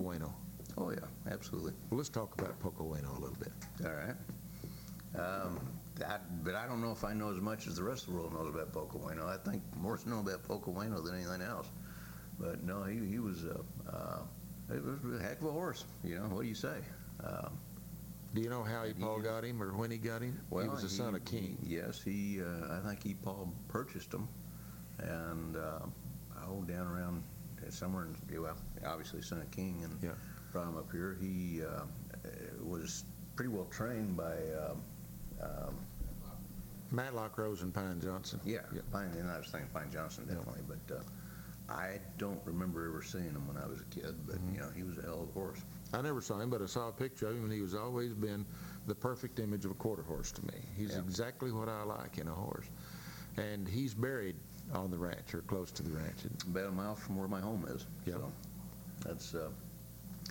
uh? 0.00 0.34
Oh 0.76 0.90
yeah, 0.90 0.98
absolutely. 1.30 1.72
Well, 1.90 1.98
let's 1.98 2.08
talk 2.08 2.34
about 2.40 2.58
Poco 2.60 2.84
Bueno 2.84 3.10
a 3.16 3.20
little 3.20 3.36
bit. 3.36 3.52
All 3.84 3.92
right. 3.92 4.16
Um, 5.16 5.60
I, 6.04 6.18
but 6.42 6.56
I 6.56 6.66
don't 6.66 6.80
know 6.80 6.90
if 6.90 7.04
I 7.04 7.12
know 7.14 7.30
as 7.30 7.40
much 7.40 7.68
as 7.68 7.76
the 7.76 7.84
rest 7.84 8.08
of 8.08 8.12
the 8.14 8.18
world 8.18 8.32
knows 8.34 8.48
about 8.52 8.72
Poco 8.72 8.98
Bueno. 8.98 9.28
I 9.28 9.36
think 9.48 9.62
more 9.76 9.98
know 10.06 10.18
about 10.20 10.42
Poco 10.42 10.72
Bueno 10.72 11.00
than 11.00 11.14
anything 11.14 11.42
else. 11.42 11.68
But 12.40 12.64
no, 12.64 12.82
he, 12.82 12.98
he 13.06 13.20
was 13.20 13.44
a, 13.44 13.60
uh, 13.88 14.22
it 14.74 14.82
was 14.82 15.20
a 15.20 15.22
heck 15.22 15.40
of 15.40 15.46
a 15.46 15.52
horse. 15.52 15.84
You 16.02 16.16
know, 16.16 16.22
what 16.24 16.42
do 16.42 16.48
you 16.48 16.54
say? 16.56 16.78
Um, 17.22 17.56
Do 18.34 18.40
you 18.40 18.50
know 18.50 18.64
how 18.64 18.84
E. 18.86 18.92
Paul 18.98 19.20
got 19.20 19.44
him 19.44 19.62
or 19.62 19.72
when 19.72 19.92
he 19.92 19.98
got 19.98 20.20
him? 20.20 20.40
he 20.50 20.68
was 20.68 20.82
the 20.82 20.88
son 20.88 21.14
of 21.14 21.24
King. 21.24 21.56
Yes, 21.64 22.02
he. 22.02 22.40
Uh, 22.42 22.74
I 22.74 22.80
think 22.88 23.06
E. 23.06 23.14
Paul 23.14 23.52
purchased 23.68 24.12
him, 24.12 24.26
and 24.98 25.56
uh, 25.56 25.86
oh, 26.48 26.62
down 26.62 26.86
around 26.86 27.22
uh, 27.66 27.70
somewhere 27.70 28.06
in 28.30 28.42
well, 28.42 28.56
obviously 28.86 29.22
son 29.22 29.40
of 29.40 29.50
King, 29.50 29.80
and 29.84 29.98
Yeah. 30.02 30.10
brought 30.52 30.68
him 30.68 30.76
up 30.76 30.90
here. 30.92 31.16
He 31.20 31.62
uh, 31.62 31.66
uh, 31.68 31.84
was 32.62 33.04
pretty 33.36 33.50
well 33.50 33.66
trained 33.70 34.16
by. 34.16 34.34
Um, 34.68 34.82
um, 35.42 35.74
Matlock 36.90 37.38
Rose 37.38 37.62
and 37.62 37.74
Pine 37.74 38.00
Johnson. 38.00 38.38
yeah, 38.44 38.60
Pine, 38.92 39.10
and 39.18 39.28
I 39.28 39.38
was 39.38 39.48
thinking 39.48 39.68
Pine 39.74 39.90
Johnson 39.92 40.26
definitely, 40.26 40.60
but 40.68 40.94
uh, 40.96 41.00
I 41.68 41.98
don't 42.18 42.40
remember 42.44 42.86
ever 42.86 43.02
seeing 43.02 43.24
him 43.24 43.48
when 43.48 43.56
I 43.56 43.66
was 43.66 43.80
a 43.80 43.84
kid. 43.84 44.14
But 44.26 44.36
Mm-hmm. 44.36 44.54
you 44.54 44.60
know, 44.60 44.68
he 44.76 44.82
was 44.84 44.98
a 44.98 45.02
hell 45.02 45.22
of 45.22 45.28
a 45.30 45.32
horse. 45.32 45.58
I 45.92 46.02
never 46.02 46.20
saw 46.20 46.38
him, 46.38 46.50
but 46.50 46.62
I 46.62 46.66
saw 46.66 46.88
a 46.88 46.92
picture 46.92 47.26
of 47.28 47.36
him, 47.36 47.44
and 47.44 47.52
he 47.52 47.60
was 47.62 47.74
always 47.74 48.14
been 48.14 48.46
the 48.86 48.94
perfect 48.94 49.40
image 49.40 49.64
of 49.64 49.70
a 49.72 49.74
quarter 49.74 50.02
horse 50.02 50.30
to 50.32 50.42
me. 50.46 50.60
He's 50.76 50.92
Yeah. 50.92 51.00
exactly 51.00 51.50
what 51.50 51.68
I 51.68 51.82
like 51.82 52.18
in 52.18 52.28
a 52.28 52.34
horse. 52.34 52.66
And 53.38 53.66
he's 53.66 53.94
buried 53.94 54.36
on 54.72 54.90
the 54.90 54.98
ranch 54.98 55.34
or 55.34 55.40
close 55.42 55.70
to 55.72 55.82
the 55.82 55.90
ranch. 55.90 56.16
About 56.46 56.68
a 56.68 56.72
mile 56.72 56.94
from 56.94 57.16
where 57.18 57.28
my 57.28 57.40
home 57.40 57.66
is. 57.68 57.86
Yeah. 58.06 58.14
So 58.14 58.32
that's. 59.06 59.34
Uh, 59.34 59.48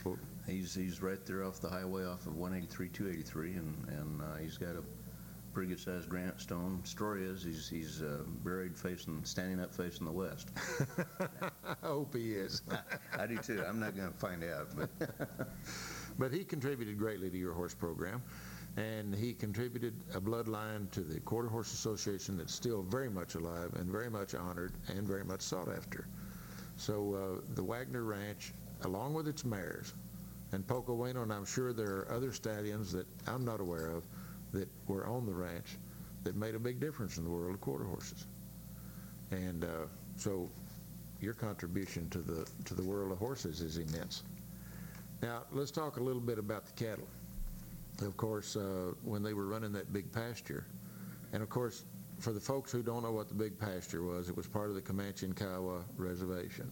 Well- 0.04 0.18
He's 0.46 0.76
he's 0.76 1.02
right 1.02 1.26
there 1.26 1.46
off 1.46 1.62
the 1.62 1.70
highway 1.70 2.04
off 2.04 2.26
of 2.28 2.36
183, 2.36 2.90
283, 2.90 3.54
and 3.54 3.88
and 3.88 4.22
uh, 4.22 4.36
he's 4.42 4.58
got 4.58 4.76
a 4.76 4.84
pretty 5.54 5.70
good 5.70 5.80
sized 5.80 6.10
granite 6.10 6.42
stone. 6.42 6.82
Story 6.84 7.24
is 7.24 7.42
he's 7.44 7.70
he's 7.70 8.02
uh, 8.02 8.24
buried 8.44 8.78
facing, 8.78 9.24
standing 9.24 9.62
up 9.62 9.74
facing 9.74 10.06
the 10.06 10.12
west. 10.12 10.50
I 11.22 11.76
hope 11.82 12.14
he 12.14 12.34
is. 12.34 12.62
I 13.18 13.26
do 13.26 13.38
too. 13.38 13.64
I'm 13.66 13.80
not 13.80 13.96
going 13.96 14.12
to 14.12 14.18
find 14.18 14.44
out, 14.44 14.68
but 14.76 14.90
But 16.20 16.34
he 16.34 16.44
contributed 16.44 16.98
greatly 16.98 17.30
to 17.30 17.38
your 17.38 17.54
horse 17.54 17.74
program, 17.74 18.22
and 18.78 19.14
he 19.14 19.34
contributed 19.34 19.94
a 20.16 20.22
bloodline 20.22 20.90
to 20.92 21.02
the 21.02 21.20
Quarter 21.20 21.50
Horse 21.50 21.74
Association 21.74 22.38
that's 22.38 22.54
still 22.54 22.82
very 22.82 23.10
much 23.10 23.36
alive 23.36 23.72
and 23.76 23.90
very 23.90 24.10
much 24.10 24.34
honored 24.34 24.74
and 24.88 25.08
very 25.08 25.24
much 25.24 25.42
sought 25.42 25.70
after. 25.70 26.08
So 26.78 27.14
uh, 27.14 27.54
the 27.54 27.64
Waggoner 27.64 28.04
Ranch, 28.04 28.54
along 28.84 29.14
with 29.14 29.28
its 29.28 29.46
mares, 29.46 29.94
and 30.54 30.66
Poco 30.68 30.96
Bueno, 30.96 31.22
and 31.24 31.32
I'm 31.32 31.46
sure 31.46 31.74
there 31.74 31.98
are 31.98 32.12
other 32.12 32.32
stallions 32.32 32.92
that 32.94 33.06
I'm 33.28 33.46
not 33.46 33.60
aware 33.60 33.88
of 33.88 34.04
that 34.54 34.68
were 34.88 35.06
on 35.08 35.26
the 35.26 35.34
ranch 35.34 35.78
that 36.24 36.36
made 36.36 36.56
a 36.56 36.60
big 36.60 36.80
difference 36.80 37.18
in 37.18 37.24
the 37.24 37.30
world 37.30 37.54
of 37.54 37.62
quarter 37.62 37.86
horses. 37.86 38.26
And 39.32 39.64
uh, 39.64 39.88
so 40.16 40.50
your 41.20 41.34
contribution 41.34 42.10
to 42.10 42.20
the 42.20 42.48
to 42.66 42.74
the 42.76 42.84
world 42.84 43.12
of 43.12 43.18
horses 43.18 43.62
is 43.62 43.78
immense. 43.78 44.24
Now 45.22 45.44
let's 45.52 45.72
talk 45.72 45.98
a 45.98 46.04
little 46.04 46.22
bit 46.22 46.38
about 46.38 46.66
the 46.66 46.74
cattle. 46.74 47.08
Of 48.02 48.18
course, 48.18 48.56
uh, 48.56 48.92
when 49.04 49.24
they 49.24 49.34
were 49.34 49.46
running 49.46 49.72
that 49.74 49.94
big 49.94 50.12
pasture. 50.12 50.66
And 51.32 51.42
of 51.42 51.50
course, 51.50 51.86
for 52.20 52.32
the 52.32 52.40
folks 52.40 52.72
who 52.72 52.82
don't 52.82 53.04
know 53.04 53.12
what 53.12 53.28
the 53.28 53.36
big 53.36 53.58
pasture 53.58 54.04
was, 54.04 54.30
it 54.30 54.36
was 54.36 54.48
part 54.48 54.70
of 54.70 54.76
the 54.76 54.82
Comanche 54.82 55.26
and 55.26 55.36
Kiowa 55.36 55.84
Reservation. 55.98 56.72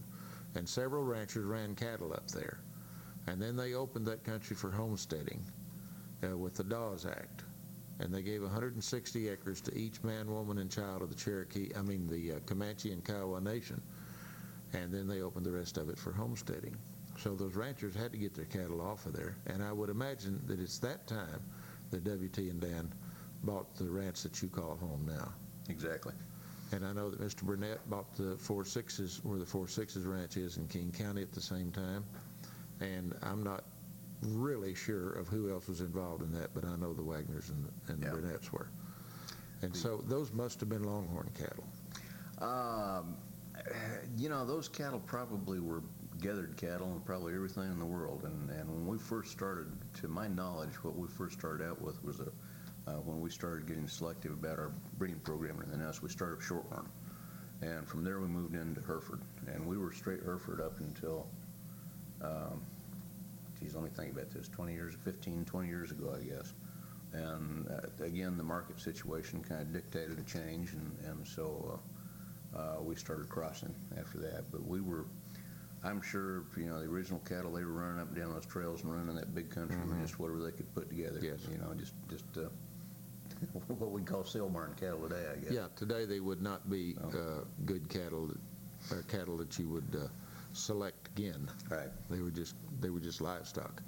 And 0.54 0.68
several 0.68 1.04
ranchers 1.04 1.44
ran 1.44 1.74
cattle 1.74 2.12
up 2.12 2.28
there. 2.30 2.60
And 3.26 3.40
then 3.40 3.56
they 3.56 3.74
opened 3.74 4.06
that 4.06 4.24
country 4.24 4.56
for 4.56 4.70
homesteading 4.70 5.44
uh, 6.24 6.36
with 6.36 6.54
the 6.54 6.64
Dawes 6.64 7.06
Act. 7.06 7.44
And 8.00 8.12
they 8.12 8.22
gave 8.22 8.42
160 8.42 9.28
acres 9.28 9.60
to 9.62 9.76
each 9.76 10.02
man, 10.02 10.30
woman, 10.30 10.58
and 10.58 10.70
child 10.70 11.02
of 11.02 11.08
the 11.08 11.14
Cherokee, 11.14 11.70
I 11.76 11.82
mean 11.82 12.06
the 12.06 12.32
uh, 12.32 12.38
Comanche 12.46 12.92
and 12.92 13.04
Kiowa 13.04 13.40
Nation. 13.40 13.80
And 14.72 14.92
then 14.92 15.06
they 15.06 15.20
opened 15.20 15.46
the 15.46 15.52
rest 15.52 15.76
of 15.76 15.88
it 15.88 15.98
for 15.98 16.12
homesteading. 16.12 16.76
So 17.22 17.36
those 17.36 17.54
ranchers 17.54 17.94
had 17.94 18.10
to 18.12 18.18
get 18.18 18.34
their 18.34 18.46
cattle 18.46 18.80
off 18.80 19.06
of 19.06 19.12
there. 19.12 19.36
And 19.46 19.62
I 19.62 19.72
would 19.72 19.90
imagine 19.90 20.42
that 20.46 20.58
it's 20.58 20.78
that 20.80 21.06
time 21.06 21.40
that 21.90 22.02
W.T. 22.02 22.48
and 22.48 22.60
Dan 22.60 22.92
bought 23.44 23.76
the 23.76 23.88
ranch 23.88 24.24
that 24.24 24.42
you 24.42 24.48
call 24.48 24.76
home 24.76 25.06
now. 25.08 25.32
Exactly. 25.68 26.14
And 26.72 26.84
I 26.84 26.92
know 26.92 27.10
that 27.10 27.20
Mr. 27.20 27.42
Burnett 27.42 27.78
bought 27.88 28.12
the 28.16 28.36
Four 28.38 28.64
Sixes, 28.64 29.20
where 29.22 29.38
the 29.38 29.46
Four 29.46 29.68
Sixes 29.68 30.04
Ranch 30.04 30.36
is 30.36 30.56
in 30.56 30.66
King 30.66 30.92
County 30.96 31.22
at 31.22 31.32
the 31.32 31.40
same 31.40 31.70
time. 31.70 32.04
And 32.80 33.14
I'm 33.22 33.44
not 33.44 33.64
really 34.22 34.74
sure 34.74 35.10
of 35.12 35.28
who 35.28 35.52
else 35.52 35.68
was 35.68 35.80
involved 35.80 36.22
in 36.22 36.32
that, 36.32 36.52
but 36.54 36.64
I 36.64 36.74
know 36.74 36.92
the 36.92 37.02
Waggoners 37.02 37.50
and, 37.50 37.68
and 37.86 38.02
the 38.02 38.08
Burnetts 38.08 38.50
were. 38.50 38.68
And 39.60 39.76
so 39.76 40.02
those 40.08 40.32
must 40.32 40.58
have 40.58 40.68
been 40.68 40.82
Longhorn 40.82 41.30
cattle. 41.38 41.64
Um, 42.40 43.16
you 44.16 44.28
know, 44.28 44.44
those 44.44 44.66
cattle 44.66 45.00
probably 45.00 45.60
were 45.60 45.82
gathered 46.22 46.56
cattle 46.56 46.86
and 46.86 47.04
probably 47.04 47.34
everything 47.34 47.64
in 47.64 47.78
the 47.78 47.84
world. 47.84 48.22
And, 48.24 48.50
and 48.50 48.68
when 48.68 48.86
we 48.86 48.98
first 48.98 49.32
started, 49.32 49.66
to 50.00 50.08
my 50.08 50.28
knowledge, 50.28 50.72
what 50.82 50.96
we 50.96 51.08
first 51.08 51.38
started 51.38 51.66
out 51.66 51.80
with 51.82 52.02
was 52.04 52.20
a, 52.20 52.30
uh, 52.86 52.94
when 53.04 53.20
we 53.20 53.28
started 53.30 53.66
getting 53.66 53.86
selective 53.86 54.32
about 54.32 54.58
our 54.58 54.72
breeding 54.98 55.20
program 55.20 55.56
and 55.56 55.64
everything 55.64 55.84
else, 55.84 56.00
we 56.00 56.08
started 56.08 56.36
with 56.36 56.46
shorthorn. 56.46 56.88
And 57.60 57.86
from 57.86 58.04
there 58.04 58.20
we 58.20 58.26
moved 58.26 58.54
into 58.54 58.80
Hereford. 58.80 59.20
And 59.46 59.66
we 59.66 59.78
were 59.78 59.92
straight 59.92 60.22
Hereford 60.22 60.60
up 60.60 60.80
until, 60.80 61.26
um, 62.20 62.62
geez, 63.60 63.74
let 63.74 63.84
me 63.84 63.90
think 63.90 64.12
about 64.12 64.30
this, 64.30 64.48
20 64.48 64.72
years, 64.72 64.94
15, 65.04 65.44
20 65.44 65.68
years 65.68 65.90
ago, 65.90 66.16
I 66.16 66.22
guess. 66.24 66.54
And 67.12 67.68
uh, 67.68 68.04
again, 68.04 68.36
the 68.36 68.42
market 68.42 68.80
situation 68.80 69.44
kind 69.44 69.60
of 69.60 69.72
dictated 69.72 70.18
a 70.18 70.22
change, 70.22 70.72
and, 70.72 70.96
and 71.04 71.26
so 71.26 71.78
uh, 72.54 72.58
uh, 72.58 72.82
we 72.82 72.96
started 72.96 73.28
crossing 73.28 73.74
after 73.98 74.18
that. 74.18 74.50
But 74.50 74.66
we 74.66 74.80
were, 74.80 75.04
I'm 75.84 76.00
sure, 76.00 76.44
you 76.56 76.66
know, 76.66 76.80
the 76.80 76.86
original 76.88 77.20
cattle, 77.20 77.52
they 77.52 77.64
were 77.64 77.72
running 77.72 78.00
up 78.00 78.08
and 78.08 78.16
down 78.16 78.32
those 78.32 78.46
trails 78.46 78.82
and 78.82 78.92
running 78.92 79.14
that 79.16 79.34
big 79.34 79.50
country 79.50 79.76
Mhm. 79.76 79.88
with 79.88 80.00
just 80.02 80.18
whatever 80.18 80.40
they 80.42 80.52
could 80.52 80.72
put 80.74 80.88
together. 80.88 81.18
Yes. 81.20 81.40
You 81.50 81.58
know, 81.58 81.74
just, 81.74 81.94
just 82.08 82.24
uh, 82.38 82.48
what 83.68 83.90
we 83.90 84.02
call 84.02 84.24
sale 84.24 84.48
barn 84.48 84.74
cattle 84.78 85.08
today, 85.08 85.26
I 85.32 85.36
guess. 85.38 85.50
Yeah, 85.50 85.66
today 85.74 86.04
they 86.04 86.20
would 86.20 86.40
not 86.40 86.70
be 86.70 86.96
uh, 87.02 87.44
good 87.66 87.88
cattle, 87.88 88.28
that- 88.28 88.38
or 88.96 89.02
cattle 89.02 89.36
that 89.38 89.58
you 89.58 89.68
would 89.68 89.96
uh, 89.96 90.06
select 90.52 91.08
again. 91.16 91.48
Right. 91.70 91.88
They 92.10 92.20
were 92.20 92.30
just, 92.30 92.54
they 92.80 92.90
were 92.90 93.00
just 93.00 93.20
livestock. 93.20 93.82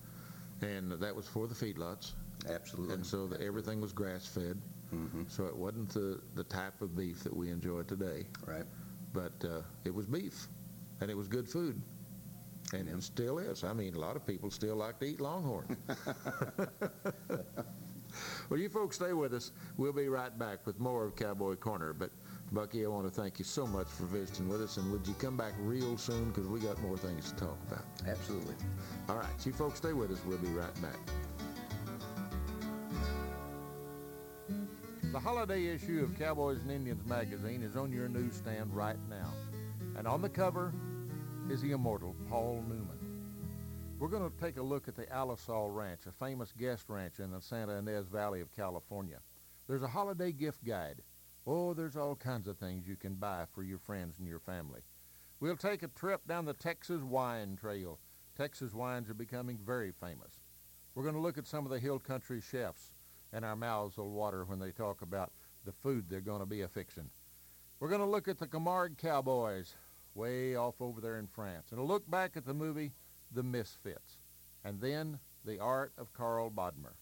And 0.62 0.92
that 0.92 1.14
was 1.14 1.26
for 1.26 1.46
the 1.46 1.54
feedlots. 1.54 2.12
Absolutely. 2.48 2.94
And 2.94 3.06
so 3.06 3.26
that 3.28 3.40
everything 3.40 3.80
was 3.80 3.92
grass-fed. 3.92 4.60
Mm-hmm. 4.94 5.22
So 5.28 5.46
it 5.46 5.56
wasn't 5.56 5.88
the, 5.90 6.20
the 6.34 6.44
type 6.44 6.80
of 6.80 6.96
beef 6.96 7.22
that 7.24 7.34
we 7.34 7.50
enjoy 7.50 7.82
today. 7.82 8.24
Right. 8.46 8.64
But 9.12 9.32
uh, 9.44 9.62
it 9.84 9.94
was 9.94 10.06
beef, 10.06 10.48
and 11.00 11.10
it 11.10 11.16
was 11.16 11.28
good 11.28 11.48
food. 11.48 11.80
And 12.72 12.88
it 12.88 13.02
still 13.02 13.38
is. 13.38 13.62
I 13.62 13.72
mean, 13.72 13.94
a 13.94 14.00
lot 14.00 14.16
of 14.16 14.26
people 14.26 14.50
still 14.50 14.76
like 14.76 14.98
to 15.00 15.06
eat 15.06 15.20
longhorn. 15.20 15.76
well, 18.48 18.58
you 18.58 18.68
folks 18.68 18.96
stay 18.96 19.12
with 19.12 19.32
us. 19.34 19.52
We'll 19.76 19.92
be 19.92 20.08
right 20.08 20.36
back 20.38 20.66
with 20.66 20.80
more 20.80 21.04
of 21.04 21.14
Cowboy 21.14 21.56
Corner. 21.56 21.92
But, 21.92 22.10
Bucky, 22.52 22.84
I 22.84 22.88
want 22.88 23.04
to 23.06 23.10
thank 23.10 23.38
you 23.38 23.44
so 23.44 23.66
much 23.66 23.86
for 23.86 24.04
visiting 24.04 24.48
with 24.48 24.62
us. 24.62 24.76
And 24.78 24.90
would 24.90 25.06
you 25.06 25.14
come 25.14 25.36
back 25.36 25.52
real 25.60 25.96
soon? 25.98 26.30
Because 26.30 26.48
we 26.48 26.58
got 26.58 26.80
more 26.82 26.96
things 26.96 27.30
to 27.30 27.36
talk 27.36 27.58
about. 27.68 27.84
Absolutely. 28.08 28.54
All 29.08 29.16
right. 29.16 29.46
You 29.46 29.52
folks 29.52 29.78
stay 29.78 29.92
with 29.92 30.10
us. 30.10 30.18
We'll 30.26 30.38
be 30.38 30.48
right 30.48 30.74
back. 30.82 30.98
The 35.12 35.20
holiday 35.20 35.66
issue 35.66 36.02
of 36.02 36.18
Cowboys 36.18 36.62
and 36.62 36.72
Indians 36.72 37.06
magazine 37.06 37.62
is 37.62 37.76
on 37.76 37.92
your 37.92 38.08
newsstand 38.08 38.74
right 38.74 38.98
now. 39.08 39.32
And 39.96 40.08
on 40.08 40.22
the 40.22 40.28
cover 40.28 40.72
is 41.48 41.62
the 41.62 41.72
immortal 41.72 42.16
Paul 42.28 42.64
Newman. 42.68 42.98
We're 43.98 44.08
going 44.08 44.28
to 44.28 44.40
take 44.40 44.56
a 44.56 44.62
look 44.62 44.88
at 44.88 44.96
the 44.96 45.06
Alisal 45.06 45.74
Ranch, 45.74 46.00
a 46.06 46.12
famous 46.12 46.52
guest 46.58 46.86
ranch 46.88 47.20
in 47.20 47.30
the 47.30 47.40
Santa 47.40 47.78
Ynez 47.78 48.08
Valley 48.08 48.40
of 48.40 48.54
California. 48.54 49.18
There's 49.68 49.82
a 49.82 49.88
holiday 49.88 50.32
gift 50.32 50.64
guide. 50.64 51.02
Oh, 51.46 51.74
there's 51.74 51.96
all 51.96 52.16
kinds 52.16 52.48
of 52.48 52.58
things 52.58 52.88
you 52.88 52.96
can 52.96 53.14
buy 53.14 53.44
for 53.54 53.62
your 53.62 53.78
friends 53.78 54.18
and 54.18 54.26
your 54.26 54.40
family. 54.40 54.80
We'll 55.40 55.56
take 55.56 55.82
a 55.82 55.88
trip 55.88 56.26
down 56.26 56.44
the 56.44 56.54
Texas 56.54 57.02
Wine 57.02 57.56
Trail. 57.60 57.98
Texas 58.36 58.74
wines 58.74 59.08
are 59.08 59.14
becoming 59.14 59.58
very 59.64 59.92
famous. 59.92 60.40
We're 60.94 61.04
going 61.04 61.14
to 61.14 61.20
look 61.20 61.38
at 61.38 61.46
some 61.46 61.64
of 61.64 61.70
the 61.70 61.78
hill 61.78 61.98
country 61.98 62.40
chefs, 62.40 62.90
and 63.32 63.44
our 63.44 63.56
mouths 63.56 63.96
will 63.96 64.10
water 64.10 64.44
when 64.44 64.58
they 64.58 64.72
talk 64.72 65.02
about 65.02 65.32
the 65.64 65.72
food 65.72 66.06
they're 66.08 66.20
going 66.20 66.40
to 66.40 66.46
be 66.46 66.62
a-fixin'. 66.62 67.10
We're 67.78 67.88
going 67.88 68.00
to 68.00 68.06
look 68.06 68.28
at 68.28 68.38
the 68.38 68.46
Camargue 68.46 68.98
Cowboys, 68.98 69.74
way 70.14 70.56
off 70.56 70.74
over 70.80 71.00
there 71.00 71.18
in 71.18 71.26
France, 71.26 71.68
and 71.70 71.80
a 71.80 71.84
look 71.84 72.08
back 72.10 72.36
at 72.36 72.46
the 72.46 72.54
movie 72.54 72.92
The 73.32 73.42
Misfits, 73.42 74.18
and 74.64 74.80
then 74.80 75.18
the 75.44 75.58
art 75.58 75.92
of 75.98 76.12
Karl 76.12 76.50
Bodmer, 76.50 76.94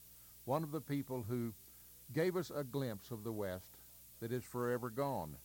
one 0.44 0.62
of 0.62 0.72
the 0.72 0.80
people 0.80 1.24
who 1.28 1.52
gave 2.12 2.36
us 2.36 2.50
a 2.54 2.64
glimpse 2.64 3.10
of 3.10 3.24
the 3.24 3.32
West 3.32 3.78
that 4.20 4.32
is 4.32 4.44
forever 4.44 4.90
gone. 4.90 5.36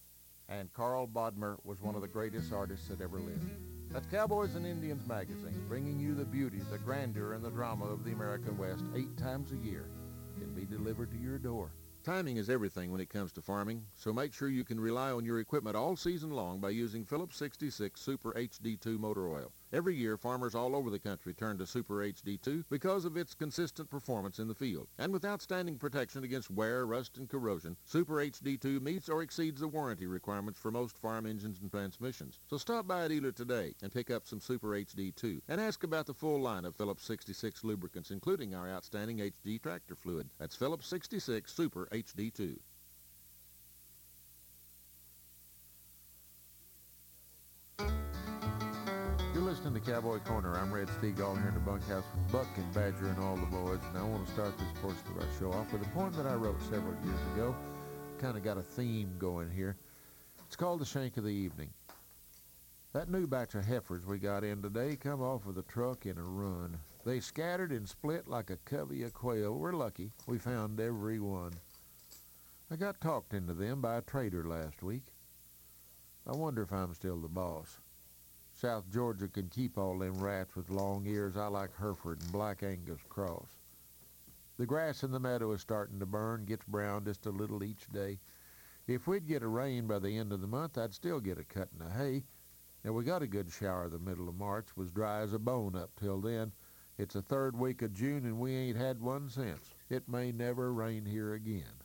And 0.50 0.72
Karl 0.72 1.08
Bodmer 1.08 1.58
was 1.64 1.82
one 1.82 1.96
of 1.96 2.02
the 2.02 2.08
greatest 2.08 2.54
artists 2.54 2.88
that 2.88 3.02
ever 3.02 3.20
lived. 3.20 3.50
That's 3.92 4.08
Cowboys 4.08 4.56
and 4.56 4.66
Indians 4.66 5.06
magazine, 5.06 5.62
bringing 5.68 6.00
you 6.00 6.16
the 6.16 6.26
beauty, 6.26 6.62
the 6.72 6.78
grandeur, 6.78 7.34
and 7.34 7.44
the 7.44 7.50
drama 7.50 7.86
of 7.86 8.04
the 8.04 8.12
American 8.12 8.58
West 8.58 8.84
eight 8.96 9.18
times 9.18 9.52
a 9.52 9.58
year. 9.58 9.90
Can 10.40 10.54
be 10.54 10.66
delivered 10.66 11.12
to 11.12 11.18
your 11.18 11.38
door. 11.38 11.72
Timing 12.04 12.38
is 12.38 12.50
everything 12.50 12.92
when 12.92 13.02
it 13.02 13.10
comes 13.10 13.34
to 13.34 13.42
farming, 13.42 13.84
so 13.94 14.14
make 14.14 14.34
sure 14.34 14.48
you 14.48 14.64
can 14.64 14.80
rely 14.80 15.12
on 15.12 15.26
your 15.26 15.40
equipment 15.40 15.76
all 15.76 15.98
season 15.98 16.30
long 16.30 16.60
by 16.60 16.70
using 16.70 17.04
Phillips 17.04 17.36
66 17.38 18.00
Super 18.00 18.32
HD2 18.32 18.98
motor 18.98 19.28
oil. 19.28 19.52
Every 19.74 19.96
year, 19.96 20.16
farmers 20.16 20.56
all 20.56 20.78
over 20.78 20.90
the 20.90 20.98
country 20.98 21.34
turn 21.34 21.58
to 21.58 21.66
Super 21.66 21.96
HD2 21.96 22.64
because 22.70 23.04
of 23.04 23.18
its 23.18 23.34
consistent 23.34 23.90
performance 23.90 24.40
in 24.40 24.48
the 24.48 24.56
field. 24.56 24.88
And 24.98 25.12
with 25.12 25.26
outstanding 25.26 25.78
protection 25.78 26.24
against 26.24 26.50
wear, 26.50 26.86
rust, 26.86 27.18
and 27.18 27.28
corrosion, 27.28 27.76
Super 27.84 28.16
HD2 28.16 28.82
meets 28.82 29.10
or 29.10 29.22
exceeds 29.22 29.60
the 29.60 29.68
warranty 29.68 30.08
requirements 30.08 30.58
for 30.58 30.72
most 30.72 30.98
farm 30.98 31.26
engines 31.26 31.60
and 31.62 31.70
transmissions. 31.70 32.40
So 32.50 32.58
stop 32.58 32.88
by 32.88 33.04
a 33.04 33.10
dealer 33.10 33.34
today 33.34 33.76
and 33.84 33.92
pick 33.92 34.10
up 34.10 34.26
some 34.26 34.40
Super 34.40 34.70
HD2 34.70 35.42
and 35.50 35.60
ask 35.60 35.84
about 35.84 36.06
the 36.06 36.14
full 36.14 36.40
line 36.40 36.64
of 36.64 36.76
Phillips 36.78 37.04
66 37.04 37.66
lubricants, 37.66 38.10
including 38.10 38.56
our 38.56 38.70
outstanding 38.70 39.18
HD 39.18 39.62
tractor 39.62 39.96
fluid. 39.96 40.30
That's 40.40 40.56
Phillips 40.56 40.88
66 40.88 41.52
Super 41.52 41.90
HD2. 41.92 42.58
Listening 49.68 49.84
to 49.84 49.92
Cowboy 49.92 50.20
Corner. 50.20 50.56
I'm 50.56 50.74
Red 50.74 50.88
Steagall 50.88 51.38
here 51.38 51.50
in 51.50 51.54
the 51.54 51.60
bunkhouse 51.60 52.06
with 52.16 52.32
Buck 52.32 52.48
and 52.56 52.74
Badger 52.74 53.08
and 53.08 53.20
all 53.20 53.36
the 53.36 53.48
boys. 53.48 53.82
And 53.90 53.98
I 53.98 54.02
want 54.02 54.26
to 54.26 54.32
start 54.32 54.58
this 54.58 54.68
portion 54.82 55.04
of 55.10 55.22
our 55.22 55.28
show 55.38 55.52
off 55.52 55.74
with 55.74 55.82
a 55.82 55.90
poem 55.90 56.14
that 56.14 56.26
I 56.26 56.36
wrote 56.36 56.62
several 56.62 56.96
years 57.04 57.20
ago. 57.34 57.54
Kind 58.18 58.38
of 58.38 58.46
got 58.46 58.58
a 58.58 58.62
theme 58.62 59.14
going 59.20 59.52
here. 59.52 59.76
It's 60.46 60.56
called 60.56 60.80
The 60.80 60.86
Shank 60.86 61.18
of 61.18 61.26
the 61.26 61.32
Evening. 61.32 61.70
That 62.94 63.10
new 63.10 63.28
batch 63.28 63.56
of 63.56 63.66
heifers 63.66 64.06
we 64.06 64.20
got 64.20 64.46
in 64.46 64.62
today 64.62 64.96
come 64.96 65.22
off 65.22 65.46
of 65.46 65.56
the 65.56 65.64
truck 65.64 66.06
in 66.06 66.18
a 66.18 66.24
run. 66.24 66.78
They 67.06 67.20
scattered 67.20 67.74
and 67.74 67.90
split 67.90 68.26
like 68.26 68.50
a 68.50 68.58
covey 68.64 69.04
of 69.04 69.14
quail. 69.14 69.54
We're 69.54 69.74
lucky. 69.74 70.14
We 70.28 70.38
found 70.38 70.80
every 70.80 71.20
one. 71.20 71.52
I 72.72 72.78
got 72.78 73.02
talked 73.02 73.34
into 73.34 73.54
them 73.54 73.82
by 73.82 73.98
a 73.98 74.02
trader 74.02 74.46
last 74.46 74.82
week. 74.82 75.08
I 76.26 76.32
wonder 76.38 76.62
if 76.62 76.72
I'm 76.72 76.94
still 76.94 77.18
the 77.18 77.28
boss. 77.28 77.80
South 78.60 78.90
Georgia 78.92 79.28
can 79.28 79.50
keep 79.50 79.78
all 79.78 80.00
them 80.00 80.18
rats 80.18 80.56
with 80.56 80.72
long 80.72 81.06
ears. 81.06 81.38
I 81.38 81.46
like 81.46 81.78
Hereford 81.78 82.24
and 82.24 82.32
Black 82.32 82.64
Angus 82.64 83.02
cross. 83.08 83.50
The 84.58 84.66
grass 84.66 85.04
in 85.04 85.12
the 85.12 85.20
meadow 85.20 85.52
is 85.52 85.62
starting 85.62 86.00
to 86.00 86.08
burn, 86.08 86.46
gets 86.46 86.66
brown 86.66 87.06
just 87.06 87.28
a 87.28 87.30
little 87.30 87.64
each 87.64 87.88
day. 87.92 88.18
If 88.88 89.06
we'd 89.06 89.28
get 89.28 89.44
a 89.44 89.48
rain 89.48 89.86
by 89.86 90.00
the 90.00 90.18
end 90.18 90.34
of 90.34 90.42
the 90.42 90.48
month, 90.48 90.76
I'd 90.76 90.96
still 90.96 91.20
get 91.20 91.38
a 91.38 91.44
cut 91.44 91.70
in 91.72 91.86
the 91.86 91.94
hay. 91.94 92.24
Now, 92.84 92.94
we 92.94 93.04
got 93.04 93.22
a 93.22 93.28
good 93.28 93.52
shower 93.52 93.90
the 93.90 94.00
middle 94.00 94.28
of 94.28 94.34
March, 94.34 94.76
was 94.76 94.92
dry 94.92 95.22
as 95.22 95.34
a 95.34 95.40
bone 95.40 95.76
up 95.76 95.92
till 95.96 96.20
then. 96.20 96.52
It's 96.98 97.14
the 97.14 97.22
third 97.22 97.56
week 97.56 97.84
of 97.84 97.94
June, 97.94 98.26
and 98.26 98.40
we 98.40 98.56
ain't 98.56 98.78
had 98.78 99.00
one 99.00 99.30
since. 99.30 99.76
It 99.88 100.10
may 100.10 100.32
never 100.32 100.74
rain 100.74 101.06
here 101.06 101.36
again. 101.36 101.84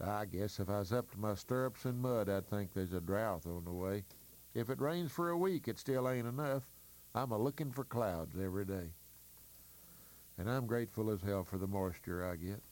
I 0.00 0.24
guess 0.24 0.58
if 0.58 0.68
I 0.68 0.80
was 0.80 0.92
up 0.92 1.12
to 1.12 1.20
my 1.20 1.36
stirrups 1.36 1.84
in 1.84 2.00
mud, 2.00 2.28
I'd 2.28 2.48
think 2.48 2.72
there's 2.72 2.92
a 2.92 3.00
drought 3.00 3.46
on 3.46 3.64
the 3.64 3.72
way. 3.72 4.02
If 4.54 4.70
it 4.70 4.80
rains 4.80 5.12
for 5.12 5.30
a 5.30 5.38
week, 5.38 5.68
it 5.68 5.78
still 5.78 6.08
ain't 6.08 6.26
enough. 6.26 6.64
I'm 7.14 7.32
a 7.32 7.38
looking 7.38 7.72
for 7.72 7.84
clouds 7.84 8.36
every 8.40 8.64
day. 8.64 8.90
and 10.38 10.48
I'm 10.50 10.66
grateful 10.66 11.10
as 11.10 11.22
hell 11.22 11.44
for 11.44 11.58
the 11.58 11.66
moisture 11.66 12.24
I 12.24 12.36
get. 12.36 12.62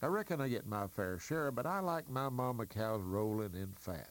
I 0.00 0.06
reckon 0.06 0.40
I 0.40 0.48
get 0.48 0.66
my 0.66 0.86
fair 0.86 1.18
share, 1.18 1.50
but 1.50 1.66
I 1.66 1.80
like 1.80 2.08
my 2.08 2.28
mama 2.28 2.66
cows 2.66 3.02
rolling 3.02 3.54
in 3.54 3.72
fat. 3.76 4.10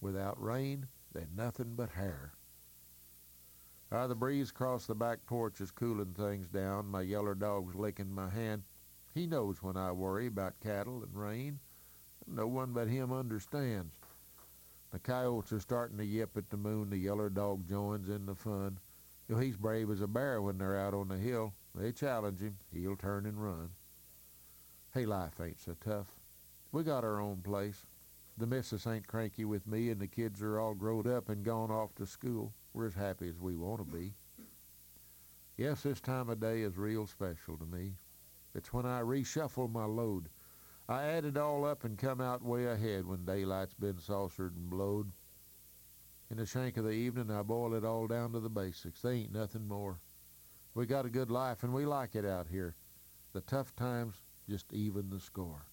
Without 0.00 0.40
rain, 0.42 0.86
they're 1.12 1.28
nothing 1.36 1.74
but 1.74 1.90
hair. 1.90 2.32
Ah, 3.90 4.06
the 4.06 4.14
breeze 4.14 4.50
across 4.50 4.86
the 4.86 4.94
back 4.94 5.24
porch 5.26 5.60
is 5.60 5.70
cooling 5.70 6.14
things 6.14 6.48
down. 6.48 6.86
My 6.86 7.02
yeller 7.02 7.34
dog's 7.34 7.74
licking 7.74 8.12
my 8.12 8.30
hand. 8.30 8.62
He 9.14 9.26
knows 9.26 9.62
when 9.62 9.76
I 9.76 9.92
worry 9.92 10.26
about 10.26 10.60
cattle 10.60 11.02
and 11.02 11.14
rain. 11.14 11.58
No 12.26 12.46
one 12.46 12.72
but 12.72 12.88
him 12.88 13.12
understands. 13.12 13.94
The 14.96 15.00
coyotes 15.00 15.52
are 15.52 15.60
starting 15.60 15.98
to 15.98 16.06
yip 16.06 16.38
at 16.38 16.48
the 16.48 16.56
moon. 16.56 16.88
The 16.88 16.96
yeller 16.96 17.28
dog 17.28 17.68
joins 17.68 18.08
in 18.08 18.24
the 18.24 18.34
fun. 18.34 18.78
You 19.28 19.34
know, 19.34 19.42
he's 19.42 19.58
brave 19.58 19.90
as 19.90 20.00
a 20.00 20.06
bear 20.06 20.40
when 20.40 20.56
they're 20.56 20.80
out 20.80 20.94
on 20.94 21.08
the 21.08 21.18
hill. 21.18 21.52
They 21.74 21.92
challenge 21.92 22.40
him. 22.40 22.56
He'll 22.72 22.96
turn 22.96 23.26
and 23.26 23.38
run. 23.38 23.72
Hey, 24.94 25.04
life 25.04 25.38
ain't 25.38 25.60
so 25.60 25.76
tough. 25.84 26.06
We 26.72 26.82
got 26.82 27.04
our 27.04 27.20
own 27.20 27.42
place. 27.42 27.84
The 28.38 28.46
missus 28.46 28.86
ain't 28.86 29.06
cranky 29.06 29.44
with 29.44 29.66
me, 29.66 29.90
and 29.90 30.00
the 30.00 30.06
kids 30.06 30.40
are 30.40 30.58
all 30.58 30.72
growed 30.72 31.06
up 31.06 31.28
and 31.28 31.44
gone 31.44 31.70
off 31.70 31.94
to 31.96 32.06
school. 32.06 32.54
We're 32.72 32.86
as 32.86 32.94
happy 32.94 33.28
as 33.28 33.38
we 33.38 33.54
want 33.54 33.80
to 33.80 33.96
be. 33.98 34.14
Yes, 35.58 35.82
this 35.82 36.00
time 36.00 36.30
of 36.30 36.40
day 36.40 36.62
is 36.62 36.78
real 36.78 37.06
special 37.06 37.58
to 37.58 37.66
me. 37.66 37.96
It's 38.54 38.72
when 38.72 38.86
I 38.86 39.02
reshuffle 39.02 39.70
my 39.70 39.84
load. 39.84 40.30
I 40.88 41.02
add 41.02 41.24
it 41.24 41.36
all 41.36 41.64
up 41.64 41.82
and 41.82 41.98
come 41.98 42.20
out 42.20 42.44
way 42.44 42.66
ahead 42.66 43.06
when 43.06 43.24
daylight's 43.24 43.74
been 43.74 43.98
saucered 43.98 44.54
and 44.54 44.70
blowed. 44.70 45.10
In 46.30 46.36
the 46.36 46.46
shank 46.46 46.76
of 46.76 46.84
the 46.84 46.90
evening, 46.90 47.30
I 47.30 47.42
boil 47.42 47.74
it 47.74 47.84
all 47.84 48.06
down 48.06 48.32
to 48.32 48.40
the 48.40 48.48
basics. 48.48 49.00
They 49.00 49.14
ain't 49.14 49.32
nothing 49.32 49.66
more. 49.66 49.98
We 50.74 50.86
got 50.86 51.06
a 51.06 51.10
good 51.10 51.30
life, 51.30 51.62
and 51.62 51.72
we 51.72 51.86
like 51.86 52.14
it 52.14 52.24
out 52.24 52.46
here. 52.48 52.76
The 53.32 53.40
tough 53.40 53.74
times 53.74 54.22
just 54.48 54.72
even 54.72 55.10
the 55.10 55.18
score. 55.18 55.66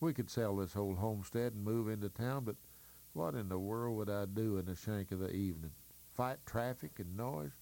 We 0.00 0.12
could 0.12 0.30
sell 0.30 0.56
this 0.56 0.76
old 0.76 0.98
homestead 0.98 1.54
and 1.54 1.64
move 1.64 1.88
into 1.88 2.08
town, 2.08 2.44
but 2.44 2.56
what 3.14 3.34
in 3.34 3.48
the 3.48 3.58
world 3.58 3.96
would 3.96 4.10
I 4.10 4.26
do 4.26 4.58
in 4.58 4.66
the 4.66 4.76
shank 4.76 5.10
of 5.10 5.18
the 5.18 5.32
evening? 5.32 5.72
Fight 6.12 6.38
traffic 6.46 6.92
and 7.00 7.16
noise? 7.16 7.52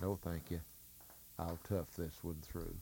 No, 0.00 0.16
thank 0.16 0.50
you. 0.50 0.60
I'll 1.38 1.58
tough 1.68 1.94
this 1.94 2.18
one 2.22 2.38
through. 2.40 2.76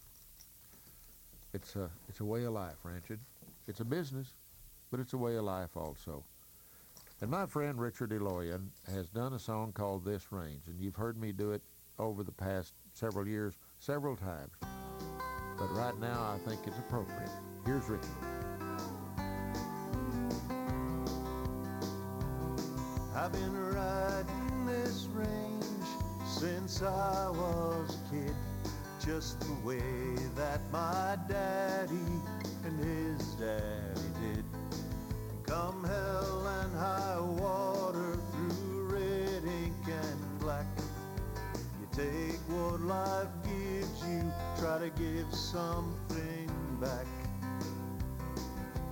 It's 1.57 1.75
a, 1.75 1.89
it's 2.07 2.21
a 2.21 2.25
way 2.25 2.45
of 2.45 2.53
life, 2.53 2.77
ranching. 2.83 3.19
It's 3.67 3.81
a 3.81 3.85
business, 3.85 4.35
but 4.91 5.01
it's 5.01 5.15
a 5.15 5.17
way 5.17 5.37
of 5.37 5.45
life 5.45 5.75
also. 5.75 6.23
And 7.23 7.31
my 7.31 7.47
friend 7.47 7.81
Richard 7.81 8.11
Elloyan 8.11 8.67
has 8.93 9.09
done 9.09 9.33
a 9.33 9.39
song 9.39 9.73
called 9.73 10.05
This 10.05 10.31
Range, 10.31 10.61
and 10.67 10.79
you've 10.79 10.97
heard 10.97 11.19
me 11.19 11.33
do 11.33 11.53
it 11.53 11.63
over 11.99 12.23
the 12.23 12.31
past 12.31 12.75
several 12.93 13.27
years 13.27 13.55
several 13.79 14.17
times. 14.17 14.53
But 15.59 15.75
right 15.75 15.99
now, 15.99 16.35
I 16.35 16.47
think 16.47 16.61
it's 16.67 16.79
appropriate. 16.79 17.31
Here's 17.65 17.89
Richard. 17.89 18.11
I've 23.15 23.33
been 23.33 23.57
riding 23.57 24.67
this 24.67 25.09
range 25.11 25.65
since 26.27 26.83
I 26.83 27.31
was 27.31 27.97
a 27.97 28.15
kid, 28.15 28.35
just 29.07 29.39
the 29.39 29.53
way 29.65 30.17
that 30.35 30.61
my 30.73 31.17
daddy 31.29 31.95
and 32.65 32.85
his 32.85 33.25
daddy 33.37 34.01
did. 34.21 34.45
Come 35.45 35.85
hell 35.85 36.47
and 36.61 36.77
high 36.77 37.21
water 37.21 38.19
through 38.33 38.89
red 38.89 39.45
ink 39.45 39.77
and 39.87 40.41
black. 40.41 40.67
You 41.55 41.87
take 41.93 42.41
what 42.49 42.81
life 42.81 43.29
gives 43.45 44.03
you, 44.09 44.33
try 44.59 44.81
to 44.81 44.91
give 44.91 45.33
something 45.33 46.51
back. 46.81 47.07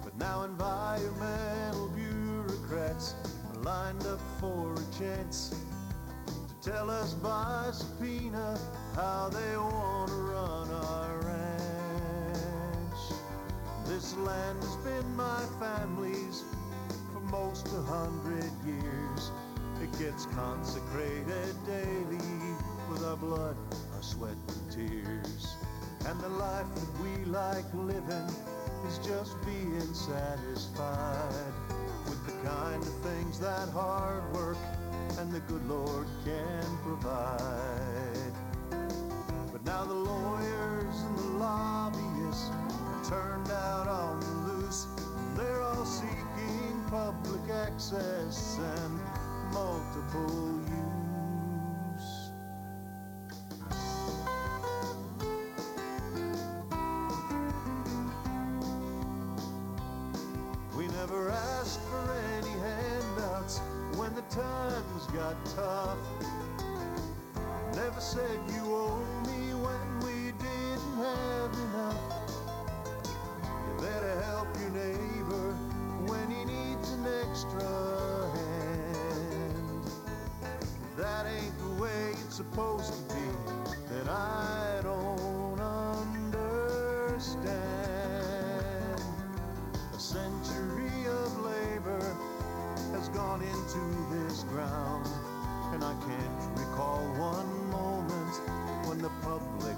But 0.05 0.17
now 0.17 0.45
environmental 0.45 1.89
bureaucrats 1.89 3.17
are 3.53 3.63
lined 3.63 4.07
up 4.07 4.21
for 4.39 4.75
a 4.75 4.97
chance 4.97 5.57
to 6.27 6.71
tell 6.71 6.89
us 6.89 7.15
by 7.15 7.71
subpoena 7.73 8.57
how 8.95 9.29
they 9.29 9.57
want 9.57 10.09
to 10.09 10.15
run 10.15 10.71
our 10.71 11.19
ranch. 11.21 13.01
This 13.87 14.17
land 14.17 14.63
has 14.63 14.77
been 14.77 15.17
my 15.17 15.43
family's 15.59 16.45
for 17.13 17.21
most 17.21 17.67
a 17.69 17.83
hundred 17.83 18.51
years. 18.65 19.33
It 19.83 19.91
gets 19.99 20.27
consecrated 20.27 21.55
daily 21.67 22.55
with 22.89 23.05
our 23.05 23.17
blood, 23.17 23.57
our 23.97 24.03
sweat 24.03 24.37
and 24.49 24.71
tears. 24.71 25.57
And 26.07 26.21
the 26.21 26.29
life 26.29 26.67
that 26.75 27.03
we 27.03 27.25
like 27.25 27.65
living 27.75 28.31
is 28.87 28.99
just 28.99 29.35
being 29.45 29.95
satisfied 29.95 31.53
with 32.05 32.25
the 32.27 32.49
kind 32.49 32.81
of 32.81 32.95
things 33.01 33.41
that 33.41 33.69
hard 33.71 34.23
work 34.35 34.59
and 35.19 35.33
the 35.33 35.41
good 35.41 35.67
Lord 35.69 36.07
can 36.25 36.79
provide. 36.85 37.74
Now 39.75 39.83
the 39.83 39.93
lawyers 39.93 41.01
and 41.03 41.19
the 41.19 41.39
lobbyists 41.39 42.49
are 42.53 43.05
turned 43.11 43.51
out 43.51 43.89
on 43.89 44.21
the 44.21 44.53
loose. 44.53 44.87
They're 45.35 45.63
all 45.63 45.85
seeking 45.85 46.81
public 46.89 47.51
access 47.51 48.61
and 48.61 49.01
multiple 49.53 50.61
can't 96.07 96.59
recall 96.59 97.01
one 97.17 97.71
moment 97.71 98.35
when 98.87 98.99
the 98.99 99.09
public 99.23 99.77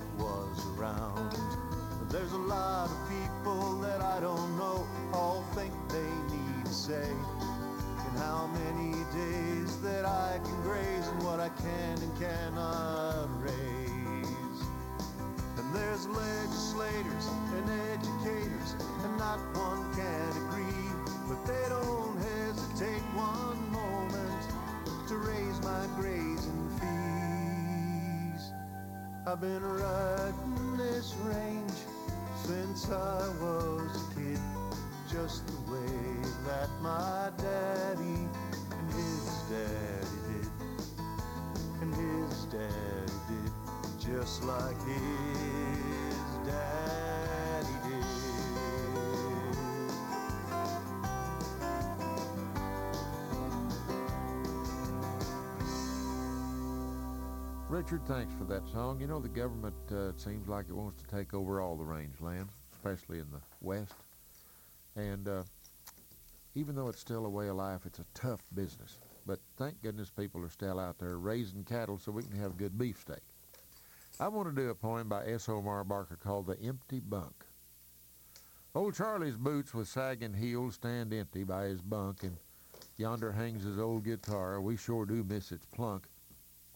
I've 29.37 29.43
been 29.43 29.63
riding 29.63 30.06
Richard, 57.77 58.07
thanks 58.07 58.33
for 58.33 58.45
that 58.45 58.67
song. 58.69 59.03
You 59.03 59.07
know, 59.07 59.21
the 59.21 59.29
government 59.29 59.77
uh, 59.93 60.13
seems 60.17 60.49
like 60.49 60.65
it 60.71 60.75
wants 60.75 61.03
to 61.03 61.15
take 61.15 61.35
over 61.35 61.61
all 61.61 61.77
the 61.77 61.85
rangelands, 61.85 62.49
especially 62.73 63.19
in 63.19 63.27
the 63.31 63.43
west. 63.61 63.93
And 64.97 65.29
uh, 65.29 65.43
even 66.55 66.75
though 66.75 66.89
it's 66.89 67.01
still 67.01 67.27
a 67.27 67.29
way 67.29 67.49
of 67.49 67.57
life, 67.57 67.83
it's 67.85 67.99
a 67.99 68.07
tough 68.15 68.41
business. 68.55 68.97
But 69.27 69.41
thank 69.59 69.83
goodness 69.83 70.09
people 70.09 70.43
are 70.43 70.49
still 70.49 70.81
out 70.81 70.99
there 70.99 71.19
raising 71.19 71.65
cattle 71.65 71.99
so 71.99 72.13
we 72.13 72.23
can 72.23 72.41
have 72.41 72.57
good 72.57 72.79
beefsteak. 72.79 73.21
I 74.19 74.29
want 74.29 74.49
to 74.49 74.55
do 74.59 74.71
a 74.71 74.75
poem 74.75 75.11
by 75.11 75.27
S. 75.27 75.47
Omar 75.47 75.85
Barker 75.85 76.17
called 76.17 76.47
The 76.47 76.59
Empty 76.59 77.01
Bunk. 77.01 77.45
Old 78.75 78.95
Charlie's 78.95 79.37
boots 79.37 79.75
with 79.75 79.89
sagging 79.89 80.33
heels 80.33 80.77
stand 80.77 81.13
empty 81.13 81.45
by 81.45 81.65
his 81.65 81.83
bunk, 81.83 82.23
and 82.23 82.39
yonder 82.97 83.33
hangs 83.33 83.65
his 83.65 83.79
old 83.79 84.07
guitar. 84.07 84.63
We 84.63 84.79
sure 84.79 85.05
do 85.05 85.23
miss 85.23 85.53
its 85.53 85.67
plunk. 85.67 86.07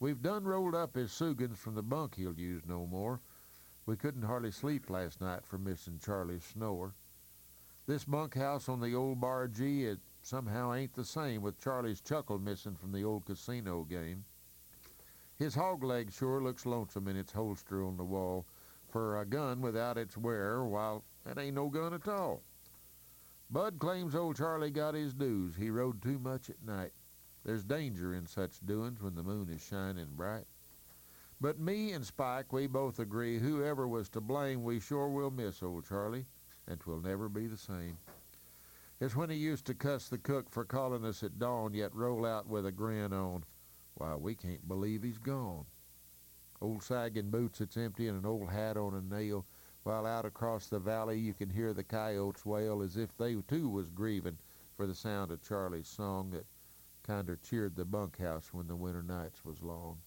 We've 0.01 0.23
done 0.23 0.45
rolled 0.45 0.75
up 0.75 0.95
his 0.95 1.11
Sugans 1.13 1.59
from 1.59 1.75
the 1.75 1.83
bunk 1.83 2.15
he'll 2.15 2.33
use 2.33 2.63
no 2.67 2.87
more. 2.87 3.21
We 3.85 3.97
couldn't 3.97 4.23
hardly 4.23 4.51
sleep 4.51 4.89
last 4.89 5.21
night 5.21 5.45
for 5.45 5.59
missing 5.59 6.01
Charlie's 6.03 6.43
snore. 6.43 6.95
This 7.87 8.05
bunkhouse 8.05 8.67
on 8.71 8.81
the 8.81 8.95
old 8.95 9.21
bar 9.21 9.47
G, 9.47 9.85
it 9.85 9.99
somehow 10.23 10.73
ain't 10.73 10.95
the 10.95 11.05
same 11.05 11.43
with 11.43 11.61
Charlie's 11.61 12.01
chuckle 12.01 12.39
missing 12.39 12.77
from 12.77 12.93
the 12.93 13.05
old 13.05 13.27
casino 13.27 13.85
game. 13.85 14.25
His 15.39 15.55
hog 15.55 15.85
leg 15.85 16.11
sure 16.13 16.43
looks 16.43 16.65
lonesome 16.65 17.07
in 17.07 17.17
its 17.17 17.33
holster 17.33 17.85
on 17.85 17.99
the 17.99 18.05
wall 18.05 18.47
for 18.89 19.21
a 19.21 19.27
gun 19.27 19.61
without 19.61 19.99
its 19.99 20.17
wearer, 20.17 20.67
while 20.67 21.05
that 21.25 21.39
ain't 21.39 21.57
no 21.57 21.69
gun 21.69 21.93
at 21.93 22.09
all. 22.09 22.43
Bud 23.51 23.79
claims 23.79 24.15
old 24.15 24.37
Charlie 24.37 24.71
got 24.71 24.95
his 24.95 25.13
dues. 25.13 25.57
He 25.57 25.69
rode 25.69 26.01
too 26.01 26.19
much 26.19 26.49
at 26.49 26.63
night. 26.65 26.93
There's 27.45 27.65
danger 27.65 28.15
in 28.15 28.27
such 28.27 28.65
doings 28.65 29.01
when 29.03 29.15
the 29.15 29.23
moon 29.23 29.49
is 29.49 29.63
shining 29.63 30.15
bright. 30.15 30.47
But 31.41 31.59
me 31.59 31.93
and 31.93 32.05
Spike, 32.05 32.53
we 32.53 32.67
both 32.67 32.99
agree 32.99 33.39
whoever 33.39 33.89
was 33.89 34.11
to 34.11 34.21
blame, 34.21 34.63
we 34.63 34.79
sure 34.79 35.09
will 35.09 35.31
miss 35.31 35.63
old 35.63 35.87
Charlie, 35.87 36.27
and 36.67 36.79
'twill 36.79 37.01
never 37.01 37.31
be 37.31 37.47
the 37.47 37.57
same. 37.57 37.97
It's 39.01 39.17
when 39.17 39.31
he 39.31 39.37
used 39.37 39.65
to 39.67 39.75
cuss 39.75 40.11
the 40.11 40.19
cook 40.19 40.51
for 40.51 40.67
calling 40.67 41.07
us 41.07 41.23
at 41.23 41.39
dawn, 41.39 41.73
yet 41.73 41.95
roll 41.95 42.27
out 42.27 42.47
with 42.47 42.67
a 42.67 42.73
grin 42.73 43.15
on. 43.15 43.45
Why, 43.95 44.15
we 44.17 44.35
can't 44.35 44.69
believe 44.69 45.03
he's 45.03 45.17
gone. 45.17 45.65
Old 46.61 46.83
sagging 46.83 47.31
boots 47.31 47.61
that's 47.61 47.79
empty 47.79 48.09
and 48.09 48.19
an 48.19 48.27
old 48.27 48.51
hat 48.51 48.77
on 48.77 48.93
a 48.93 49.01
nail, 49.01 49.47
while 49.83 50.05
out 50.05 50.27
across 50.27 50.67
the 50.67 50.79
valley 50.79 51.19
you 51.19 51.33
can 51.33 51.49
hear 51.49 51.73
the 51.73 51.83
coyotes 51.83 52.45
wail 52.45 52.83
as 52.83 52.99
if 52.99 53.17
they 53.17 53.35
too 53.49 53.71
was 53.71 53.89
grieving 53.89 54.37
for 54.77 54.87
the 54.87 54.95
sound 54.95 55.31
of 55.31 55.41
Charlie's 55.41 55.89
song 55.89 56.29
that 56.33 56.45
kinder 57.11 57.37
cheered 57.43 57.75
the 57.75 57.85
bunkhouse 57.85 58.55
when 58.55 58.69
the 58.69 58.77
winter 58.77 59.03
nights 59.03 59.45
was 59.45 59.61
long. 59.63 59.99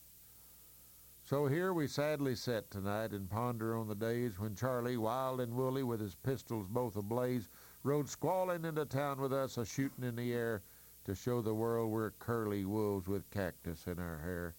So 1.25 1.47
here 1.47 1.73
we 1.73 1.85
sadly 1.85 2.33
set 2.33 2.71
tonight 2.71 3.11
and 3.11 3.29
ponder 3.29 3.75
on 3.75 3.89
the 3.89 3.95
days 3.95 4.39
when 4.39 4.55
Charlie, 4.55 4.95
wild 4.95 5.41
and 5.41 5.53
woolly, 5.53 5.83
with 5.83 5.99
his 5.99 6.15
pistols 6.15 6.65
both 6.69 6.95
ablaze, 6.95 7.49
rode 7.83 8.07
squalling 8.07 8.63
into 8.63 8.85
town 8.85 9.19
with 9.19 9.33
us, 9.33 9.57
a 9.57 9.65
shooting 9.65 10.05
in 10.05 10.15
the 10.15 10.31
air, 10.31 10.63
to 11.03 11.13
show 11.13 11.41
the 11.41 11.53
world 11.53 11.91
we're 11.91 12.11
curly 12.11 12.63
wolves 12.63 13.09
with 13.09 13.29
cactus 13.31 13.85
in 13.85 13.99
our 13.99 14.19
hair. 14.19 14.55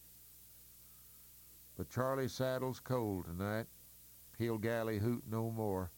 But 1.78 1.88
Charlie's 1.88 2.34
saddle's 2.34 2.78
cold 2.78 3.24
tonight. 3.24 3.68
He'll 4.36 4.58
galley 4.58 4.98
hoot 4.98 5.24
no 5.26 5.50
more, 5.50 5.92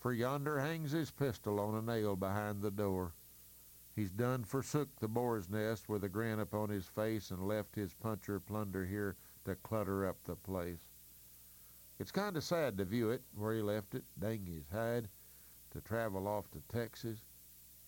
for 0.00 0.12
yonder 0.12 0.58
hangs 0.58 0.90
his 0.90 1.12
pistol 1.12 1.60
on 1.60 1.76
a 1.76 1.82
nail 1.82 2.16
behind 2.16 2.60
the 2.60 2.72
door. 2.72 3.14
He's 3.96 4.10
done 4.10 4.44
forsook 4.44 4.94
the 5.00 5.08
boar's 5.08 5.48
nest 5.48 5.88
with 5.88 6.04
a 6.04 6.08
grin 6.10 6.38
upon 6.38 6.68
his 6.68 6.84
face 6.84 7.30
and 7.30 7.48
left 7.48 7.74
his 7.74 7.94
puncher 7.94 8.38
plunder 8.38 8.84
here 8.84 9.16
to 9.46 9.54
clutter 9.54 10.06
up 10.06 10.22
the 10.24 10.36
place. 10.36 10.84
It's 11.98 12.12
kind 12.12 12.36
of 12.36 12.44
sad 12.44 12.76
to 12.76 12.84
view 12.84 13.08
it 13.08 13.22
where 13.34 13.54
he 13.54 13.62
left 13.62 13.94
it, 13.94 14.04
dang 14.18 14.44
his 14.44 14.68
hide, 14.70 15.08
to 15.70 15.80
travel 15.80 16.28
off 16.28 16.50
to 16.50 16.60
Texas, 16.70 17.20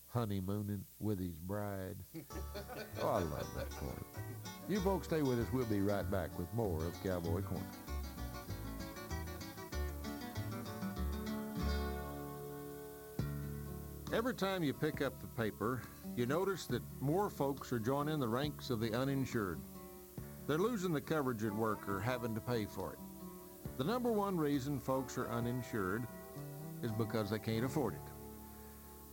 honeymooning 0.07 0.83
with 0.99 1.19
his 1.19 1.35
bride. 1.35 1.97
oh, 3.03 3.07
I 3.07 3.19
love 3.19 3.47
that 3.55 3.69
point. 3.69 4.05
You 4.67 4.79
folks 4.79 5.05
stay 5.05 5.21
with 5.21 5.39
us. 5.39 5.47
We'll 5.53 5.65
be 5.65 5.81
right 5.81 6.09
back 6.09 6.35
with 6.39 6.51
more 6.55 6.83
of 6.83 7.03
Cowboy 7.03 7.43
Corner. 7.43 7.63
Every 14.19 14.35
time 14.35 14.63
you 14.63 14.73
pick 14.73 15.01
up 15.01 15.17
the 15.21 15.27
paper, 15.27 15.81
you 16.17 16.25
notice 16.25 16.65
that 16.65 16.83
more 16.99 17.29
folks 17.29 17.71
are 17.71 17.79
joining 17.79 18.19
the 18.19 18.27
ranks 18.27 18.69
of 18.69 18.81
the 18.81 18.93
uninsured. 18.93 19.61
They're 20.45 20.57
losing 20.57 20.91
the 20.91 20.99
coverage 20.99 21.45
at 21.45 21.55
work 21.55 21.87
or 21.87 22.01
having 22.01 22.35
to 22.35 22.41
pay 22.41 22.65
for 22.65 22.91
it. 22.91 22.99
The 23.77 23.85
number 23.85 24.11
one 24.11 24.35
reason 24.35 24.77
folks 24.77 25.17
are 25.17 25.29
uninsured 25.29 26.05
is 26.83 26.91
because 26.91 27.29
they 27.29 27.39
can't 27.39 27.63
afford 27.63 27.93
it. 27.93 28.11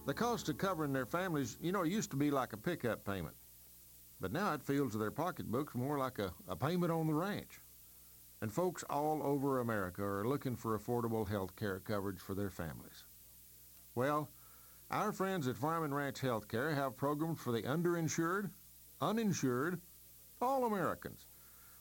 The 0.06 0.12
cost 0.12 0.48
of 0.48 0.58
covering 0.58 0.92
their 0.92 1.06
families, 1.06 1.56
you 1.60 1.70
know, 1.70 1.84
used 1.84 2.10
to 2.10 2.16
be 2.16 2.32
like 2.32 2.52
a 2.52 2.56
pickup 2.56 3.04
payment. 3.04 3.36
But 4.20 4.32
now 4.32 4.54
it 4.54 4.64
feels 4.64 4.90
to 4.90 4.98
their 4.98 5.12
pocketbooks 5.12 5.76
more 5.76 5.98
like 6.00 6.18
a, 6.18 6.32
a 6.48 6.56
payment 6.56 6.90
on 6.90 7.06
the 7.06 7.14
ranch. 7.14 7.60
And 8.42 8.52
folks 8.52 8.82
all 8.90 9.22
over 9.22 9.60
America 9.60 10.02
are 10.02 10.26
looking 10.26 10.56
for 10.56 10.76
affordable 10.76 11.28
health 11.28 11.54
care 11.54 11.78
coverage 11.78 12.18
for 12.18 12.34
their 12.34 12.50
families. 12.50 13.04
Well, 13.94 14.28
our 14.90 15.12
friends 15.12 15.48
at 15.48 15.56
Farm 15.56 15.84
and 15.84 15.94
Ranch 15.94 16.20
Healthcare 16.20 16.74
have 16.74 16.96
programs 16.96 17.40
for 17.40 17.52
the 17.52 17.62
underinsured, 17.62 18.50
uninsured, 19.00 19.80
all 20.40 20.64
Americans. 20.64 21.26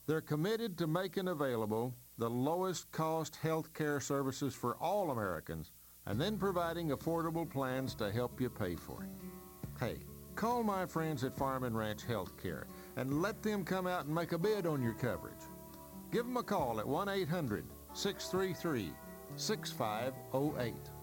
They're 0.07 0.21
committed 0.21 0.77
to 0.77 0.87
making 0.87 1.27
available 1.27 1.93
the 2.17 2.29
lowest 2.29 2.91
cost 2.91 3.35
health 3.35 3.73
care 3.73 3.99
services 3.99 4.55
for 4.55 4.75
all 4.77 5.11
Americans 5.11 5.71
and 6.05 6.19
then 6.19 6.37
providing 6.37 6.89
affordable 6.89 7.49
plans 7.49 7.95
to 7.95 8.11
help 8.11 8.39
you 8.39 8.49
pay 8.49 8.75
for 8.75 9.03
it. 9.03 9.09
Hey, 9.79 9.97
call 10.35 10.63
my 10.63 10.85
friends 10.85 11.23
at 11.23 11.35
Farm 11.35 11.63
and 11.63 11.77
Ranch 11.77 12.07
Healthcare 12.07 12.65
and 12.95 13.21
let 13.21 13.41
them 13.41 13.63
come 13.63 13.87
out 13.87 14.05
and 14.05 14.15
make 14.15 14.31
a 14.31 14.37
bid 14.37 14.65
on 14.65 14.81
your 14.81 14.93
coverage. 14.93 15.33
Give 16.11 16.25
them 16.25 16.37
a 16.37 16.43
call 16.43 16.79
at 16.79 16.87
1 16.87 17.09
800 17.09 17.65
633 17.93 18.93
6508. 19.35 20.94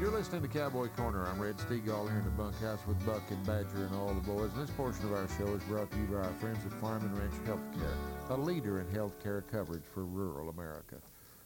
You're 0.00 0.10
listening 0.10 0.42
to 0.42 0.48
Cowboy 0.48 0.88
Corner. 0.88 1.24
I'm 1.28 1.40
Red 1.40 1.58
Steagall 1.58 2.08
here 2.08 2.18
in 2.18 2.24
the 2.24 2.30
bunkhouse 2.30 2.84
with 2.88 3.06
Buck 3.06 3.22
and 3.30 3.46
Badger 3.46 3.86
and 3.86 3.94
all 3.94 4.12
the 4.12 4.20
boys. 4.20 4.50
And 4.52 4.66
this 4.66 4.70
portion 4.74 5.04
of 5.04 5.12
our 5.12 5.28
show 5.38 5.46
is 5.54 5.62
brought 5.62 5.92
to 5.92 5.96
you 5.96 6.06
by 6.06 6.16
our 6.16 6.32
friends 6.40 6.58
at 6.66 6.72
Farm 6.80 7.02
and 7.02 7.16
Ranch 7.16 7.34
Healthcare, 7.46 7.94
a 8.30 8.36
leader 8.36 8.80
in 8.80 8.86
healthcare 8.88 9.44
coverage 9.48 9.84
for 9.94 10.04
rural 10.04 10.48
America. 10.48 10.96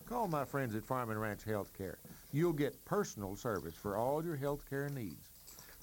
Call 0.08 0.26
my 0.28 0.46
friends 0.46 0.74
at 0.74 0.86
Farm 0.86 1.10
and 1.10 1.20
Ranch 1.20 1.44
Healthcare. 1.44 1.96
You'll 2.32 2.54
get 2.54 2.82
personal 2.86 3.36
service 3.36 3.74
for 3.74 3.98
all 3.98 4.24
your 4.24 4.38
healthcare 4.38 4.90
needs. 4.90 5.28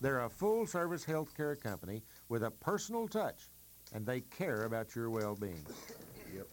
They're 0.01 0.23
a 0.23 0.29
full-service 0.29 1.05
healthcare 1.05 1.61
company 1.61 2.01
with 2.27 2.43
a 2.43 2.49
personal 2.49 3.07
touch, 3.07 3.51
and 3.93 4.05
they 4.05 4.21
care 4.21 4.63
about 4.63 4.95
your 4.95 5.09
well-being. 5.09 5.65
Yep. 6.35 6.47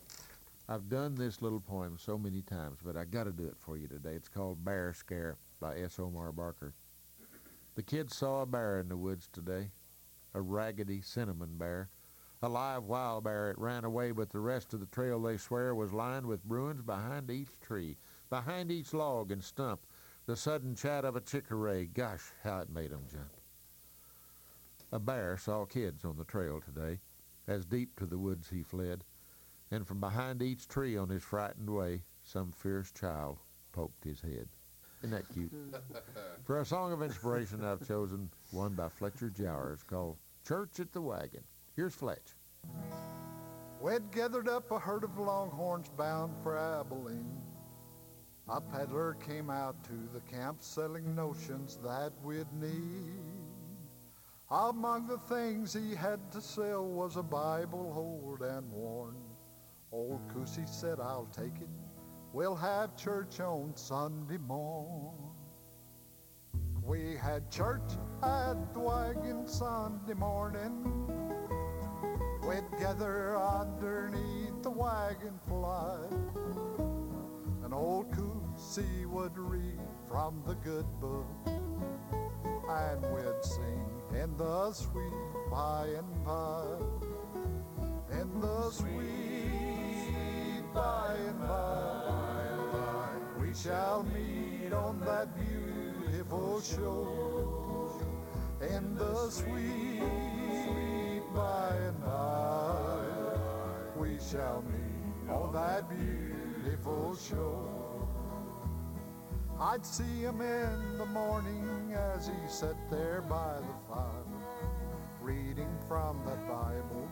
I've 0.68 0.88
done 0.88 1.14
this 1.14 1.42
little 1.42 1.60
poem 1.60 1.96
so 1.98 2.16
many 2.16 2.42
times, 2.42 2.78
but 2.84 2.96
I 2.96 3.04
got 3.04 3.24
to 3.24 3.32
do 3.32 3.44
it 3.44 3.56
for 3.58 3.76
you 3.76 3.88
today. 3.88 4.12
It's 4.14 4.28
called 4.28 4.64
Bear 4.64 4.92
Scare 4.92 5.36
by 5.58 5.78
S. 5.78 5.98
Omar 5.98 6.32
Barker. 6.32 6.74
The 7.74 7.82
kids 7.82 8.16
saw 8.16 8.42
a 8.42 8.46
bear 8.46 8.78
in 8.78 8.88
the 8.88 8.96
woods 8.96 9.28
today, 9.32 9.70
a 10.34 10.40
raggedy 10.40 11.00
cinnamon 11.00 11.56
bear. 11.56 11.88
A 12.42 12.48
live 12.48 12.84
wild 12.84 13.24
bear. 13.24 13.50
It 13.50 13.58
ran 13.58 13.84
away, 13.84 14.12
but 14.12 14.30
the 14.30 14.40
rest 14.40 14.72
of 14.72 14.80
the 14.80 14.86
trail, 14.86 15.20
they 15.20 15.36
swear, 15.36 15.74
was 15.74 15.92
lined 15.92 16.24
with 16.24 16.44
bruins 16.44 16.80
behind 16.80 17.30
each 17.30 17.60
tree, 17.60 17.98
behind 18.30 18.70
each 18.70 18.94
log 18.94 19.30
and 19.30 19.44
stump. 19.44 19.80
The 20.26 20.36
sudden 20.36 20.74
chat 20.74 21.04
of 21.04 21.16
a 21.16 21.20
chickaree, 21.20 21.92
gosh, 21.92 22.32
how 22.42 22.60
it 22.60 22.70
made 22.70 22.92
'em 22.92 23.06
jump. 23.10 23.30
A 24.92 24.98
bear 24.98 25.36
saw 25.36 25.66
kids 25.66 26.04
on 26.04 26.16
the 26.16 26.24
trail 26.24 26.60
today, 26.60 27.00
as 27.50 27.66
deep 27.66 27.98
to 27.98 28.06
the 28.06 28.18
woods 28.18 28.48
he 28.48 28.62
fled, 28.62 29.02
and 29.72 29.86
from 29.86 29.98
behind 29.98 30.40
each 30.40 30.68
tree 30.68 30.96
on 30.96 31.08
his 31.08 31.22
frightened 31.22 31.68
way, 31.68 32.02
some 32.22 32.52
fierce 32.52 32.92
child 32.92 33.38
poked 33.72 34.04
his 34.04 34.20
head. 34.20 34.48
Isn't 35.00 35.10
that 35.10 35.28
cute? 35.28 35.52
For 36.44 36.60
a 36.60 36.64
song 36.64 36.92
of 36.92 37.02
inspiration, 37.02 37.64
I've 37.64 37.86
chosen 37.86 38.30
one 38.52 38.74
by 38.74 38.88
Fletcher 38.88 39.30
Jowers 39.30 39.82
called 39.82 40.16
Church 40.46 40.78
at 40.78 40.92
the 40.92 41.00
Wagon. 41.00 41.42
Here's 41.74 41.94
Fletch. 41.94 42.36
We'd 43.80 44.12
gathered 44.12 44.48
up 44.48 44.70
a 44.70 44.78
herd 44.78 45.04
of 45.04 45.18
longhorns 45.18 45.88
bound 45.88 46.36
for 46.42 46.56
Abilene. 46.56 47.42
A 48.48 48.60
peddler 48.60 49.14
came 49.14 49.48
out 49.50 49.82
to 49.84 50.08
the 50.12 50.20
camp 50.20 50.58
selling 50.60 51.14
notions 51.14 51.78
that 51.82 52.12
we'd 52.22 52.52
need. 52.52 53.39
Among 54.52 55.06
the 55.06 55.18
things 55.18 55.72
he 55.72 55.94
had 55.94 56.32
to 56.32 56.40
sell 56.40 56.84
was 56.84 57.16
a 57.16 57.22
Bible 57.22 57.92
old 57.94 58.42
and 58.42 58.68
worn. 58.72 59.14
Old 59.92 60.26
Coosey 60.28 60.68
said, 60.68 60.98
I'll 60.98 61.28
take 61.32 61.54
it. 61.60 61.68
We'll 62.32 62.56
have 62.56 62.96
church 62.96 63.38
on 63.38 63.76
Sunday 63.76 64.38
morn. 64.38 65.14
We 66.82 67.14
had 67.14 67.48
church 67.48 67.92
at 68.24 68.74
the 68.74 68.80
wagon 68.80 69.46
Sunday 69.46 70.14
morning. 70.14 71.06
We'd 72.42 72.64
gather 72.80 73.36
underneath 73.36 74.62
the 74.62 74.70
wagon 74.70 75.38
fly. 75.46 76.00
And 77.62 77.72
old 77.72 78.10
Coosey 78.10 79.06
would 79.06 79.38
read 79.38 79.78
from 80.08 80.42
the 80.44 80.54
good 80.56 80.86
book. 81.00 81.26
And 82.68 83.00
we'd 83.14 83.44
sing 83.44 83.99
in 84.14 84.36
the 84.36 84.72
sweet 84.72 85.12
by 85.50 85.86
and 85.96 86.24
by. 86.24 86.64
and 88.10 88.42
the 88.42 88.70
sweet 88.70 90.64
by 90.74 91.14
and 91.14 91.40
by. 91.40 93.10
We 93.40 93.54
shall 93.54 94.02
meet 94.04 94.72
on 94.72 95.00
that 95.00 95.28
beautiful 95.36 96.60
shore. 96.60 98.02
In 98.60 98.94
the 98.96 99.30
sweet 99.30 100.02
by 101.34 101.76
and 101.76 102.04
by. 102.04 103.04
We 103.96 104.18
shall 104.18 104.62
meet 104.62 105.30
on 105.30 105.52
that 105.52 105.88
beautiful 105.88 107.16
shore. 107.16 107.69
I'd 109.60 109.84
see 109.84 110.22
him 110.22 110.40
in 110.40 110.96
the 110.96 111.04
morning 111.04 111.94
as 111.94 112.28
he 112.28 112.48
sat 112.48 112.76
there 112.90 113.20
by 113.20 113.58
the 113.58 113.94
fire, 113.94 114.24
reading 115.20 115.68
from 115.86 116.18
that 116.24 116.48
Bible. 116.48 117.06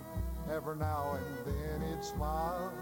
Every 0.51 0.77
now 0.77 1.19
and 1.19 1.45
then 1.45 1.83
he'd 1.87 2.03
smile, 2.03 2.73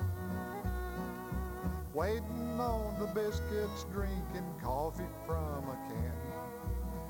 waiting 1.93 2.61
on 2.61 2.97
the 3.01 3.07
biscuits, 3.07 3.87
drinking 3.93 4.55
coffee 4.63 5.03
from 5.27 5.65
a 5.69 5.77
can. 5.89 6.13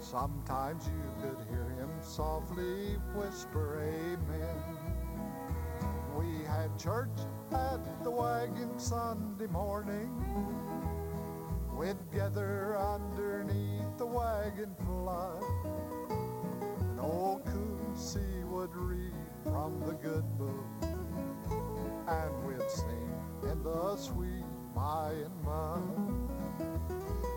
Sometimes 0.00 0.86
you 0.86 1.28
could 1.28 1.46
hear 1.50 1.68
him 1.78 1.90
softly 2.00 2.96
whisper, 3.14 3.82
Amen. 3.82 4.78
We 6.16 6.42
had 6.46 6.78
church 6.78 7.18
at 7.52 8.02
the 8.02 8.10
wagon 8.10 8.78
Sunday 8.78 9.46
morning. 9.46 10.10
We'd 11.76 11.96
gather 12.10 12.78
underneath 12.78 13.98
the 13.98 14.06
wagon 14.06 14.74
fly. 14.86 15.38
And 16.80 16.98
old 16.98 17.44
Coosey 17.44 18.44
would 18.46 18.74
read 18.74 19.12
from 19.44 19.80
the 19.80 19.92
good 19.92 20.24
book. 20.38 20.64
And 22.08 22.46
we'd 22.46 22.70
sing 22.70 23.12
in 23.42 23.62
the 23.62 23.94
sweet 23.96 24.46
by 24.74 25.12
and 25.12 25.44
by. 25.44 25.80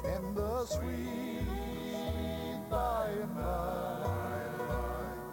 In 0.06 0.34
the 0.34 0.66
sweet 0.68 1.44
by 2.70 3.10
and 3.10 3.36
by. 3.36 4.08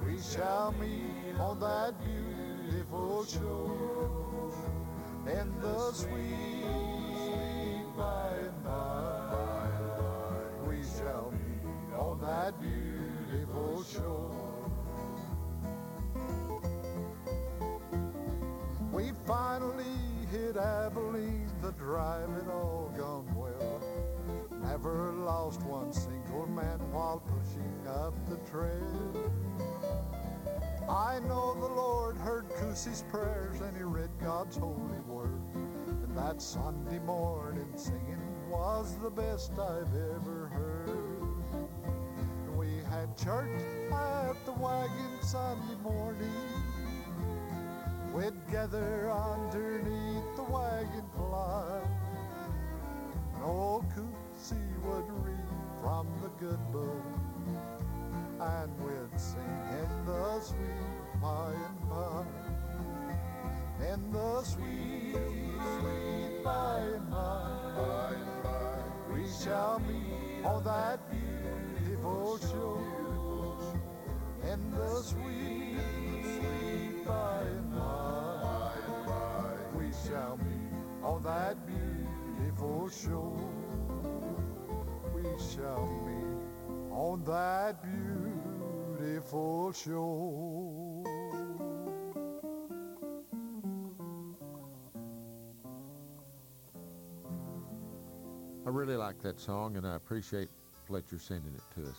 We 0.05 0.19
shall 0.21 0.75
meet 0.81 1.39
on 1.39 1.61
that 1.61 1.95
beautiful 2.03 3.25
shore. 3.25 4.53
In 5.29 5.61
the 5.61 5.93
sweet 5.93 6.96
by 7.97 8.29
and 8.41 8.65
by. 8.65 9.69
We 10.67 10.83
shall 10.83 11.33
meet 11.33 11.95
on 11.99 12.21
that 12.21 12.55
beautiful 12.61 13.83
shore. 13.85 14.71
We 18.93 19.13
finally 19.27 19.85
hit 20.31 20.57
Abilene, 20.57 21.51
the 21.63 21.73
drive 21.73 22.29
had 22.31 22.49
all 22.49 22.93
gone 22.97 23.35
well. 23.35 23.81
Never 24.63 25.13
lost 25.13 25.63
one 25.63 25.93
single 25.93 26.47
man 26.47 26.79
while 26.93 27.21
pushing 27.21 27.87
up 27.87 28.15
the 28.29 28.37
trail. 28.51 29.31
I 30.89 31.19
know 31.21 31.55
the 31.55 31.75
Lord 31.75 32.17
heard 32.17 32.49
Coosey's 32.51 33.05
prayers 33.11 33.61
and 33.61 33.77
he 33.77 33.83
read 33.83 34.11
God's 34.21 34.57
holy 34.57 35.01
word. 35.07 35.36
That 36.17 36.41
Sunday 36.41 36.99
morning 37.01 37.71
singing 37.77 38.51
was 38.51 38.97
the 39.03 39.11
best 39.11 39.53
I've 39.53 39.95
ever 40.15 40.51
heard. 40.51 41.69
We 42.57 42.69
had 42.89 43.15
church 43.19 43.51
at 43.93 44.33
the 44.47 44.53
wagon 44.53 45.21
Sunday 45.21 45.75
morning. 45.83 46.33
We'd 48.15 48.33
gather 48.51 49.11
underneath 49.11 50.37
the 50.37 50.45
wagon 50.45 51.05
fly. 51.15 51.83
And 53.35 53.45
old 53.45 53.85
Coosey 53.91 54.57
would 54.85 55.11
read 55.23 55.51
from 55.83 56.09
the 56.23 56.31
good 56.43 56.73
book. 56.73 57.05
And 58.41 58.73
we'd 58.81 59.21
sing 59.21 59.43
in 59.71 60.07
the 60.07 60.41
sweet 60.41 61.21
by 61.21 61.53
and 61.53 61.91
by. 61.91 62.46
In 63.79 64.11
the 64.11 64.43
sweet, 64.43 65.13
sweet 65.13 66.43
by 66.43 66.81
and 66.81 67.11
by. 67.11 68.15
We 69.13 69.27
shall 69.29 69.81
meet 69.81 70.45
on 70.45 70.65
that 70.65 70.99
beautiful 71.11 72.39
shore. 72.39 73.75
In 74.51 74.71
the 74.71 75.03
sweet, 75.03 75.77
sweet 76.23 77.07
by 77.07 77.43
and 77.43 77.75
by. 77.75 78.73
We 79.77 79.93
shall 80.07 80.39
meet 80.39 81.05
on 81.05 81.23
that 81.25 81.57
beautiful 81.67 82.89
shore. 82.89 83.37
We 85.15 85.25
shall 85.53 85.87
meet 86.07 86.93
on 86.93 87.25
that 87.25 87.83
beautiful 88.99 89.73
shore. 89.73 90.56
That 99.37 99.43
song, 99.43 99.77
and 99.77 99.87
I 99.87 99.97
appreciate 99.97 100.49
Fletcher 100.87 101.19
sending 101.19 101.53
it 101.55 101.61
to 101.75 101.87
us. 101.91 101.97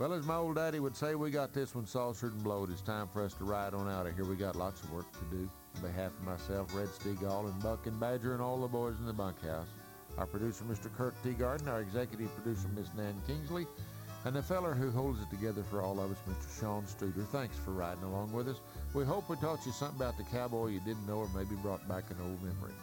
Well, 0.00 0.12
as 0.12 0.26
my 0.26 0.34
old 0.34 0.56
daddy 0.56 0.80
would 0.80 0.96
say, 0.96 1.14
we 1.14 1.30
got 1.30 1.52
this 1.52 1.72
one 1.72 1.86
saucered 1.86 2.32
and 2.32 2.42
blowed. 2.42 2.70
It's 2.70 2.80
time 2.80 3.06
for 3.12 3.22
us 3.22 3.32
to 3.34 3.44
ride 3.44 3.74
on 3.74 3.88
out 3.88 4.08
of 4.08 4.16
here. 4.16 4.24
We 4.24 4.34
got 4.34 4.56
lots 4.56 4.82
of 4.82 4.92
work 4.92 5.06
to 5.12 5.36
do. 5.36 5.48
On 5.76 5.82
behalf 5.82 6.10
of 6.10 6.26
myself, 6.26 6.74
Red 6.74 6.88
Steagall, 6.88 7.48
and 7.48 7.62
Buck 7.62 7.86
and 7.86 7.98
Badger, 8.00 8.32
and 8.32 8.42
all 8.42 8.60
the 8.60 8.66
boys 8.66 8.98
in 8.98 9.06
the 9.06 9.12
bunkhouse, 9.12 9.68
our 10.18 10.26
producer, 10.26 10.64
Mr. 10.64 10.92
Kirk 10.96 11.14
Teagarden, 11.22 11.68
our 11.68 11.80
executive 11.80 12.34
producer, 12.34 12.66
Miss 12.74 12.88
Nan 12.96 13.14
Kingsley, 13.24 13.66
and 14.24 14.34
the 14.34 14.42
feller 14.42 14.74
who 14.74 14.90
holds 14.90 15.20
it 15.22 15.30
together 15.30 15.62
for 15.70 15.80
all 15.80 16.00
of 16.00 16.10
us, 16.10 16.18
Mr. 16.28 16.60
Sean 16.60 16.82
Studer. 16.82 17.24
Thanks 17.28 17.56
for 17.56 17.70
riding 17.70 18.02
along 18.02 18.32
with 18.32 18.48
us. 18.48 18.60
We 18.94 19.04
hope 19.04 19.28
we 19.28 19.36
taught 19.36 19.64
you 19.64 19.70
something 19.70 20.00
about 20.00 20.18
the 20.18 20.24
cowboy 20.24 20.70
you 20.70 20.80
didn't 20.80 21.06
know 21.06 21.18
or 21.18 21.28
maybe 21.36 21.54
brought 21.62 21.86
back 21.88 22.10
an 22.10 22.16
old 22.20 22.42
memory. 22.42 22.74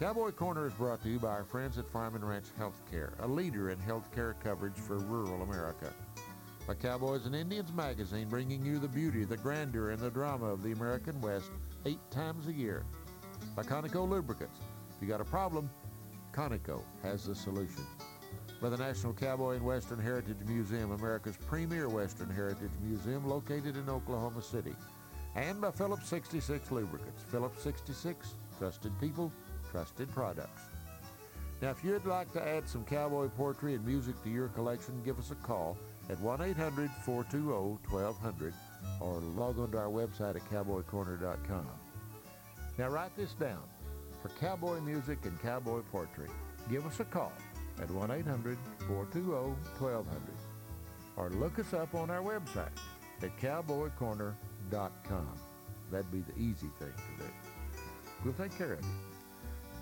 Cowboy 0.00 0.30
Corner 0.30 0.66
is 0.66 0.72
brought 0.72 1.02
to 1.02 1.10
you 1.10 1.18
by 1.18 1.28
our 1.28 1.44
friends 1.44 1.76
at 1.76 1.86
Farm 1.86 2.14
and 2.14 2.26
Ranch 2.26 2.46
Healthcare, 2.58 3.12
a 3.20 3.26
leader 3.28 3.68
in 3.68 3.76
healthcare 3.80 4.34
coverage 4.42 4.78
for 4.78 4.96
rural 4.96 5.42
America. 5.42 5.92
By 6.66 6.72
Cowboys 6.72 7.26
and 7.26 7.36
Indians 7.36 7.70
magazine, 7.74 8.26
bringing 8.26 8.64
you 8.64 8.78
the 8.78 8.88
beauty, 8.88 9.24
the 9.24 9.36
grandeur, 9.36 9.90
and 9.90 9.98
the 9.98 10.08
drama 10.08 10.46
of 10.46 10.62
the 10.62 10.72
American 10.72 11.20
West 11.20 11.50
eight 11.84 12.00
times 12.10 12.48
a 12.48 12.52
year. 12.54 12.82
By 13.54 13.62
Conoco 13.62 14.08
Lubricants. 14.08 14.58
If 14.96 15.02
you 15.02 15.06
got 15.06 15.20
a 15.20 15.24
problem, 15.24 15.68
Conoco 16.32 16.80
has 17.02 17.26
the 17.26 17.34
solution. 17.34 17.84
By 18.62 18.70
the 18.70 18.78
National 18.78 19.12
Cowboy 19.12 19.56
and 19.56 19.66
Western 19.66 20.00
Heritage 20.00 20.38
Museum, 20.46 20.92
America's 20.92 21.36
premier 21.36 21.90
Western 21.90 22.30
Heritage 22.30 22.72
Museum 22.82 23.28
located 23.28 23.76
in 23.76 23.90
Oklahoma 23.90 24.40
City. 24.40 24.74
And 25.36 25.60
by 25.60 25.70
Phillips 25.72 26.08
66 26.08 26.70
Lubricants. 26.70 27.22
Phillips 27.30 27.62
66, 27.62 28.34
trusted 28.58 28.98
people, 28.98 29.30
trusted 29.70 30.12
products. 30.12 30.62
Now, 31.62 31.70
if 31.70 31.82
you'd 31.84 32.04
like 32.06 32.32
to 32.32 32.44
add 32.46 32.68
some 32.68 32.84
cowboy 32.84 33.28
poetry 33.28 33.74
and 33.74 33.86
music 33.86 34.22
to 34.24 34.30
your 34.30 34.48
collection, 34.48 35.00
give 35.04 35.18
us 35.18 35.30
a 35.30 35.34
call 35.34 35.76
at 36.08 36.16
1-800-420-1200 36.18 38.52
or 39.00 39.20
log 39.36 39.58
on 39.58 39.70
to 39.72 39.78
our 39.78 39.88
website 39.88 40.36
at 40.36 40.50
cowboycorner.com. 40.50 41.66
Now, 42.78 42.88
write 42.88 43.14
this 43.16 43.34
down. 43.34 43.62
For 44.22 44.28
cowboy 44.40 44.80
music 44.80 45.18
and 45.24 45.38
cowboy 45.40 45.82
poetry, 45.92 46.28
give 46.70 46.86
us 46.86 47.00
a 47.00 47.04
call 47.04 47.32
at 47.80 47.88
1-800-420-1200 47.88 50.06
or 51.16 51.30
look 51.30 51.58
us 51.58 51.74
up 51.74 51.94
on 51.94 52.10
our 52.10 52.22
website 52.22 52.68
at 53.22 53.36
cowboycorner.com. 53.38 55.38
That'd 55.90 56.10
be 56.10 56.20
the 56.20 56.38
easy 56.38 56.68
thing 56.78 56.92
to 56.92 57.24
do. 57.24 57.30
We'll 58.24 58.34
take 58.34 58.56
care 58.56 58.74
of 58.74 58.82
you. 58.82 59.09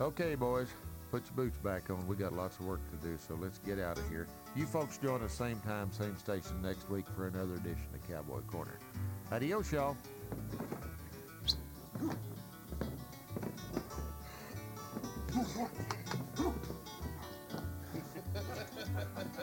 Okay, 0.00 0.36
boys, 0.36 0.68
put 1.10 1.24
your 1.26 1.34
boots 1.34 1.58
back 1.58 1.90
on. 1.90 2.06
We 2.06 2.14
got 2.14 2.32
lots 2.32 2.60
of 2.60 2.66
work 2.66 2.78
to 2.92 2.96
do, 3.04 3.18
so 3.18 3.34
let's 3.34 3.58
get 3.58 3.80
out 3.80 3.98
of 3.98 4.08
here. 4.08 4.28
You 4.54 4.64
folks 4.64 4.96
join 4.96 5.22
us 5.22 5.32
same 5.32 5.58
time, 5.60 5.90
same 5.90 6.16
station 6.16 6.62
next 6.62 6.88
week 6.88 7.04
for 7.16 7.26
another 7.26 7.54
edition 7.54 7.88
of 7.92 8.08
Cowboy 8.08 8.42
Corner. 8.42 8.78
Adios, 9.32 9.72
y'all. 9.72 9.96